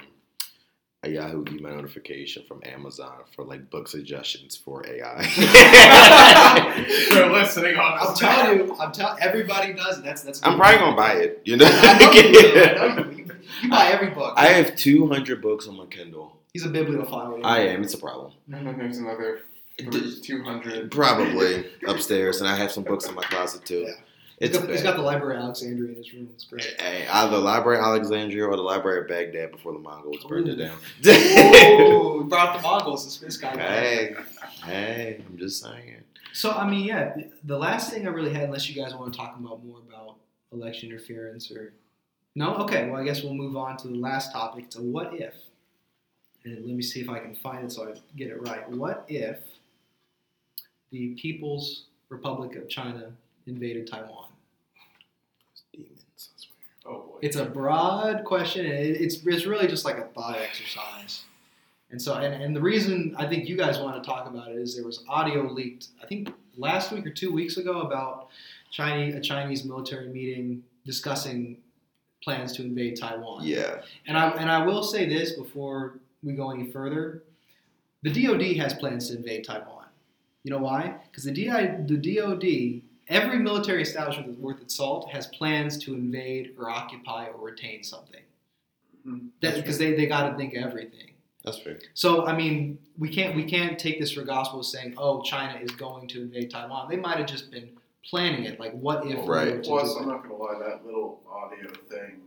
[1.03, 5.23] a Yahoo email notification from Amazon for like book suggestions for AI.
[7.11, 10.05] They're listening on I'm telling you, I'm telling everybody does it.
[10.05, 10.41] That's that's.
[10.43, 11.43] I'm probably gonna buy it.
[11.45, 11.67] You know.
[11.69, 12.81] I know you will.
[12.81, 14.35] I know you, buy every book.
[14.37, 16.37] I have 200 books on my Kindle.
[16.53, 17.41] He's a bibliophile.
[17.45, 17.83] I am.
[17.83, 18.33] It's a problem.
[18.49, 19.41] There's another
[20.23, 20.91] two hundred.
[20.91, 23.85] Probably upstairs, and I have some books in my closet too.
[23.87, 23.93] Yeah.
[24.39, 26.29] It's he's got, he's got the Library of Alexandria in his room.
[26.35, 26.79] It's great.
[26.81, 30.57] Hey, either Library of Alexandria or the Library of Baghdad before the Mongols burned it
[30.57, 30.77] down.
[31.07, 33.05] Ooh, we brought the Mongols.
[33.05, 33.57] This, this guy.
[33.59, 34.15] hey,
[34.65, 36.03] hey, I'm just saying.
[36.35, 39.11] So I mean, yeah, the- the last thing I really had, unless you guys want
[39.13, 40.17] to talk about more about
[40.53, 41.73] election interference or
[42.35, 42.91] no, okay.
[42.91, 44.69] Well, I guess we'll move on to the last topic.
[44.71, 45.33] to what if,
[46.45, 48.69] and let me see if I can find it so I get it right.
[48.71, 49.39] What if
[50.91, 53.13] the People's Republic of China
[53.47, 54.29] invaded Taiwan?
[55.73, 56.05] Demons.
[56.19, 56.95] I swear.
[56.95, 57.06] Oh boy.
[57.23, 61.25] It's a broad question, and it, it's it's really just like a thought exercise.
[61.91, 64.57] And so, and, and the reason I think you guys want to talk about it
[64.57, 68.29] is there was audio leaked, I think last week or two weeks ago, about
[68.71, 71.59] Chinese a Chinese military meeting discussing
[72.23, 73.45] plans to invade Taiwan.
[73.45, 73.83] Yeah.
[74.07, 77.23] And I and I will say this before we go any further:
[78.03, 79.87] the DoD has plans to invade Taiwan.
[80.43, 80.95] You know why?
[81.11, 85.95] Because the DI, the DoD every military establishment that's worth its salt has plans to
[85.95, 88.23] invade or occupy or retain something.
[89.07, 89.29] Mhm.
[89.41, 91.13] Because they, they got to think of everything.
[91.45, 91.79] That's fair.
[91.95, 95.59] So I mean, we can't we can't take this for gospel as saying, oh, China
[95.61, 96.89] is going to invade Taiwan.
[96.91, 97.71] They might have just been
[98.05, 98.59] planning it.
[98.59, 99.21] Like, what if?
[99.21, 99.55] we Right.
[99.57, 102.21] were to Plus, I'm not gonna lie, that little audio thing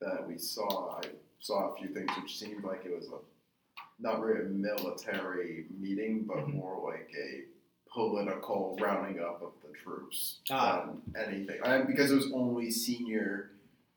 [0.00, 1.02] that we saw, I
[1.38, 3.18] saw a few things which seemed like it was a
[4.00, 6.54] not really a military meeting, but Mhm.
[6.54, 7.44] more like a
[8.00, 10.86] political rounding up of the troops Ah.
[11.14, 11.56] than anything.
[11.64, 13.50] I, because it was only senior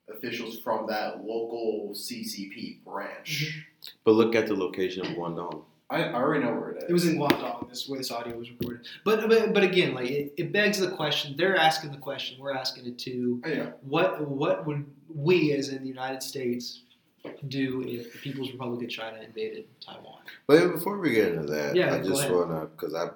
[0.10, 3.66] officials from that local CCP branch.
[4.06, 5.64] But look at the location of Guangdong.
[5.92, 6.90] I, I already know where it is.
[6.90, 7.68] It was in Guangdong.
[7.70, 8.88] This is where this audio was recorded.
[9.04, 11.36] But but, but again, like it, it begs the question.
[11.38, 12.40] They're asking the question.
[12.40, 13.42] We're asking it too.
[13.46, 13.70] Oh, yeah.
[13.82, 16.84] What what would we, as in the United States,
[17.48, 20.22] do if the People's Republic of China invaded Taiwan?
[20.48, 23.10] But before we get into that, Yeah, I just want to, because I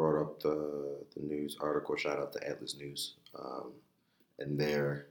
[0.00, 3.70] brought up the, the news article, shout out to Atlas News um,
[4.38, 5.08] and their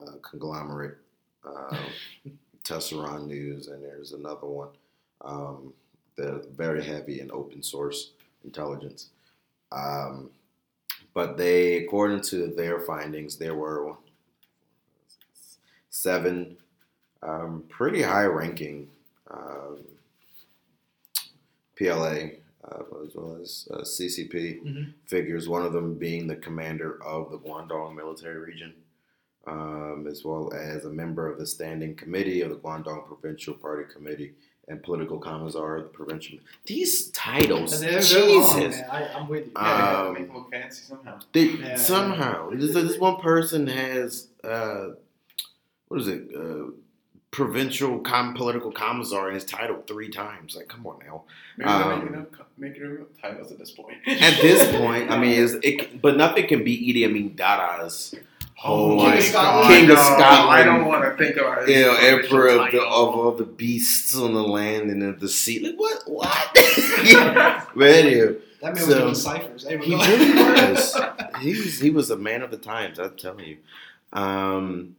[0.00, 0.96] uh, conglomerate,
[1.44, 1.76] um,
[2.64, 4.70] Tesseron News, and there's another one.
[5.20, 5.74] Um,
[6.16, 8.12] they're very heavy in open source
[8.44, 9.10] intelligence.
[9.72, 10.30] Um,
[11.12, 13.94] but they, according to their findings, there were
[15.90, 16.56] seven
[17.22, 18.88] um, pretty high ranking
[19.30, 19.84] um,
[21.76, 24.92] PLA uh, as well as uh, CCP Mhm.
[25.06, 28.74] figures, one of them being the commander of the Guangdong military region,
[29.46, 33.84] um, as well as a member of the standing committee of the Guangdong Provincial Party
[33.92, 34.34] Committee
[34.68, 36.38] and political commissar of the provincial.
[36.66, 38.80] These titles, They're, they're long, Jesus.
[38.80, 38.90] man.
[38.90, 39.52] I, I'm with you.
[39.56, 41.18] Yeah, they have to Um, make it look fancy somehow.
[41.32, 44.90] They, Yeah, somehow, this, this one person has uh,
[45.88, 46.28] what is it?
[46.34, 46.70] Uh,
[47.32, 50.54] provincial com- political commissar in his title three times.
[50.54, 51.22] Like, come on now.
[51.56, 53.96] Maybe they're Um, making up, making up titles at this point.
[54.06, 56.00] At this point, I mean, is it?
[56.00, 58.14] But nothing can beat Idi Amin Dada's
[58.54, 59.68] whole King of like, Scotland.
[59.74, 60.50] King of Scotland.
[60.50, 61.70] I don't want to think about it.
[61.74, 62.86] you know, emperor of, the, of
[63.16, 65.58] all the beasts on the land and of the sea.
[65.58, 66.02] Like what?
[66.06, 66.50] What?
[67.74, 69.66] but anyway, That man was So, doing ciphers.
[69.66, 70.96] He really was.
[71.40, 72.98] he was he was a man of the times.
[73.00, 73.56] I'm telling you.
[74.12, 74.96] Um,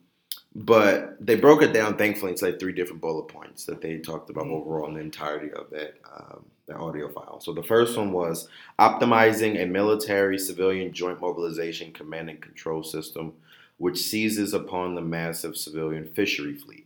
[0.55, 4.30] but they broke it down, thankfully, into like three different bullet points that they talked
[4.30, 4.51] about Mhm.
[4.61, 7.41] overall in the entirety of that um, that audio file.
[7.41, 8.47] So the first one was
[8.80, 13.34] optimizing a military civilian joint mobilization command and control system,
[13.77, 16.85] which seizes upon the massive civilian fishery fleet.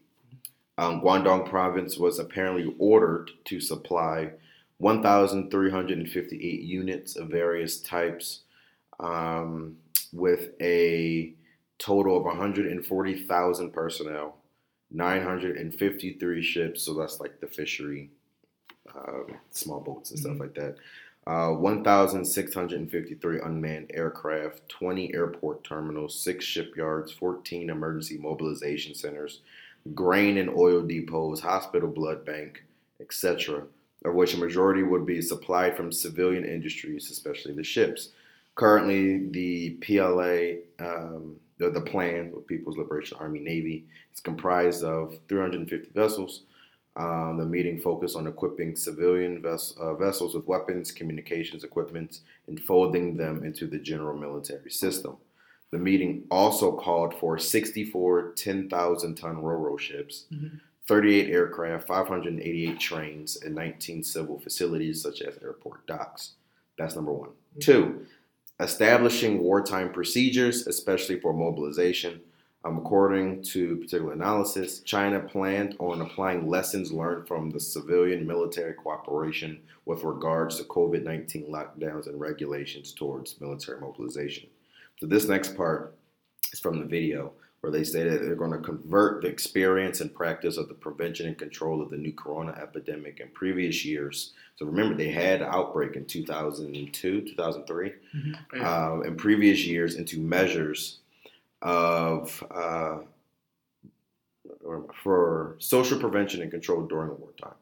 [0.79, 4.31] Um, Guangdong province was apparently ordered to supply
[4.77, 8.41] 1,358 units of various types,
[8.99, 9.77] um,
[10.13, 11.33] with a
[11.79, 14.37] total of 140,000 personnel,
[14.91, 18.09] 953 ships, so that's like the fishery,
[18.95, 20.39] um, small boats and stuff Mhm.
[20.39, 20.77] like that.
[21.25, 29.41] Uh, 1,653 unmanned aircraft, 20 airport terminals, six shipyards, 14 emergency mobilization centers,
[29.93, 32.63] grain and oil depots, hospital blood bank,
[33.01, 33.67] etc.,
[34.05, 38.13] of which a majority would be supplied from civilian industries, especially the ships.
[38.55, 45.17] Currently, the PLA, um, the, the plan, the People's Liberation Army Navy, is comprised of
[45.29, 46.43] 350 vessels.
[46.95, 52.59] Um, the meeting focused on equipping civilian ves- uh, vessels with weapons, communications equipment, and
[52.61, 55.17] folding them into the general military system.
[55.69, 60.59] The meeting also called for 64 10,000 ton RoRo ships, Mhm.
[60.87, 66.33] 38 aircraft, 588 trains, and 19 civil facilities such as airport docks.
[66.79, 67.29] That's number one.
[67.59, 68.05] Two,
[68.59, 72.21] establishing wartime procedures, especially for mobilization.
[72.65, 78.73] Um, according to particular analysis, China planned on applying lessons learned from the civilian military
[78.73, 84.49] cooperation with regards to COVID 19 lockdowns and regulations towards military mobilization.
[84.99, 85.95] So, this next part
[86.51, 87.31] is from the video
[87.61, 91.27] where they say that they're going to convert the experience and practice of the prevention
[91.27, 94.33] and control of the new corona epidemic in previous years.
[94.55, 97.93] So, remember, they had an outbreak in 2002, 2003
[98.53, 98.89] Yeah.
[98.93, 100.99] uh, in previous years into measures
[101.61, 102.99] of uh,
[105.03, 107.53] for social prevention and control during wartime.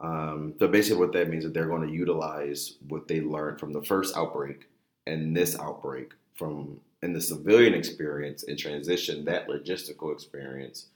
[0.00, 3.60] Um, so basically, what that means is that they're going to utilize what they learned
[3.60, 4.66] from the first outbreak
[5.06, 10.86] and this outbreak from in the civilian experience and transition that logistical experience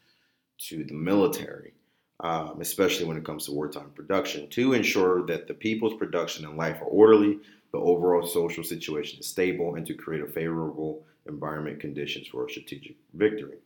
[0.59, 1.73] to the military,
[2.21, 6.57] um, especially when it comes to wartime production, to ensure that the people's production and
[6.57, 7.39] life are orderly,
[7.73, 12.51] the overall social situation is stable, and to create a favorable environment conditions for a
[12.51, 13.59] strategic victory.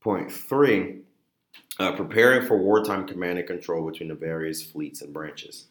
[0.00, 0.98] Point three,
[1.80, 5.66] uh, preparing for wartime command and control between the various fleets and branches.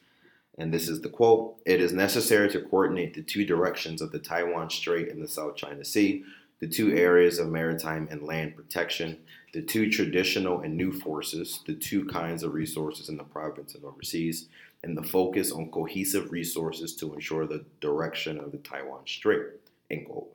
[0.58, 4.20] And this is the quote It is necessary to coordinate the two directions of the
[4.20, 6.24] Taiwan Strait and the South China Sea,
[6.60, 9.20] the two areas of maritime and land protection,
[9.54, 13.84] the two traditional and new forces, the two kinds of resources in the province and
[13.84, 14.48] overseas,
[14.84, 19.44] and the focus on cohesive resources to ensure the direction of the Taiwan Strait.
[19.92, 20.32] End quote.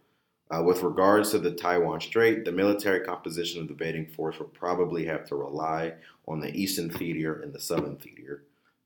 [0.50, 4.46] Uh, with regards to the Taiwan Strait, the military composition of the invading force will
[4.46, 5.94] probably have to rely
[6.26, 8.42] on the eastern theater and the southern theater.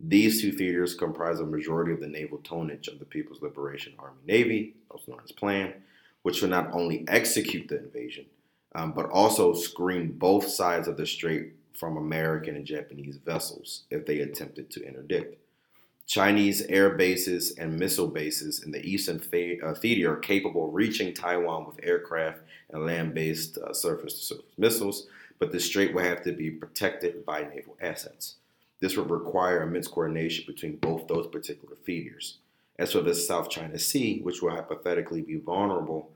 [0.06, 4.20] These two theaters comprise a majority of the naval tonnage of the People's Liberation Army
[4.26, 5.72] Navy, also known as PLAN,
[6.22, 8.26] which will not only execute the invasion,
[8.74, 14.04] um, but also screen both sides of the strait from American and Japanese vessels if
[14.04, 15.38] they attempted to interdict.
[16.06, 21.14] Chinese air bases and missile bases in the eastern uh, theater are capable of reaching
[21.14, 22.40] Taiwan with aircraft
[22.70, 25.06] and land based uh, surface to surface missiles,
[25.38, 28.34] but the strait will have to be protected by naval assets.
[28.84, 32.36] This would require immense coordination between both those particular theaters.
[32.78, 36.10] As for the South China Sea, which will hypothetically be vulnerable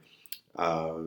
[0.55, 0.99] uh,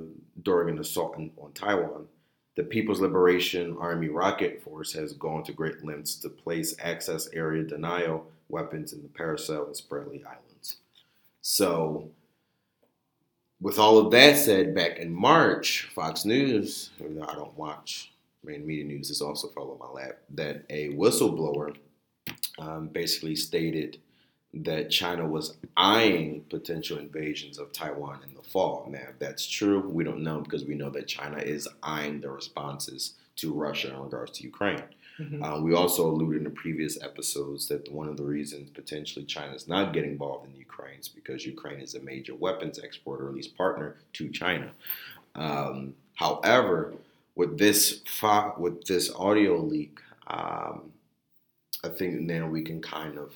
[0.43, 2.09] during an assault on, on Taiwan,
[2.57, 7.63] the People's Liberation Army Rocket Force has gone to great lengths to place access area
[7.63, 10.79] denial weapons in the Paracel and Spratly Islands.
[11.43, 12.11] So,
[13.61, 18.12] with all of that said, back in March, Fox News, even though I don't watch
[18.45, 21.77] main media news, is also follow my lap, that a whistleblower
[22.59, 23.99] um, basically stated
[24.55, 28.87] that China was eyeing potential invasions of Taiwan in the fall.
[28.91, 32.31] Now, if that's true, we don't know because we know that China is eyeing the
[32.31, 34.83] responses to Russia in regards to Ukraine.
[35.19, 35.43] Mm-hmm.
[35.43, 39.69] Uh, we also alluded in previous episodes that one of the reasons potentially China is
[39.69, 43.35] not getting involved in Ukraine is because Ukraine is a major weapons exporter, or at
[43.35, 44.71] least partner to China.
[45.35, 46.95] Um, however,
[47.35, 50.93] with this fo- with this audio leak, um,
[51.85, 53.33] I think now we can kind of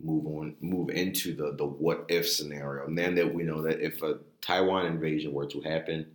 [0.00, 2.86] move on, move into the the what if scenario.
[2.86, 6.06] And then that we know that if a Taiwan invasion were to happen,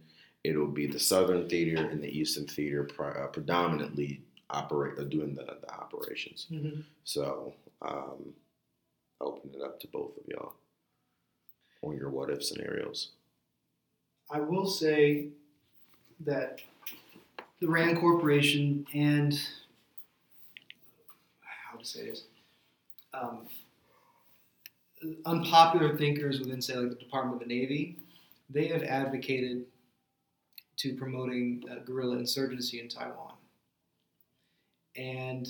[0.44, 5.36] it'll be the southern theater and the eastern theater pre- uh, predominantly operate uh, doing
[5.36, 6.48] the, the operations.
[6.52, 6.82] Mm-hmm.
[7.04, 8.34] So um,
[9.22, 10.54] open it up to both of y'all
[11.82, 13.12] on your what if scenarios.
[14.32, 15.28] I will say
[16.22, 16.60] that
[17.60, 19.34] the Rand Corporation and
[21.42, 22.24] how to say this,
[23.14, 23.48] um,
[25.26, 27.98] unpopular thinkers within, say, like the Department of the Navy,
[28.50, 29.66] they have advocated
[30.78, 33.34] to promoting uh, guerrilla insurgency in Taiwan.
[34.96, 35.48] And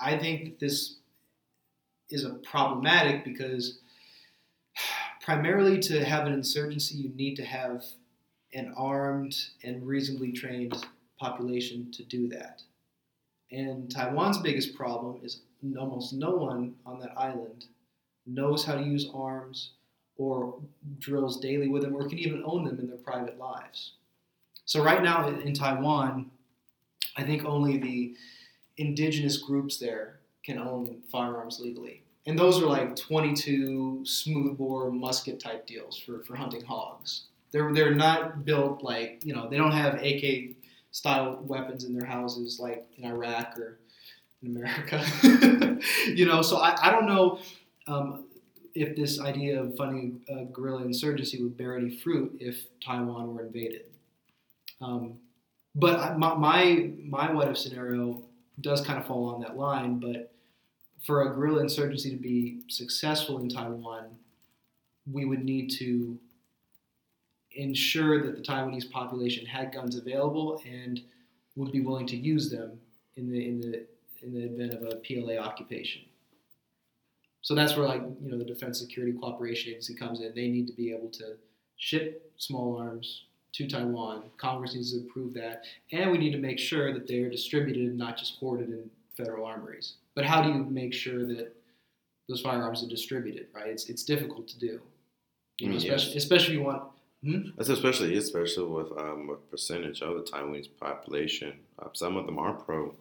[0.00, 0.96] I think that this
[2.10, 3.78] is a problematic because
[5.20, 7.84] primarily to have an insurgency, you need to have
[8.52, 9.34] an armed
[9.64, 10.86] and reasonably trained
[11.24, 12.62] population to do that.
[13.50, 15.40] And Taiwan's biggest problem is
[15.78, 17.66] almost no one on that island
[18.26, 19.70] knows how to use arms
[20.16, 20.58] or
[20.98, 23.92] drills daily with them or can even own them in their private lives.
[24.64, 26.30] So, right now in Taiwan,
[27.16, 28.14] I think only the
[28.76, 32.02] indigenous groups there can own firearms legally.
[32.26, 37.24] And those are like 22 smoothbore musket type deals for, for hunting hogs.
[37.52, 40.56] They're, they're not built like, you know, they don't have AK
[40.94, 43.80] style weapons in their houses like in Iraq or
[44.44, 45.04] in America.
[46.06, 47.40] you know, so I, I don't know
[47.88, 48.26] um,
[48.76, 53.44] if this idea of funding a guerrilla insurgency would bear any fruit if Taiwan were
[53.44, 53.86] invaded.
[54.80, 55.18] Um,
[55.74, 58.22] but my, my, my what if scenario
[58.60, 59.98] does kind of fall on that line.
[59.98, 60.32] But
[61.04, 64.10] for a guerrilla insurgency to be successful in Taiwan,
[65.10, 66.20] we would need to
[67.54, 71.00] ensure that the Taiwanese population had guns available and
[71.56, 72.78] would be willing to use them
[73.16, 73.86] in the in the
[74.22, 76.02] in the event of a PLA occupation.
[77.42, 80.32] So that's where like you know the Defense Security Cooperation Agency comes in.
[80.34, 81.36] They need to be able to
[81.76, 84.24] ship small arms to Taiwan.
[84.38, 87.98] Congress needs to approve that, and we need to make sure that they're distributed and
[87.98, 89.94] not just hoarded in federal armories.
[90.14, 91.54] But how do you make sure that
[92.28, 93.48] those firearms are distributed?
[93.54, 94.80] Right, it's it's difficult to do.
[95.58, 96.24] You know, mm, especially yes.
[96.24, 96.82] especially if you want.
[97.24, 97.48] Hmm?
[97.56, 101.54] That's especially especially with um, a percentage of the Taiwanese population.
[101.78, 102.94] Uh, some of them are pro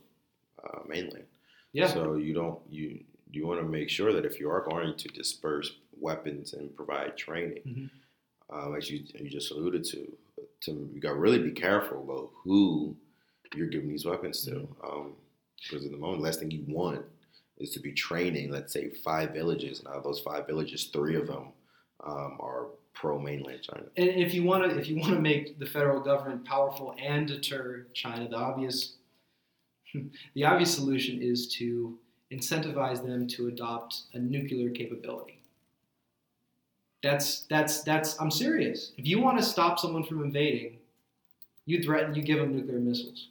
[0.63, 1.25] uh, mainland.
[1.73, 1.87] Yeah.
[1.87, 2.99] So you don't you
[3.31, 7.17] you want to make sure that if you are going to disperse weapons and provide
[7.17, 8.55] training, mm-hmm.
[8.55, 10.11] um, as you you just alluded to,
[10.61, 12.95] to you got to really be careful about who
[13.55, 14.51] you're giving these weapons to.
[14.51, 14.85] Mm-hmm.
[14.85, 15.13] Um,
[15.61, 17.01] because in the moment, the last thing you want
[17.57, 21.15] is to be training, let's say, five villages, and out of those five villages, three
[21.15, 21.53] of them
[22.05, 23.85] um, are pro mainland China.
[23.97, 27.27] And if you want to, if you want to make the federal government powerful and
[27.27, 28.93] deter China, the obvious,
[30.33, 31.97] the obvious solution is to
[32.31, 35.39] incentivize them to adopt a nuclear capability.
[37.01, 38.93] That's that's that's I'm serious.
[38.97, 40.77] If you want to stop someone from invading,
[41.65, 43.27] you threaten, you give them nuclear missiles.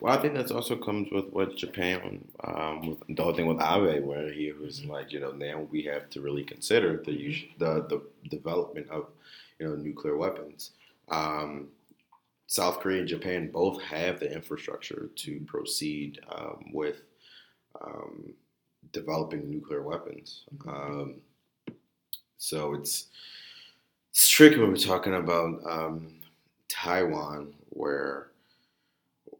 [0.00, 3.60] Well, I think that also comes with what Japan, um, with the whole thing with
[3.60, 7.86] Abe, where he was like, you know, now we have to really consider the the,
[7.88, 9.08] the development of,
[9.58, 10.70] you know, nuclear weapons.
[11.08, 11.68] Um,
[12.46, 17.02] South Korea and Japan both have the infrastructure to proceed um, with
[17.80, 18.32] um,
[18.92, 20.44] developing nuclear weapons.
[20.66, 21.16] Um,
[22.38, 23.06] so it's
[24.10, 26.14] it's tricky when we're talking about um,
[26.68, 28.29] Taiwan, where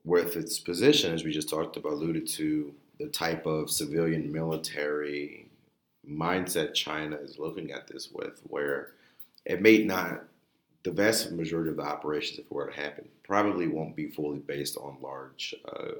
[0.04, 5.46] with its position, as we just talked about, alluded to the type of civilian military
[6.08, 8.92] mindset China is looking at this with, where
[9.44, 10.24] it may not,
[10.82, 14.38] the vast majority of the operations, if it were to happen, probably won't be fully
[14.38, 15.92] based on large uh,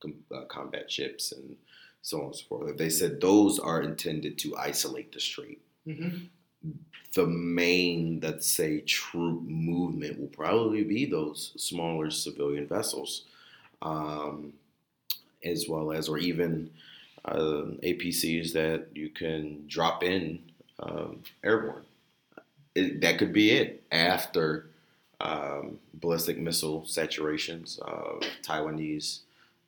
[0.00, 1.56] com- uh, combat ships and
[2.02, 2.76] so on and so forth.
[2.76, 6.24] They said those are intended to isolate the strait Mm-hmm.
[7.14, 13.24] the main, let's say, troop movement will probably be those smaller civilian vessels,
[13.82, 14.52] um,
[15.44, 16.70] as well as, or even
[17.24, 20.40] uh, APCs that you can drop in
[20.80, 21.84] um, airborne.
[22.74, 24.66] It, that could be it after
[25.20, 29.20] um, ballistic missile saturations of Taiwanese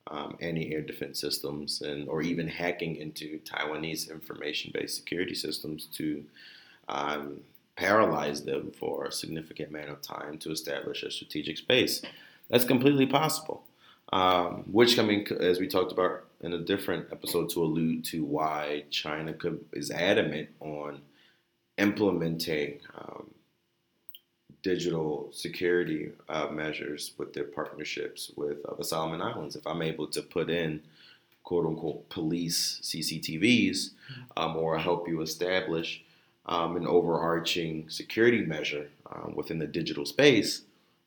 [0.09, 6.25] um, anti-air defense systems, and or even hacking into Taiwanese information-based security systems to
[6.89, 7.41] um,
[7.77, 12.03] paralyze them for a significant amount of time to establish a strategic space.
[12.49, 13.65] That's completely possible.
[14.13, 18.25] Um, which, I mean, as we talked about in a different episode, to allude to
[18.25, 21.01] why China could, is adamant on
[21.77, 23.31] implementing um,
[24.63, 29.57] digital security uh, measures with their partnerships with uh, the Solomon Islands.
[29.57, 30.83] If I'm able to put in
[31.45, 33.91] quote unquote police CCTVs
[34.37, 36.03] um, or help you establish
[36.47, 40.63] um, an overarching security measure um, within the digital space,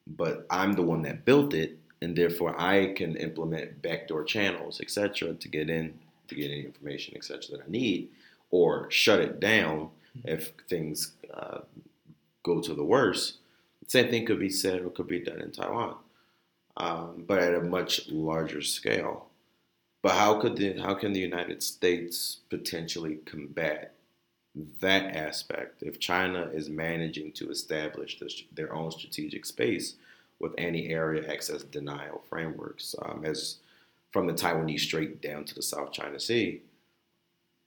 [0.08, 5.34] but I'm the one that built it, and therefore I can implement backdoor channels, etc.,
[5.34, 8.10] to get in to get any information, etc., that I need,
[8.52, 9.90] or shut it down
[10.26, 11.60] if things uh,
[12.44, 13.38] go to the worst.
[13.88, 15.96] Same thing could be said or could be done in Taiwan,
[16.78, 19.28] um, but at a much larger scale.
[20.02, 23.94] But how could the how can the United States potentially combat
[24.80, 29.96] that aspect if China is managing to establish this, their own strategic space
[30.40, 33.58] with anti-area access denial frameworks, um, as
[34.12, 36.62] from the Taiwanese Strait down to the South China Sea?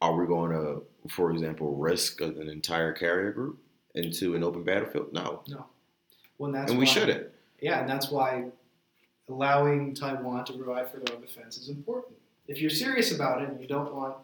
[0.01, 3.59] Are we going to, for example, risk an entire carrier group
[3.95, 5.13] into an open battlefield?
[5.13, 5.67] No, No.
[6.39, 7.27] Well, and that's and we why- shouldn't.
[7.61, 8.47] Yeah, and that's why
[9.29, 12.17] allowing Taiwan to provide for their own defense is important.
[12.49, 14.17] If you're serious about it and you don't want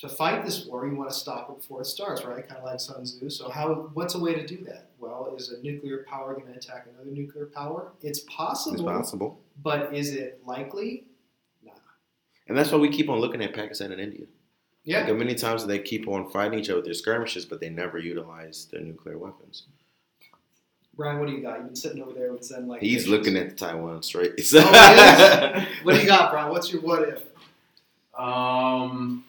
[0.00, 2.46] to fight this war, you want to stop it before it starts, right?
[2.46, 3.30] Kind of like Sun Tzu.
[3.30, 3.90] So, how?
[3.94, 4.90] What's a way to do that?
[5.04, 7.92] Well, is a nuclear power going to attack another nuclear power?
[8.02, 11.04] It's possible, It's possible, but is it likely?
[11.64, 11.72] Nah.
[12.48, 14.26] And that's why we keep on looking at Pakistan and India.
[14.84, 17.70] Yeah, Like, many times they keep on fighting each other with their skirmishes, but they
[17.70, 19.64] never utilize their nuclear weapons.
[20.96, 21.56] Brian, what do you got?
[21.58, 22.80] You've been sitting over there with Zen like.
[22.80, 24.32] He's looking at the Taiwan Strait.
[24.32, 24.52] Oh, he is?
[25.82, 26.50] What do you got, Brian?
[26.50, 27.22] What's your what if?
[28.18, 29.24] Um,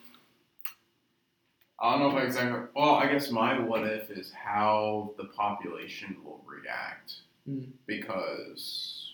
[1.80, 2.60] I don't know if I exactly.
[2.74, 7.14] Well, I guess my what if is how the population will react,
[7.46, 7.64] Hmm.
[7.86, 9.12] because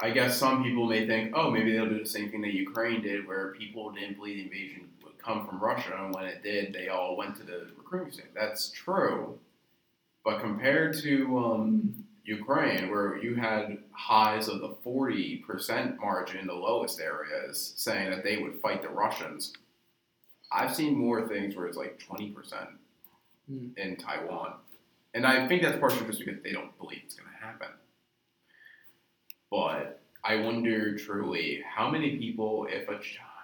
[0.00, 3.02] I guess some people may think, oh, maybe they'll do the same thing that Ukraine
[3.02, 6.72] did, where people didn't believe the invasion would come from Russia, and when it did,
[6.72, 8.34] they all went to the recruiting state.
[8.34, 9.38] That's true,
[10.24, 16.54] but compared to um, Ukraine, where you had highs of the 40% margin in the
[16.54, 19.52] lowest areas saying that they would fight the Russians,
[20.54, 22.68] I've seen more things where it's like 20%
[23.48, 23.68] Hmm.
[23.76, 24.54] in Taiwan.
[25.14, 27.68] And I think that's partially just because they don't believe it's going to happen.
[29.50, 33.00] But I wonder truly how many people, if a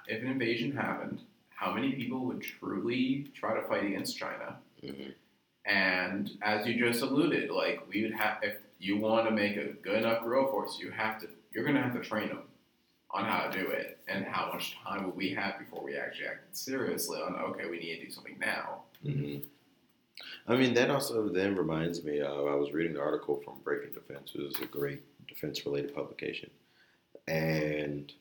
[0.07, 1.21] if an invasion happened,
[1.51, 4.59] how many people would truly try to fight against China?
[4.83, 5.15] Mhm.
[5.67, 9.65] And as you just alluded, like we would have, if you want to make a
[9.83, 12.48] good enough guerrilla force, you have to, you're going to have to train them
[13.11, 16.27] on how to do it, and how much time would we have before we actually
[16.27, 18.83] acted seriously on, okay, we need to do something now.
[19.03, 19.39] hmm
[20.49, 23.93] I mean, that also then reminds me of I was reading an article from Breaking
[23.93, 26.51] Defense, which is a great defense related publication.
[27.29, 28.13] And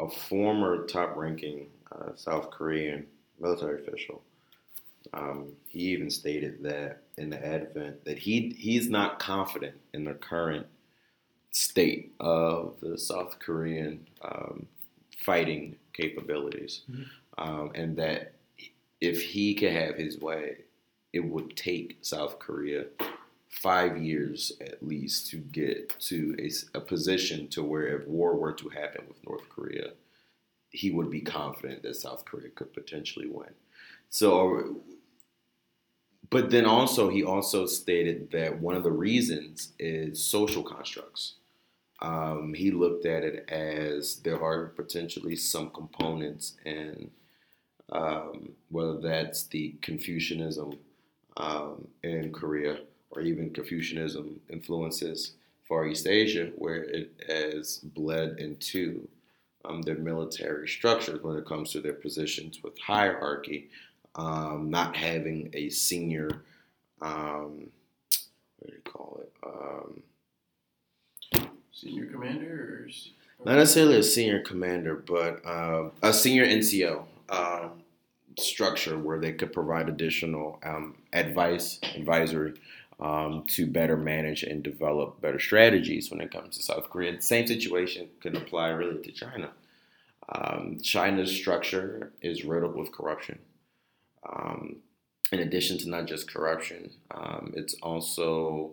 [0.00, 3.06] a former top ranking uh, South Korean
[3.40, 4.22] military official,
[5.12, 10.14] um, he even stated that in the advent that he he's not confident in the
[10.14, 10.66] current
[11.58, 14.66] state of the South Korean um,
[15.18, 16.82] fighting capabilities.
[16.90, 17.06] Mhm.
[17.38, 18.34] um, and that
[19.00, 20.58] if he could have his way,
[21.12, 22.86] it would take South Korea
[23.48, 26.36] five years at least to get to
[26.74, 29.92] a position to where if war were to happen with North Korea,
[30.70, 33.54] he would be confident that South Korea could potentially win.
[34.10, 34.82] So,
[36.30, 41.34] but then also he also stated that one of the reasons is social constructs.
[42.00, 47.10] Um, he looked at it as there are potentially some components in
[47.90, 50.78] um, whether that's the Confucianism
[51.36, 52.80] um, in Korea
[53.10, 55.32] or even Confucianism influences
[55.66, 59.08] Far East Asia, where it has bled into
[59.64, 63.68] um, their military structures when it comes to their positions with hierarchy,
[64.14, 66.42] um, not having a senior,
[67.02, 67.68] um,
[68.58, 69.32] what do you call it?
[71.80, 72.88] Senior commander or
[73.44, 77.82] not necessarily a senior commander, but um, a senior NCO um,
[78.36, 82.54] structure where they could provide additional um, advice, advisory
[82.98, 87.14] um, to better manage and develop better strategies when it comes to South Korea.
[87.14, 89.50] The same situation can apply really to China.
[90.34, 93.38] Um, China's structure is riddled with corruption.
[94.28, 94.76] Um,
[95.30, 96.90] in addition to not just corruption,
[97.54, 98.72] it's also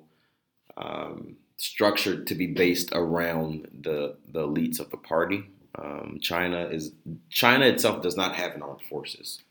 [0.75, 5.45] um, structured to be based around the the elites of the party.
[5.77, 6.91] Um, China is
[7.29, 9.41] China itself does not have an armed forces.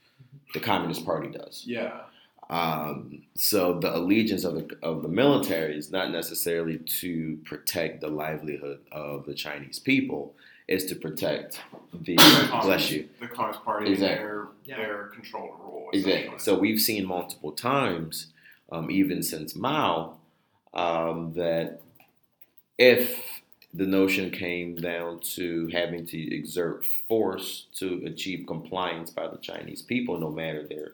[0.55, 1.63] The Communist Party does.
[1.67, 2.01] Yeah.
[2.51, 8.09] Um, so the allegiance of the of the military is not necessarily to protect the
[8.09, 10.35] livelihood of the Chinese people.
[10.69, 11.61] It's to protect
[11.93, 12.15] the
[12.63, 14.17] bless you The Communist Party Exactly.
[14.17, 14.77] and their, Yeah.
[14.77, 15.91] their controlled rule.
[15.93, 16.39] Exactly.
[16.39, 18.29] So we've seen multiple times,
[18.73, 20.17] um, even since Mao,
[20.73, 21.81] um, that
[22.79, 23.43] if
[23.73, 29.83] the notion came down to having to exert force to achieve compliance by the Chinese
[29.83, 30.93] people, no matter their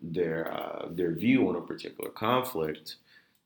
[0.00, 2.96] their uh, their view on a particular conflict,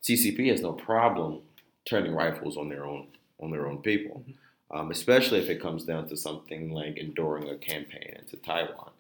[0.03, 1.41] CCP has no problem
[1.85, 3.07] turning rifles on their own
[3.41, 4.23] on their own people,
[4.71, 8.91] um, especially if it comes down to something like enduring a campaign into Taiwan.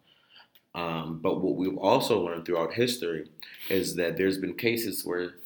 [0.74, 3.30] Um, but what we've also learned throughout history
[3.70, 5.36] is that there's been cases where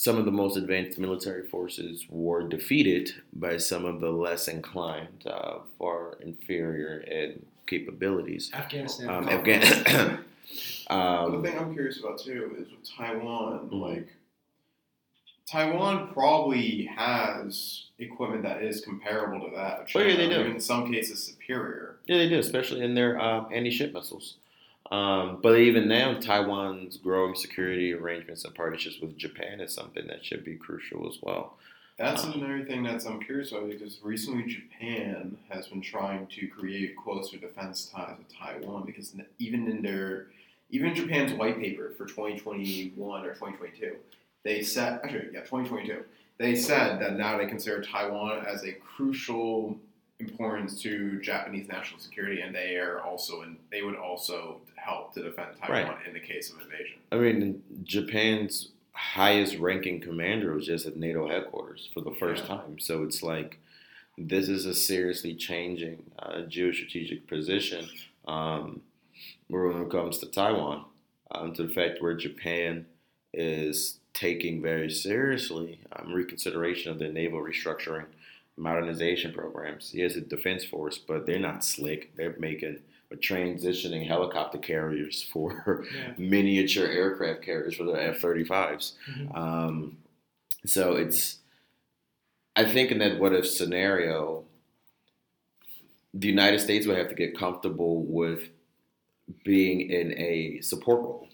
[0.00, 5.26] some of the most advanced military forces were defeated by some of the less inclined,
[5.26, 8.48] uh, far inferior in capabilities.
[8.54, 9.08] Afghanistan.
[9.08, 9.64] Um, Conference.
[9.64, 10.24] Afghan-
[10.88, 13.80] the um, thing I'm curious about too is with Taiwan, Mhm.
[13.80, 14.08] like
[15.46, 20.38] Taiwan probably has equipment that is comparable to that of Oh, yeah, they do.
[20.42, 21.96] even in some cases superior.
[22.06, 24.36] yeah, they do, especially in their um, anti-ship missiles.
[24.90, 30.24] Um, but even now, Taiwan's growing security arrangements and partnerships with Japan is something that
[30.24, 31.58] should be crucial as well.
[31.98, 36.46] That's Um, another thing that I'm curious about because recently Japan has been trying to
[36.46, 40.28] create closer defense ties with Taiwan because even in their
[40.70, 43.96] even Japan's white paper for 2021 or 2022,
[44.44, 46.04] they said actually yeah 2022
[46.38, 49.76] they said that now they consider Taiwan as a crucial
[50.20, 55.22] importance to Japanese national security and they are also in they would also help to
[55.22, 56.98] defend Taiwan in the case of invasion.
[57.12, 62.56] I mean, Japan's highest ranking commander was just at NATO headquarters for the first Yeah.
[62.56, 62.78] time.
[62.78, 63.58] So it's like
[64.16, 67.88] this is a seriously changing uh, geostrategic position
[68.26, 68.80] um,
[69.48, 70.84] when it comes to Taiwan,
[71.30, 72.86] um, to the fact where Japan
[73.32, 78.06] is taking very seriously um, reconsideration of their naval restructuring
[78.58, 79.92] modernization programs.
[79.94, 82.14] Yes, a defense force, but they're not slick.
[82.16, 82.78] They're making
[83.10, 86.12] or transitioning helicopter carriers for Yeah.
[86.18, 88.94] miniature aircraft carriers for the F 35s.
[89.10, 89.36] Mhm.
[89.36, 89.98] Um,
[90.66, 91.38] so it's,
[92.56, 94.44] I think in that what if scenario,
[96.14, 98.48] the United States would have to get comfortable with
[99.44, 101.28] being in a support role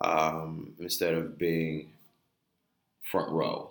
[0.00, 1.90] um, instead of being
[3.02, 3.70] front row.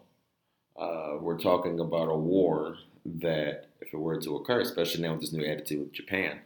[0.77, 5.22] Uh, we're talking about a war that, if it were to occur, especially now with
[5.22, 6.39] this new attitude with Japan,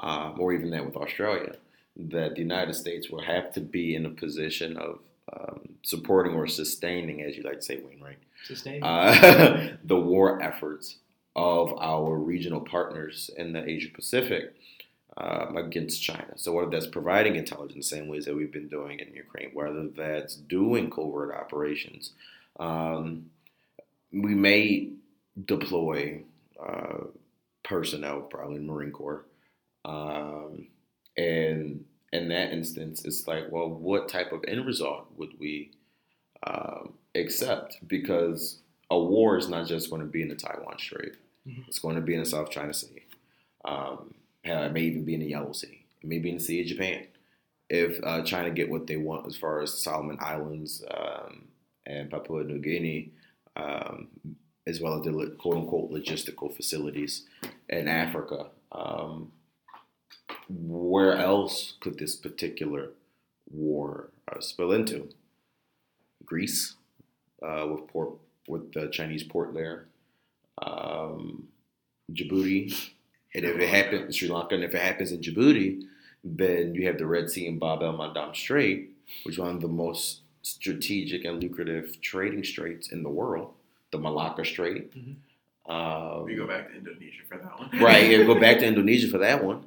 [0.00, 1.56] um, or even that with Australia,
[1.96, 5.00] that the United States will have to be in a position of
[5.32, 8.84] um, supporting or sustaining, as you like to say, Wainwright, Sustained.
[8.84, 10.96] uh, the war efforts
[11.34, 14.54] of our regional partners in the Asia Pacific
[15.16, 16.32] um, against China.
[16.36, 19.88] So whether that's providing intelligence the same ways that we've been doing in Ukraine, whether
[19.88, 22.12] that's doing covert operations,
[22.58, 23.26] um,
[24.12, 24.90] we may
[25.46, 26.22] deploy
[26.62, 27.04] uh,
[27.64, 29.24] personnel, probably Marine Corps,
[29.84, 30.66] um,
[31.16, 35.70] and in that instance, it's like, well, what type of end result would we
[36.46, 37.78] um, accept?
[37.86, 38.58] Because
[38.90, 41.14] a war is not just going to be in the Taiwan Strait;
[41.48, 41.66] Mhm.
[41.66, 43.02] it's going to be in the South China Sea.
[43.64, 44.14] Um,
[44.44, 45.84] hell, it may even be in the Yellow Sea.
[46.02, 47.06] It may be in the Sea of Japan.
[47.70, 51.48] If uh, China get what they want as far as Solomon Islands um,
[51.86, 53.10] and Papua New Guinea,
[53.56, 54.08] um,
[54.66, 57.24] as well as the quote unquote logistical facilities
[57.68, 59.32] in Africa, um,
[60.48, 62.90] where else could this particular
[63.50, 65.08] war uh, spill into?
[66.24, 66.74] Greece,
[67.42, 68.10] uh, with port
[68.48, 69.86] with the Chinese port there,
[70.62, 71.48] um,
[72.12, 72.90] Djibouti,
[73.34, 75.82] and if it happens in Sri Lanka, and if it happens in Djibouti,
[76.24, 78.90] then you have the Red Sea and Bab el Mandab Strait,
[79.24, 83.54] which is one of the most strategic and lucrative trading straits in the world,
[83.92, 84.92] the Malacca Strait.
[84.94, 85.16] Mhm.
[85.66, 87.70] Um, We go back to Indonesia for that one.
[87.80, 89.64] right, and go back to Indonesia for that one,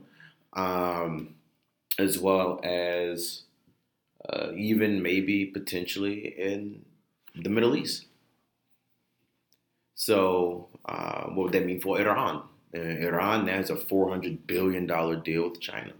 [0.53, 1.35] um,
[1.99, 3.43] as well as
[4.29, 6.83] uh, even maybe potentially in
[7.35, 8.05] the Middle East.
[9.95, 12.43] So, uh, what would that mean for Iran?
[12.75, 15.93] Uh, Iran now has a four hundred billion dollar deal with China.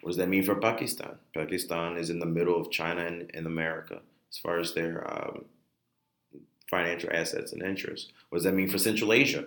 [0.00, 1.18] What does that mean for Pakistan?
[1.34, 4.00] Pakistan is in the middle of China and, and America
[4.30, 5.44] as far as their um,
[6.70, 8.10] financial assets and interests.
[8.28, 9.46] What does that mean for Central Asia?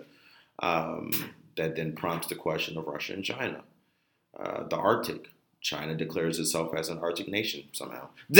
[0.60, 1.10] Um,
[1.56, 3.62] that then prompts the question of Russia and China.
[4.38, 5.28] Uh, the Arctic.
[5.60, 8.08] China declares itself as an Arctic nation somehow.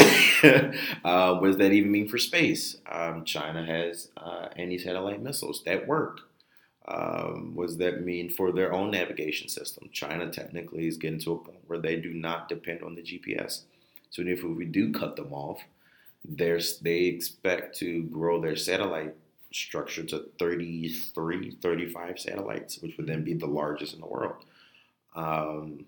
[1.05, 2.77] uh, what does that even mean for space?
[2.91, 6.21] Um, China has uh, anti-satellite missiles that work.
[6.87, 9.89] Um, what does that mean for their own navigation system?
[9.91, 13.63] China technically is getting to a point where they do not depend on the GPS.
[14.11, 15.63] So if we do cut them off,
[16.25, 19.15] there's, they expect to grow their satellite
[19.53, 24.45] structure to 33, 35 satellites, which would then be the largest in the world.
[25.15, 25.87] Um,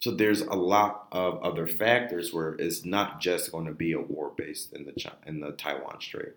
[0.00, 4.00] so there's a lot of other factors where it's not just going to be a
[4.00, 6.34] war based in the Chi- in the Taiwan Strait.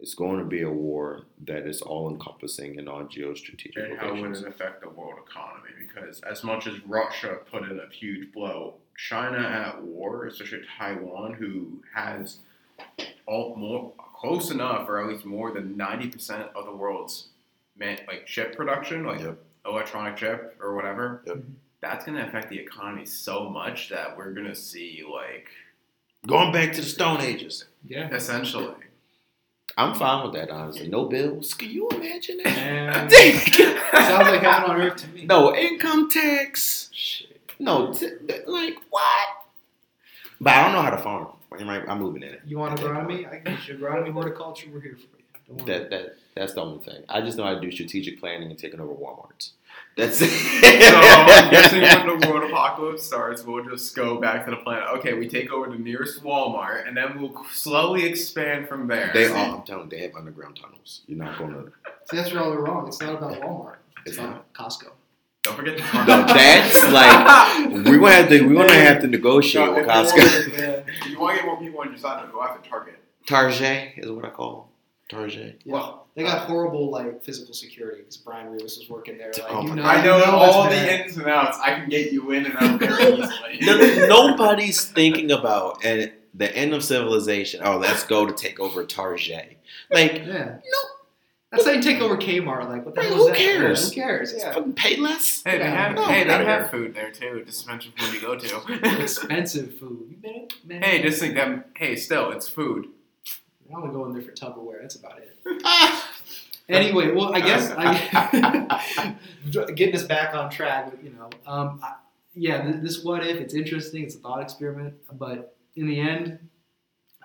[0.00, 4.14] It's going to be a war that is all encompassing and all geostrategic And how
[4.14, 5.70] would it affect the world economy?
[5.78, 11.32] Because as much as Russia put in a huge blow, China at war, especially Taiwan,
[11.32, 12.38] who has
[13.26, 17.28] all more close enough, or at least more than ninety percent of the world's
[17.76, 19.38] man, like chip production, like Yep.
[19.66, 21.22] electronic chip or whatever.
[21.26, 21.36] Yep.
[21.36, 21.52] Mm-hmm.
[21.80, 25.46] That's gonna affect the economy so much that we're gonna see like
[26.26, 27.66] Going back to the Stone Ages.
[27.86, 28.08] Yeah.
[28.12, 28.74] essentially.
[29.76, 30.88] I'm fine with that, honestly.
[30.88, 31.54] No bills.
[31.54, 33.08] Can you imagine that?
[33.92, 35.26] Sounds like heaven on earth to me.
[35.26, 36.90] no income tax.
[36.92, 37.38] Shit.
[37.60, 38.08] No, t-
[38.46, 39.28] like what?
[40.40, 41.28] But I don't know how to farm.
[41.52, 42.42] I'm, right, I'm moving in it.
[42.46, 43.26] You want to grind me?
[43.26, 43.78] I got you.
[43.78, 45.24] me horticulture, we're here for you.
[45.48, 45.78] Don't worry.
[45.78, 47.02] That that that's the only thing.
[47.08, 49.50] I just know how to do strategic planning and taking over WalMarts.
[49.96, 50.28] That's it.
[50.28, 54.84] So I'm guessing when the world apocalypse starts, we'll just go back to the planet.
[54.98, 59.10] Okay, we take over the nearest Walmart, and then we'll slowly expand from there.
[59.12, 59.36] They are.
[59.36, 61.02] I'm telling you, they have underground tunnels.
[61.06, 61.64] You're not gonna.
[62.10, 62.86] See, that's where all we're wrong.
[62.86, 63.76] It's not about Walmart.
[64.06, 64.90] It's, It's about Costco.
[65.44, 68.42] Don't forget the No, that's like we're gonna have to.
[68.46, 70.18] We're gonna have to negotiate No, with Costco.
[70.18, 72.98] want- If you want to get more people on your side, go after Target.
[73.26, 74.72] Target is what I call
[75.08, 75.60] Target.
[75.64, 75.72] Yeah.
[75.74, 79.30] Well, They got uh, horrible like physical security because Brian Rivas was working there.
[79.32, 81.06] Like, Oh you know, I know you all the bad.
[81.06, 81.58] ins and outs.
[81.62, 83.58] I can get you in and out very easily.
[84.08, 87.60] Nobody's thinking about and the end of civilization.
[87.64, 89.56] Oh, let's go to take over Target.
[89.90, 90.56] Like, Yeah.
[90.56, 90.78] No.
[91.50, 92.68] That's how you take over Kmart.
[92.68, 93.36] Like, what the Right, hell who is that?
[93.38, 93.88] cares?
[93.88, 94.34] Who cares?
[94.36, 94.52] Yeah.
[94.52, 95.42] fucking pay less.
[95.44, 97.42] Hey, they have No, hey, they have food there too.
[97.46, 99.00] Just mention when you go to.
[99.02, 100.08] Expensive food.
[100.10, 100.82] You been man?
[100.82, 101.70] hey, just think that.
[101.74, 102.88] Hey, still, it's food.
[103.66, 104.80] I want to go in there for Tupperware.
[104.82, 105.36] That's about it.
[105.64, 106.12] Ah.
[106.70, 109.16] Anyway, well, I guess I,
[109.74, 110.92] getting us back on track.
[111.02, 111.94] You know, um, I,
[112.34, 114.04] yeah, this what if it's interesting.
[114.04, 116.38] It's a thought experiment, but in the end,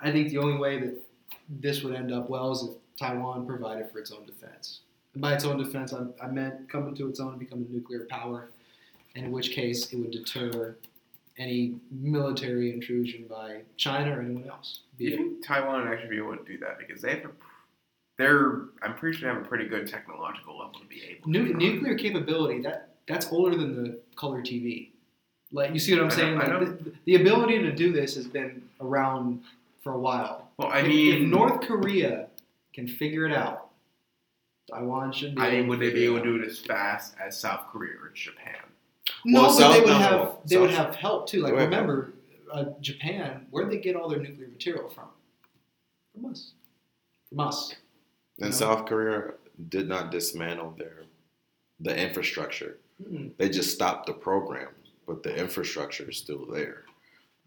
[0.01, 0.97] I think the only way that
[1.49, 4.81] this would end up well is if Taiwan provided for its own defense.
[5.13, 8.05] And by its own defense, I, I meant coming to its own, becoming a nuclear
[8.09, 8.49] power,
[9.15, 10.75] and in which case it would deter
[11.37, 14.81] any military intrusion by China or anyone else.
[14.97, 16.77] Do you think Taiwan would actually be able to do that?
[16.77, 17.29] Because they have a,
[18.17, 21.29] they're, I'm pretty sure they have a pretty good technological level to be able.
[21.29, 24.89] Nu- to nuclear capability that that's older than the color TV.
[25.51, 26.35] Like you see what I'm I saying?
[26.37, 26.47] Like,
[26.83, 29.41] the, the ability to do this has been around
[29.83, 30.49] for a while.
[30.57, 32.27] Well, I If- mean, if, North Korea
[32.73, 33.69] can figure it out,
[34.69, 35.41] Taiwan should be.
[35.41, 38.09] I mean, would they be able to do it as fast as South Korea or
[38.13, 38.55] Japan?
[39.25, 41.41] No, Well, but South- they would no, have no, they would have help too.
[41.41, 42.13] Like They would have remember,
[42.51, 45.09] uh, Japan, where'd they get all their nuclear material from?
[46.13, 46.51] From us.
[47.29, 47.75] From us.
[48.39, 48.55] And No.
[48.55, 49.33] South Korea
[49.69, 51.03] did not dismantle their
[51.79, 52.77] the infrastructure.
[53.03, 53.35] Mm-mm.
[53.37, 54.69] They just stopped the program,
[55.05, 56.85] but the infrastructure is still there.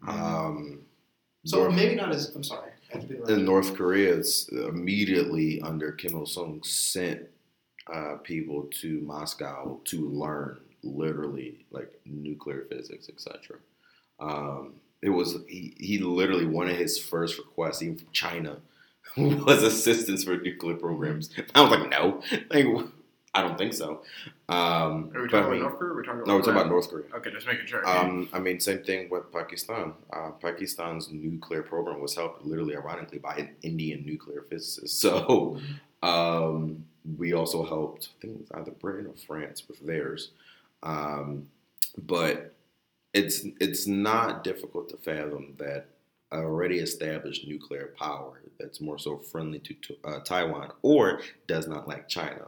[0.07, 0.81] Um,
[1.45, 2.35] So North- maybe not as.
[2.35, 2.71] I'm sorry.
[2.93, 3.45] I keep and interrupting.
[3.45, 7.27] North Korea is immediately under Kim Il Sung sent
[7.91, 13.57] uh, people to Moscow to learn literally like nuclear physics, etc.
[14.19, 18.57] Um, it was he, he literally one of his first requests, even from China,
[19.17, 21.29] was assistance for nuclear programs.
[21.55, 22.65] I was like, no, like,
[23.37, 24.01] I don't think so.
[24.49, 25.89] Um, Are we talking I about mean- North Korea?
[25.89, 27.05] Or are we talking about no, we're talking about North Korea.
[27.15, 27.87] Okay, just making sure.
[27.87, 29.93] Um, I mean, same thing with Pakistan.
[30.11, 34.99] Uh, Pakistan's nuclear program was helped, literally, ironically, by an Indian nuclear physicist.
[35.01, 35.59] So
[36.03, 36.85] um,
[37.17, 38.09] we also helped.
[38.17, 40.31] I think it was either Britain or France with theirs.
[40.83, 41.47] Um,
[41.97, 42.53] but
[43.13, 45.87] it's it's not difficult to fathom that
[46.31, 51.87] already established nuclear power that's more so friendly to, to uh, Taiwan or does not
[51.87, 52.47] like China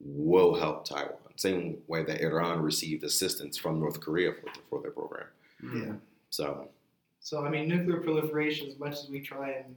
[0.00, 1.18] will help Taiwan.
[1.36, 5.26] Same way that Iran received assistance from North Korea for, for their program.
[5.62, 5.86] Mm.
[5.86, 5.92] Yeah.
[6.30, 6.68] So
[7.20, 9.74] So I mean, nuclear proliferation, as much as we try and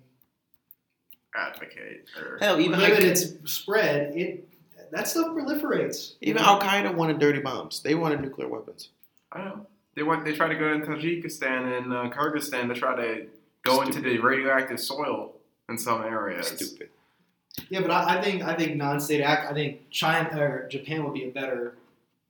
[1.36, 2.06] Advocate.
[2.20, 4.48] Or, Hell, even limit its spread, it
[4.92, 6.14] that stuff proliferates.
[6.22, 7.82] even Al Qaeda wanted dirty bombs.
[7.82, 8.90] They wanted nuclear weapons.
[9.32, 9.68] I know.
[9.96, 10.26] They went.
[10.26, 13.28] They tried to go into Tajikistan and uh, Kyrgyzstan to try to
[13.64, 15.34] go into the radioactive soil
[15.70, 16.48] in some areas.
[16.48, 16.90] Stupid.
[17.70, 19.50] Yeah, but I, I think I think non-state act.
[19.50, 21.76] I think China or Japan would be a better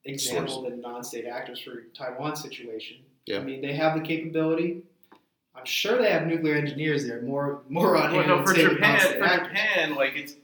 [0.06, 2.98] example than non-state actors for Taiwan's situation.
[3.26, 3.40] Yeah.
[3.40, 4.82] I mean, they have the capability.
[5.56, 7.22] I'm sure they have nuclear engineers there.
[7.22, 9.48] More more on Well, hand no, for Japan, for actors.
[9.48, 10.36] Japan, like it's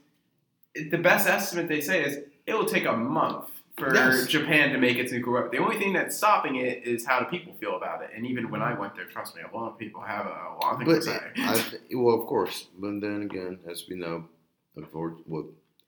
[0.74, 3.46] it, the best estimate they say is it will take a month
[3.76, 4.26] for Yes.
[4.26, 5.50] Japan to make its nuclear weapon.
[5.52, 8.10] The only thing that's stopping it is how the people feel about it.
[8.14, 10.54] And even when I went there, trust me, a lot of people have a, a
[10.62, 11.90] lot of things But to say.
[11.90, 12.66] I, well, of course.
[12.78, 14.28] But then again, as we know, unfor- well,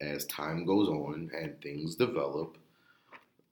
[0.01, 2.59] as time goes on and things develop,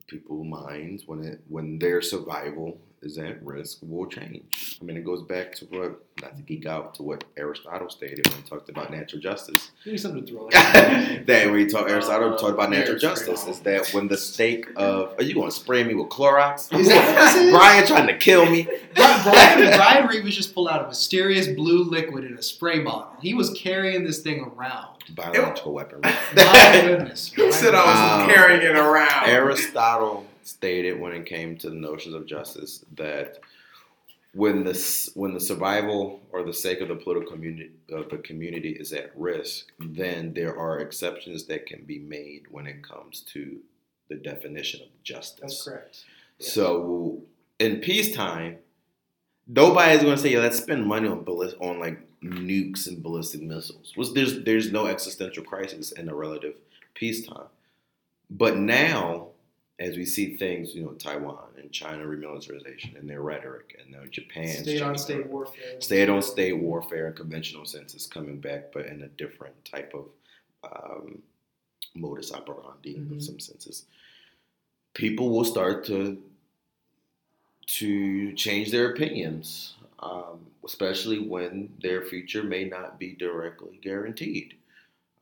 [0.07, 4.79] people's minds when it when their survival is at risk will change.
[4.81, 8.27] I mean, it goes back to what not to geek out to what Aristotle stated
[8.29, 9.73] when he talked about natural justice.
[9.85, 10.49] Give me something to throw.
[11.27, 14.67] That when he talked Aristotle Uh, talked about natural justice is that when the stake
[14.77, 16.73] of are you going to spray me with Clorox?
[16.79, 17.51] Is that what this is?
[17.51, 18.69] Brian trying to kill me?
[18.95, 23.09] Brian, Brian, Brian Reeves just pulled out a mysterious blue liquid in a spray bottle.
[23.21, 24.89] He was carrying this thing around.
[25.15, 26.01] Biological weapon.
[26.03, 27.33] My goodness.
[27.35, 29.29] Who said I was Um, carrying it around?
[29.29, 33.39] Aristotle stated when it came to the notions of justice that
[34.35, 38.71] when the when the survival or the sake of the political community of the community
[38.71, 43.59] is at risk, then there are exceptions that can be made when it comes to
[44.09, 45.41] the definition of justice.
[45.41, 46.05] That's correct.
[46.39, 47.23] So
[47.61, 48.59] in peacetime,
[49.47, 53.41] nobody's going to say, "Yeah, let's spend money on ballis- on like nukes and ballistic
[53.41, 56.55] missiles." Was there's there's no existential crisis in a relative
[56.95, 57.47] peacetime,
[58.29, 59.29] but now
[59.81, 64.05] as we see things, you know, Taiwan and China remilitarization and their rhetoric, and now
[64.09, 65.81] Japan's state on state warfare.
[65.81, 69.93] state on state warfare and conventional sense is coming back, but in a different type
[69.95, 70.07] of
[70.71, 71.21] um,
[71.95, 73.23] modus operandi in Mhm.
[73.23, 73.85] some senses.
[74.95, 76.23] People will start to
[77.67, 84.55] to change their opinions, um, especially when their future may not be directly guaranteed.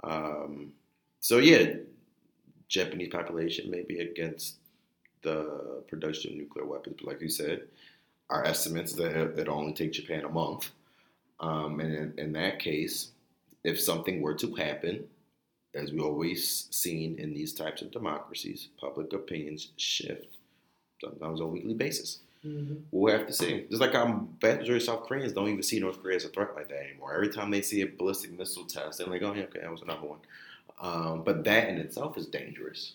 [0.02, 0.72] Um,
[1.20, 1.76] so yeah,
[2.72, 4.56] Japanese population may be against
[5.20, 7.68] the production of nuclear weapons, but like you said,
[8.30, 10.70] our estimates that it- it'll only take Japan a month.
[11.38, 13.10] Um, and in, in that case,
[13.62, 15.08] if something were to happen,
[15.74, 20.38] as we always seen in these types of democracies, public opinions shift
[21.00, 22.20] sometimes on a weekly basis.
[22.44, 22.82] Mhm.
[22.90, 23.66] We'll have to see.
[23.68, 26.28] Just like um, vast majority of South Koreans don't even see North Korea as a
[26.30, 27.14] threat like that anymore.
[27.14, 29.82] Every time they see a ballistic missile test, they're like, "Oh yeah, okay, that was
[29.82, 30.18] another one."
[30.80, 32.94] Um, but that in itself is dangerous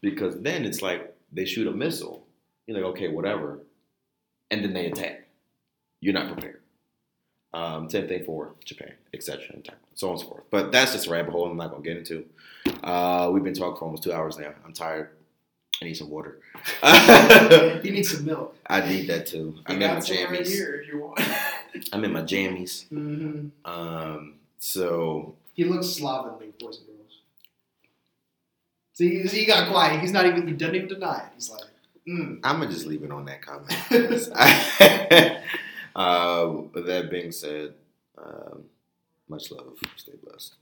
[0.00, 2.26] because then it's like they shoot a missile,
[2.66, 3.60] you're like, "Okay, whatever,"
[4.50, 5.26] and then they attack.
[6.00, 6.60] You're not prepared.
[7.54, 10.44] Um, same thing for Japan, etc., and so on and so forth.
[10.50, 12.24] But that's just a rabbit hole I'm not gonna get into.
[12.84, 14.52] Uh, we've been talking for almost two hours now.
[14.64, 15.10] I'm tired.
[15.80, 16.40] I need some water.
[17.84, 18.56] You need some milk.
[18.66, 19.54] I need that too.
[19.56, 20.48] You I'm in my some right jammies.
[20.48, 21.20] here if you want.
[21.92, 22.88] I'm in my jammies.
[22.88, 26.97] hmm Um, so He looks slovenly, boys and girls.
[28.98, 30.00] See, he got quiet.
[30.00, 30.48] He's not even.
[30.48, 31.32] He doesn't even deny it.
[31.36, 31.62] He's like,
[32.08, 32.40] mm.
[32.42, 33.72] I'm gonna just leave it on that comment.
[35.94, 37.74] uh, with that being said,
[38.20, 38.64] um,
[39.28, 39.78] much love.
[39.94, 40.56] Stay blessed.